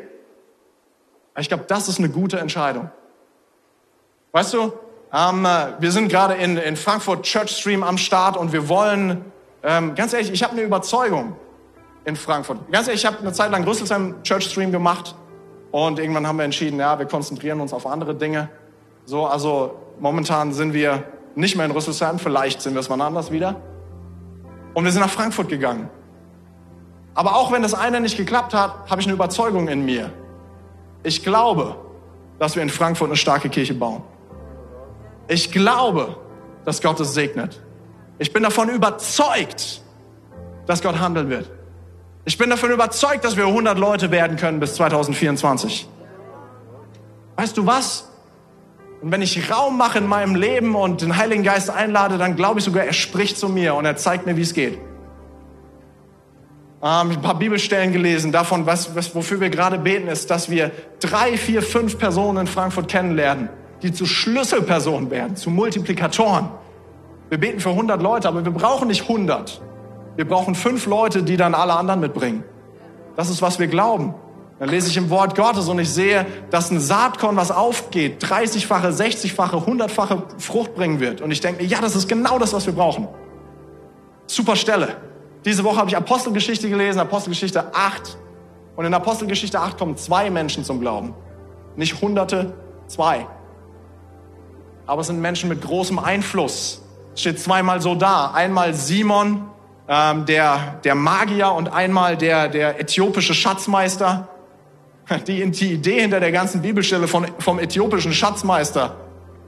Ich 1.38 1.49
glaube, 1.49 1.65
das 1.68 1.89
ist 1.89 1.97
eine 1.99 2.09
gute 2.09 2.39
Entscheidung. 2.39 2.89
Weißt 4.32 4.53
du, 4.53 4.74
ähm, 5.11 5.45
äh, 5.45 5.80
wir 5.80 5.91
sind 5.91 6.09
gerade 6.09 6.36
in, 6.36 6.57
in 6.57 6.76
Frankfurt 6.76 7.24
Church 7.24 7.51
Stream 7.51 7.84
am 7.84 7.97
Start 7.97 8.38
und 8.38 8.53
wir 8.53 8.70
wollen, 8.70 9.26
ähm, 9.63 9.95
ganz 9.95 10.13
ehrlich, 10.13 10.32
ich 10.32 10.43
habe 10.43 10.53
eine 10.53 10.61
Überzeugung 10.61 11.36
in 12.05 12.15
Frankfurt. 12.15 12.72
Ganz 12.72 12.88
ehrlich, 12.88 13.01
ich 13.01 13.07
habe 13.07 13.20
eine 13.20 13.34
Zeit 13.34 13.51
lang 13.51 13.63
Rüsselsheim 13.63 14.22
Church 14.24 14.45
Stream 14.45 14.72
gemacht 14.72 15.15
und 15.72 15.97
irgendwann 15.97 16.28
haben 16.28 16.38
wir 16.38 16.45
entschieden, 16.45 16.80
ja, 16.80 16.99
wir 16.99 17.05
konzentrieren 17.07 17.59
uns 17.59 17.74
auf 17.74 17.88
andere 17.88 18.13
Dinge. 18.13 18.49
So, 19.05 19.26
also 19.26 19.87
momentan 20.00 20.54
sind 20.54 20.74
wir 20.74 21.04
nicht 21.36 21.56
mehr 21.56 21.66
in 21.66 21.72
Rüsselsheim, 21.72 22.20
vielleicht 22.20 22.62
sind 22.62 22.74
wir 22.74 22.80
es 22.80 22.89
mal 22.89 23.00
anders 23.02 23.32
wieder. 23.32 23.62
Und 24.74 24.84
wir 24.84 24.91
sind 24.91 25.02
nach 25.02 25.10
Frankfurt 25.10 25.50
gegangen. 25.50 25.89
Aber 27.14 27.36
auch 27.36 27.52
wenn 27.52 27.64
das 27.64 27.74
eine 27.74 28.00
nicht 28.00 28.18
geklappt 28.18 28.54
hat, 28.54 28.89
habe 28.89 29.02
ich 29.02 29.08
eine 29.08 29.14
Überzeugung 29.14 29.68
in 29.68 29.86
mir. 29.86 30.12
Ich 31.04 31.24
glaube, 31.24 31.76
dass 32.39 32.56
wir 32.56 32.64
in 32.64 32.70
Frankfurt 32.70 33.10
eine 33.10 33.18
starke 33.18 33.50
Kirche 33.50 33.74
bauen. 33.74 34.04
Ich 35.28 35.52
glaube, 35.52 36.18
dass 36.66 36.82
Gott 36.82 37.00
es 37.00 37.14
segnet. 37.14 37.62
Ich 38.20 38.34
bin 38.34 38.43
davon 38.43 38.70
überzeugt, 38.70 39.82
dass 40.66 40.82
Gott 40.82 41.00
handeln 41.00 41.30
wird. 41.30 41.50
Ich 42.26 42.38
bin 42.38 42.50
davon 42.50 42.72
überzeugt, 42.72 43.24
dass 43.24 43.38
wir 43.38 43.48
100 43.48 43.78
Leute 43.78 44.12
werden 44.12 44.38
können 44.38 44.60
bis 44.60 44.76
2024. 44.76 45.88
Weißt 47.38 47.58
du 47.58 47.66
was? 47.66 48.10
Und 49.02 49.12
wenn 49.12 49.22
ich 49.22 49.52
Raum 49.52 49.78
mache 49.78 50.00
in 50.00 50.08
meinem 50.08 50.36
Leben 50.36 50.76
und 50.76 51.02
den 51.02 51.18
Heiligen 51.18 51.43
Geist 51.43 51.70
einlade, 51.70 52.18
dann 52.18 52.36
glaube 52.36 52.60
ich 52.60 52.66
sogar, 52.66 52.84
er 52.84 52.93
spricht 52.93 53.38
zu 53.38 53.48
mir 53.50 53.76
und 53.76 53.86
er 53.86 53.95
zeigt 53.95 54.26
mir, 54.26 54.38
wie 54.38 54.41
es 54.41 54.54
geht. 54.54 54.80
Ähm, 56.82 57.12
ein 57.12 57.22
paar 57.22 57.38
Bibelstellen 57.38 57.91
gelesen 57.91 58.32
davon, 58.32 58.66
was, 58.66 58.95
was, 58.95 59.14
wofür 59.16 59.39
wir 59.39 59.50
gerade 59.50 59.78
beten, 59.80 60.08
ist, 60.08 60.30
dass 60.30 60.50
wir 60.50 60.72
drei, 61.00 61.38
vier, 61.38 61.62
fünf 61.62 61.98
Personen 61.98 62.39
in 62.39 62.48
Frankfurt 62.48 62.88
kennenlernen, 62.88 63.50
die 63.82 63.91
zu 63.91 64.06
Schlüsselpersonen 64.06 65.12
werden, 65.12 65.36
zu 65.36 65.50
Multiplikatoren. 65.50 66.50
Wir 67.30 67.39
beten 67.39 67.60
für 67.60 67.70
100 67.70 68.02
Leute, 68.02 68.28
aber 68.28 68.45
wir 68.45 68.52
brauchen 68.52 68.88
nicht 68.88 69.02
100. 69.02 69.62
Wir 70.16 70.28
brauchen 70.28 70.56
fünf 70.56 70.86
Leute, 70.86 71.24
die 71.24 71.38
dann 71.38 71.54
alle 71.54 71.74
anderen 71.74 72.00
mitbringen. 72.00 72.43
Das 73.16 73.30
ist, 73.30 73.41
was 73.41 73.60
wir 73.60 73.68
glauben. 73.68 74.14
Dann 74.60 74.70
lese 74.70 74.89
ich 74.89 74.97
im 74.97 75.10
Wort 75.12 75.36
Gottes 75.36 75.68
und 75.68 75.78
ich 75.78 75.89
sehe, 75.89 76.26
dass 76.49 76.72
ein 76.72 76.80
Saatkorn, 76.80 77.36
was 77.36 77.51
aufgeht, 77.51 78.24
30-fache, 78.24 78.89
60-fache, 78.89 79.64
100-fache 79.64 80.39
Frucht 80.39 80.74
bringen 80.74 80.99
wird. 80.99 81.22
Und 81.22 81.30
ich 81.32 81.41
denke, 81.41 81.64
ja, 81.64 81.80
das 81.80 81.95
ist 81.95 82.08
genau 82.08 82.39
das, 82.39 82.53
was 82.53 82.66
wir 82.66 82.74
brauchen. 82.74 83.08
Super 84.26 84.55
Stelle. 84.55 84.97
Diese 85.45 85.64
Woche 85.64 85.78
habe 85.78 85.89
ich 85.89 85.95
Apostelgeschichte 85.95 86.70
gelesen, 86.70 86.99
Apostelgeschichte 86.99 87.74
8. 87.74 88.18
Und 88.76 88.86
in 88.86 88.93
Apostelgeschichte 88.93 89.60
8 89.60 89.78
kommen 89.78 89.95
zwei 89.95 90.30
Menschen 90.30 90.64
zum 90.64 90.80
Glauben. 90.80 91.14
Nicht 91.76 92.01
Hunderte, 92.01 92.53
zwei. 92.88 93.28
Aber 94.88 95.01
es 95.01 95.08
sind 95.08 95.22
Menschen 95.22 95.49
mit 95.49 95.62
großem 95.62 95.99
Einfluss. 95.99 96.82
Es 97.14 97.22
steht 97.22 97.39
zweimal 97.39 97.82
so 97.82 97.93
da. 97.93 98.32
Einmal 98.32 98.74
Simon, 98.74 99.49
ähm, 99.88 100.26
der, 100.26 100.80
der 100.84 100.95
Magier 100.95 101.51
und 101.51 101.70
einmal 101.72 102.18
der, 102.18 102.47
der 102.47 102.80
äthiopische 102.80 103.34
Schatzmeister. 103.34 104.28
Die, 105.28 105.41
Idee 105.41 106.01
hinter 106.01 106.20
der 106.20 106.32
ganzen 106.32 106.62
Bibelstelle 106.62 107.08
von, 107.08 107.28
vom 107.39 107.60
äthiopischen 107.60 108.12
Schatzmeister, 108.12 108.97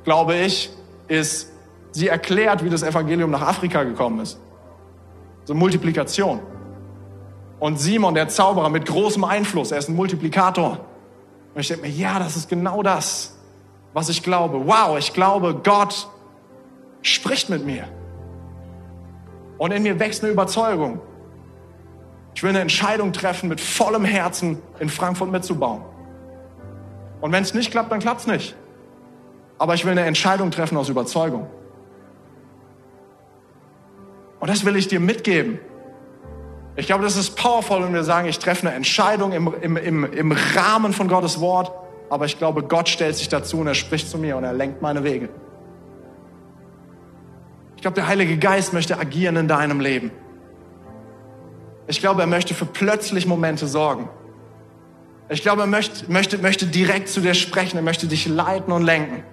glaube 0.06 0.36
ich, 0.36 0.70
ist, 1.08 1.52
sie 1.92 2.08
erklärt, 2.08 2.64
wie 2.64 2.70
das 2.70 2.84
Evangelium 2.84 3.32
nach 3.32 3.42
Afrika 3.42 3.84
gekommen 3.84 4.22
ist. 4.22 4.40
So 5.44 5.54
Multiplikation. 5.54 6.40
Und 7.60 7.78
Simon, 7.78 8.14
der 8.14 8.30
Zauberer 8.30 8.70
mit 8.70 8.86
großem 8.86 9.24
Einfluss, 9.26 9.72
er 9.72 9.80
ist 9.80 9.90
ein 9.90 9.96
Multiplikator. 9.96 10.80
Und 11.54 11.62
ich 11.62 11.68
denke 11.68 11.88
mir, 11.88 11.92
ja, 11.92 12.20
das 12.20 12.38
ist 12.38 12.48
genau 12.48 12.82
das, 12.82 13.36
was 13.94 14.08
ich 14.08 14.24
glaube. 14.24 14.66
Wow, 14.66 14.98
ich 14.98 15.14
glaube, 15.14 15.60
Gott 15.62 16.08
spricht 17.02 17.50
mit 17.50 17.66
mir. 17.66 17.86
Und 19.58 19.72
in 19.72 19.84
mir 19.84 20.00
wächst 20.00 20.24
eine 20.24 20.32
Überzeugung. 20.32 21.02
Ich 22.36 22.44
will 22.44 22.50
eine 22.50 22.60
Entscheidung 22.60 23.12
treffen, 23.12 23.50
mit 23.50 23.60
vollem 23.60 24.06
Herzen 24.06 24.62
in 24.80 24.90
Frankfurt 24.90 25.32
mitzubauen. 25.32 25.82
Und 27.22 27.32
wenn 27.32 27.44
es 27.44 27.54
nicht 27.54 27.72
klappt, 27.72 27.92
dann 27.92 28.00
klappt 28.00 28.22
es 28.22 28.28
nicht. 28.28 28.56
Aber 29.58 29.74
ich 29.74 29.84
will 29.84 29.92
eine 29.92 30.06
Entscheidung 30.06 30.52
treffen 30.52 30.78
aus 30.78 30.90
Überzeugung. 30.90 31.48
Und 34.40 34.50
das 34.50 34.64
will 34.66 34.76
ich 34.78 34.88
dir 34.88 35.02
mitgeben. 35.02 35.60
Ich 36.78 36.86
glaube, 36.86 37.04
das 37.04 37.18
ist 37.18 37.36
powerful, 37.36 37.84
wenn 37.84 37.94
wir 37.94 38.06
sagen, 38.06 38.30
ich 38.30 38.40
treffe 38.40 38.66
eine 38.68 38.76
Entscheidung 38.76 39.34
im, 39.34 39.54
im, 39.62 39.76
im, 39.76 40.06
im 40.06 40.32
Rahmen 40.32 40.94
von 40.94 41.10
Gottes 41.10 41.42
Wort, 41.42 41.72
aber 42.10 42.24
ich 42.24 42.38
glaube, 42.38 42.64
Gott 42.64 42.88
stellt 42.88 43.18
sich 43.18 43.28
dazu 43.28 43.60
und 43.60 43.68
er 43.68 43.74
spricht 43.74 44.10
zu 44.10 44.18
mir 44.18 44.38
und 44.38 44.46
er 44.46 44.54
lenkt 44.54 44.82
meine 44.82 45.04
Wege. 45.04 45.28
Ich 47.76 47.82
glaube, 47.82 47.96
der 47.96 48.08
Heilige 48.08 48.38
Geist 48.38 48.72
möchte 48.72 48.98
agieren 48.98 49.36
in 49.36 49.48
deinem 49.50 49.82
Leben. 49.82 50.12
Ich 51.90 52.02
glaube, 52.02 52.22
er 52.22 52.28
möchte 52.28 52.54
für 52.54 52.68
plötzlich 52.68 53.26
Momente 53.26 53.66
sorgen. 53.66 54.10
Ich 55.28 55.42
glaube, 55.42 55.62
er 55.62 55.68
möchte, 55.68 56.10
möchte, 56.12 56.38
möchte 56.38 56.68
direkt 56.68 57.10
zu 57.10 57.20
dir 57.20 57.34
sprechen. 57.34 57.78
Er 57.78 57.82
möchte 57.82 58.06
dich 58.06 58.28
leiten 58.28 58.72
und 58.72 58.84
lenken. 58.84 59.24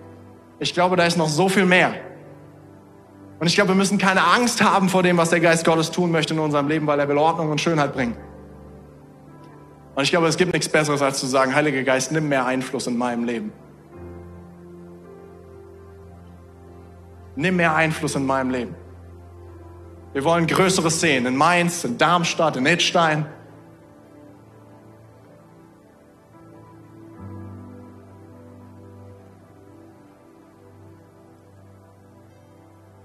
Ich 0.59 0.73
glaube, 0.73 0.97
da 0.97 1.05
ist 1.05 1.19
noch 1.19 1.29
so 1.29 1.51
viel 1.51 1.67
mehr. 1.67 1.93
Und 3.39 3.47
ich 3.47 3.55
glaube, 3.57 3.73
wir 3.73 3.75
müssen 3.75 3.99
keine 3.99 4.25
Angst 4.25 4.63
haben 4.63 4.89
vor 4.89 5.03
dem, 5.03 5.19
was 5.19 5.29
der 5.29 5.41
Geist 5.41 5.67
Gottes 5.67 5.91
tun 5.91 6.11
möchte 6.11 6.33
in 6.33 6.41
unserem 6.41 6.67
Leben, 6.67 6.87
weil 6.87 6.99
er 6.99 7.07
will 7.11 7.19
Ordnung 7.19 7.51
und 7.51 7.61
Schönheit 7.61 7.93
bringen. 7.93 8.17
Und 9.95 10.03
ich 10.03 10.11
glaube, 10.11 10.27
es 10.27 10.39
gibt 10.39 10.55
nichts 10.55 10.71
Besseres, 10.71 11.03
als 11.03 11.21
zu 11.21 11.27
sagen, 11.27 11.55
Heiliger 11.55 11.83
Geist, 11.83 12.11
nimm 12.11 12.27
mehr 12.27 12.47
Einfluss 12.47 12.87
in 12.87 12.97
meinem 12.97 13.25
Leben. 13.25 13.53
Nimm 17.35 17.57
mehr 17.57 17.75
Einfluss 17.75 18.15
in 18.15 18.25
meinem 18.25 18.49
Leben. 18.49 18.75
Wir 20.17 20.25
wollen 20.25 20.47
Größeres 20.47 20.99
sehen 20.99 21.27
in 21.27 21.37
Mainz, 21.37 21.85
in 21.85 21.99
Darmstadt, 21.99 22.57
in 22.57 22.65
Edstein. 22.65 23.27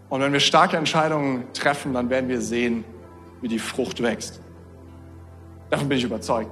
Und 0.07 0.22
wenn 0.22 0.32
wir 0.32 0.39
starke 0.39 0.78
Entscheidungen 0.78 1.51
treffen, 1.51 1.93
dann 1.93 2.09
werden 2.09 2.30
wir 2.30 2.39
sehen, 2.39 2.86
wie 3.41 3.49
die 3.49 3.59
Frucht 3.59 4.01
wächst. 4.01 4.39
Davon 5.70 5.89
bin 5.89 5.97
ich 5.97 6.05
überzeugt. 6.05 6.49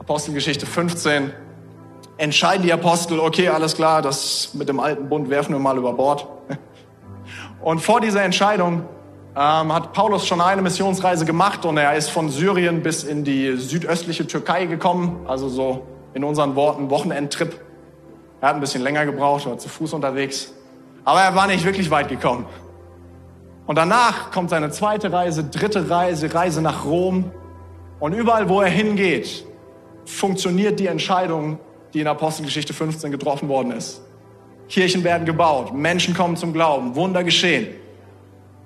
Apostelgeschichte 0.00 0.66
15. 0.66 1.32
Entscheiden 2.18 2.62
die 2.62 2.74
Apostel, 2.74 3.20
okay, 3.20 3.48
alles 3.48 3.74
klar, 3.74 4.02
das 4.02 4.52
mit 4.52 4.68
dem 4.68 4.80
alten 4.80 5.08
Bund 5.08 5.30
werfen 5.30 5.54
wir 5.54 5.60
mal 5.60 5.78
über 5.78 5.94
Bord. 5.94 6.28
Und 7.62 7.78
vor 7.80 8.00
dieser 8.00 8.24
Entscheidung 8.24 8.84
ähm, 9.36 9.72
hat 9.72 9.92
Paulus 9.92 10.26
schon 10.26 10.40
eine 10.40 10.62
Missionsreise 10.62 11.24
gemacht 11.24 11.64
und 11.64 11.76
er 11.76 11.94
ist 11.96 12.10
von 12.10 12.28
Syrien 12.28 12.82
bis 12.82 13.04
in 13.04 13.24
die 13.24 13.56
südöstliche 13.56 14.26
Türkei 14.26 14.66
gekommen, 14.66 15.24
also 15.28 15.48
so 15.48 15.86
in 16.12 16.24
unseren 16.24 16.56
Worten 16.56 16.90
Wochenendtrip. 16.90 17.58
Er 18.40 18.48
hat 18.48 18.56
ein 18.56 18.60
bisschen 18.60 18.82
länger 18.82 19.06
gebraucht, 19.06 19.46
war 19.46 19.56
zu 19.58 19.68
Fuß 19.68 19.92
unterwegs, 19.92 20.52
aber 21.04 21.20
er 21.20 21.34
war 21.36 21.46
nicht 21.46 21.64
wirklich 21.64 21.90
weit 21.90 22.08
gekommen. 22.08 22.46
Und 23.66 23.76
danach 23.78 24.32
kommt 24.32 24.50
seine 24.50 24.70
zweite 24.70 25.12
Reise, 25.12 25.44
dritte 25.44 25.88
Reise, 25.88 26.34
Reise 26.34 26.60
nach 26.60 26.84
Rom. 26.84 27.30
Und 28.00 28.12
überall, 28.12 28.48
wo 28.48 28.60
er 28.60 28.68
hingeht, 28.68 29.46
funktioniert 30.04 30.80
die 30.80 30.88
Entscheidung, 30.88 31.60
die 31.94 32.00
in 32.00 32.08
Apostelgeschichte 32.08 32.74
15 32.74 33.12
getroffen 33.12 33.48
worden 33.48 33.70
ist. 33.70 34.02
Kirchen 34.72 35.04
werden 35.04 35.26
gebaut, 35.26 35.74
Menschen 35.74 36.14
kommen 36.14 36.34
zum 36.34 36.54
Glauben, 36.54 36.94
Wunder 36.94 37.22
geschehen. 37.22 37.74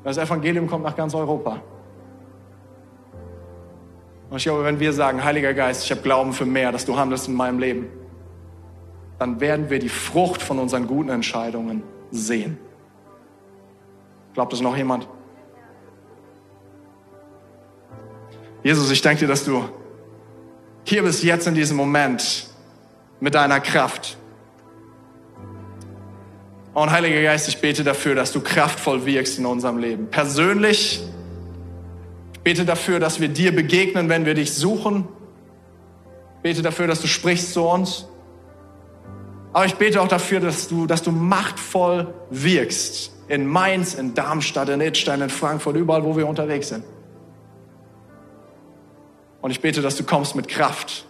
Das 0.05 0.17
Evangelium 0.19 0.69
kommt 0.69 0.85
nach 0.85 0.95
ganz 0.95 1.17
Europa. 1.17 1.61
Und 4.31 4.37
ich 4.37 4.45
glaube, 4.45 4.63
wenn 4.63 4.79
wir 4.79 4.93
sagen, 4.93 5.25
Heiliger 5.25 5.53
Geist, 5.53 5.85
ich 5.85 5.91
habe 5.91 6.03
Glauben 6.03 6.33
für 6.33 6.47
mehr, 6.47 6.71
dass 6.71 6.85
du 6.85 6.97
handelst 6.97 7.27
in 7.27 7.35
meinem 7.35 7.59
Leben, 7.59 7.89
dann 9.19 9.41
werden 9.41 9.69
wir 9.69 9.81
die 9.81 9.89
Frucht 9.89 10.43
von 10.43 10.61
unseren 10.61 10.87
guten 10.87 11.09
Entscheidungen 11.09 11.83
sehen. 12.13 12.57
Glaubt 14.33 14.53
es 14.53 14.61
noch 14.61 14.77
jemand? 14.77 15.09
Jesus, 18.63 18.93
ich 18.93 19.03
danke 19.03 19.21
dir, 19.23 19.29
dass 19.29 19.45
du 19.45 19.65
hier 20.85 21.03
bist 21.03 21.25
jetzt 21.25 21.49
in 21.49 21.55
diesem 21.55 21.77
Moment 21.77 22.49
mit 23.19 23.35
deiner 23.35 23.59
Kraft. 23.59 24.19
Und 26.77 26.91
Heiliger 26.91 27.22
Geist, 27.22 27.49
ich 27.49 27.62
bete 27.62 27.85
dafür, 27.85 28.14
dass 28.14 28.33
du 28.33 28.43
kraftvoll 28.43 29.07
wirkst 29.07 29.39
in 29.39 29.47
unserem 29.47 29.79
Leben. 29.79 30.09
Persönlich, 30.11 31.01
ich 32.35 32.41
bete 32.41 32.66
dafür, 32.66 33.01
dass 33.01 33.18
wir 33.18 33.29
dir 33.29 33.57
begegnen, 33.57 34.11
wenn 34.11 34.27
wir 34.27 34.35
dich 34.35 34.53
suchen. 34.53 35.09
Ich 36.37 36.43
bete 36.43 36.61
dafür, 36.61 36.87
dass 36.87 37.01
du 37.01 37.07
sprichst 37.07 37.55
zu 37.55 37.62
uns. 37.62 38.07
Aber 39.55 39.64
ich 39.64 39.77
bete 39.77 40.03
auch 40.03 40.07
dafür, 40.09 40.41
dass 40.41 40.68
du, 40.68 40.87
dass 40.87 41.03
du 41.03 41.12
machtvoll 41.12 42.12
wirkst. 42.29 43.11
In 43.29 43.47
Mainz, 43.47 43.95
in 43.95 44.12
Darmstadt, 44.12 44.68
in 44.68 44.83
Idstein, 44.83 45.22
in 45.22 45.31
Frankfurt, 45.31 45.77
überall, 45.77 46.05
wo 46.05 46.14
wir 46.14 46.29
unterwegs 46.29 46.68
sind. 46.68 46.85
Und 49.41 49.51
ich 49.51 49.62
bete, 49.62 49.81
dass 49.81 49.97
du 49.97 50.05
kommst 50.05 50.37
mit 50.37 50.47
Kraft 50.47 51.07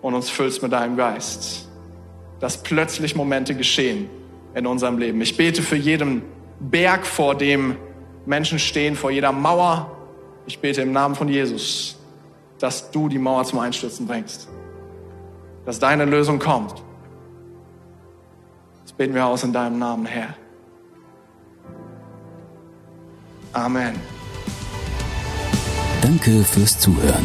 und 0.00 0.14
uns 0.14 0.30
füllst 0.30 0.64
mit 0.64 0.72
deinem 0.72 0.96
Geist 0.96 1.68
dass 2.42 2.60
plötzlich 2.60 3.14
Momente 3.14 3.54
geschehen 3.54 4.10
in 4.52 4.66
unserem 4.66 4.98
Leben. 4.98 5.20
Ich 5.20 5.36
bete 5.36 5.62
für 5.62 5.76
jeden 5.76 6.22
Berg, 6.58 7.06
vor 7.06 7.36
dem 7.36 7.76
Menschen 8.26 8.58
stehen, 8.58 8.96
vor 8.96 9.12
jeder 9.12 9.30
Mauer. 9.30 9.96
Ich 10.46 10.58
bete 10.58 10.82
im 10.82 10.90
Namen 10.90 11.14
von 11.14 11.28
Jesus, 11.28 11.96
dass 12.58 12.90
du 12.90 13.08
die 13.08 13.18
Mauer 13.18 13.44
zum 13.44 13.60
Einstürzen 13.60 14.08
bringst. 14.08 14.48
Dass 15.64 15.78
deine 15.78 16.04
Lösung 16.04 16.40
kommt. 16.40 16.82
Das 18.82 18.92
beten 18.92 19.14
wir 19.14 19.24
aus 19.24 19.44
in 19.44 19.52
deinem 19.52 19.78
Namen, 19.78 20.04
Herr. 20.04 20.34
Amen. 23.52 23.94
Danke 26.02 26.42
fürs 26.42 26.76
Zuhören. 26.76 27.24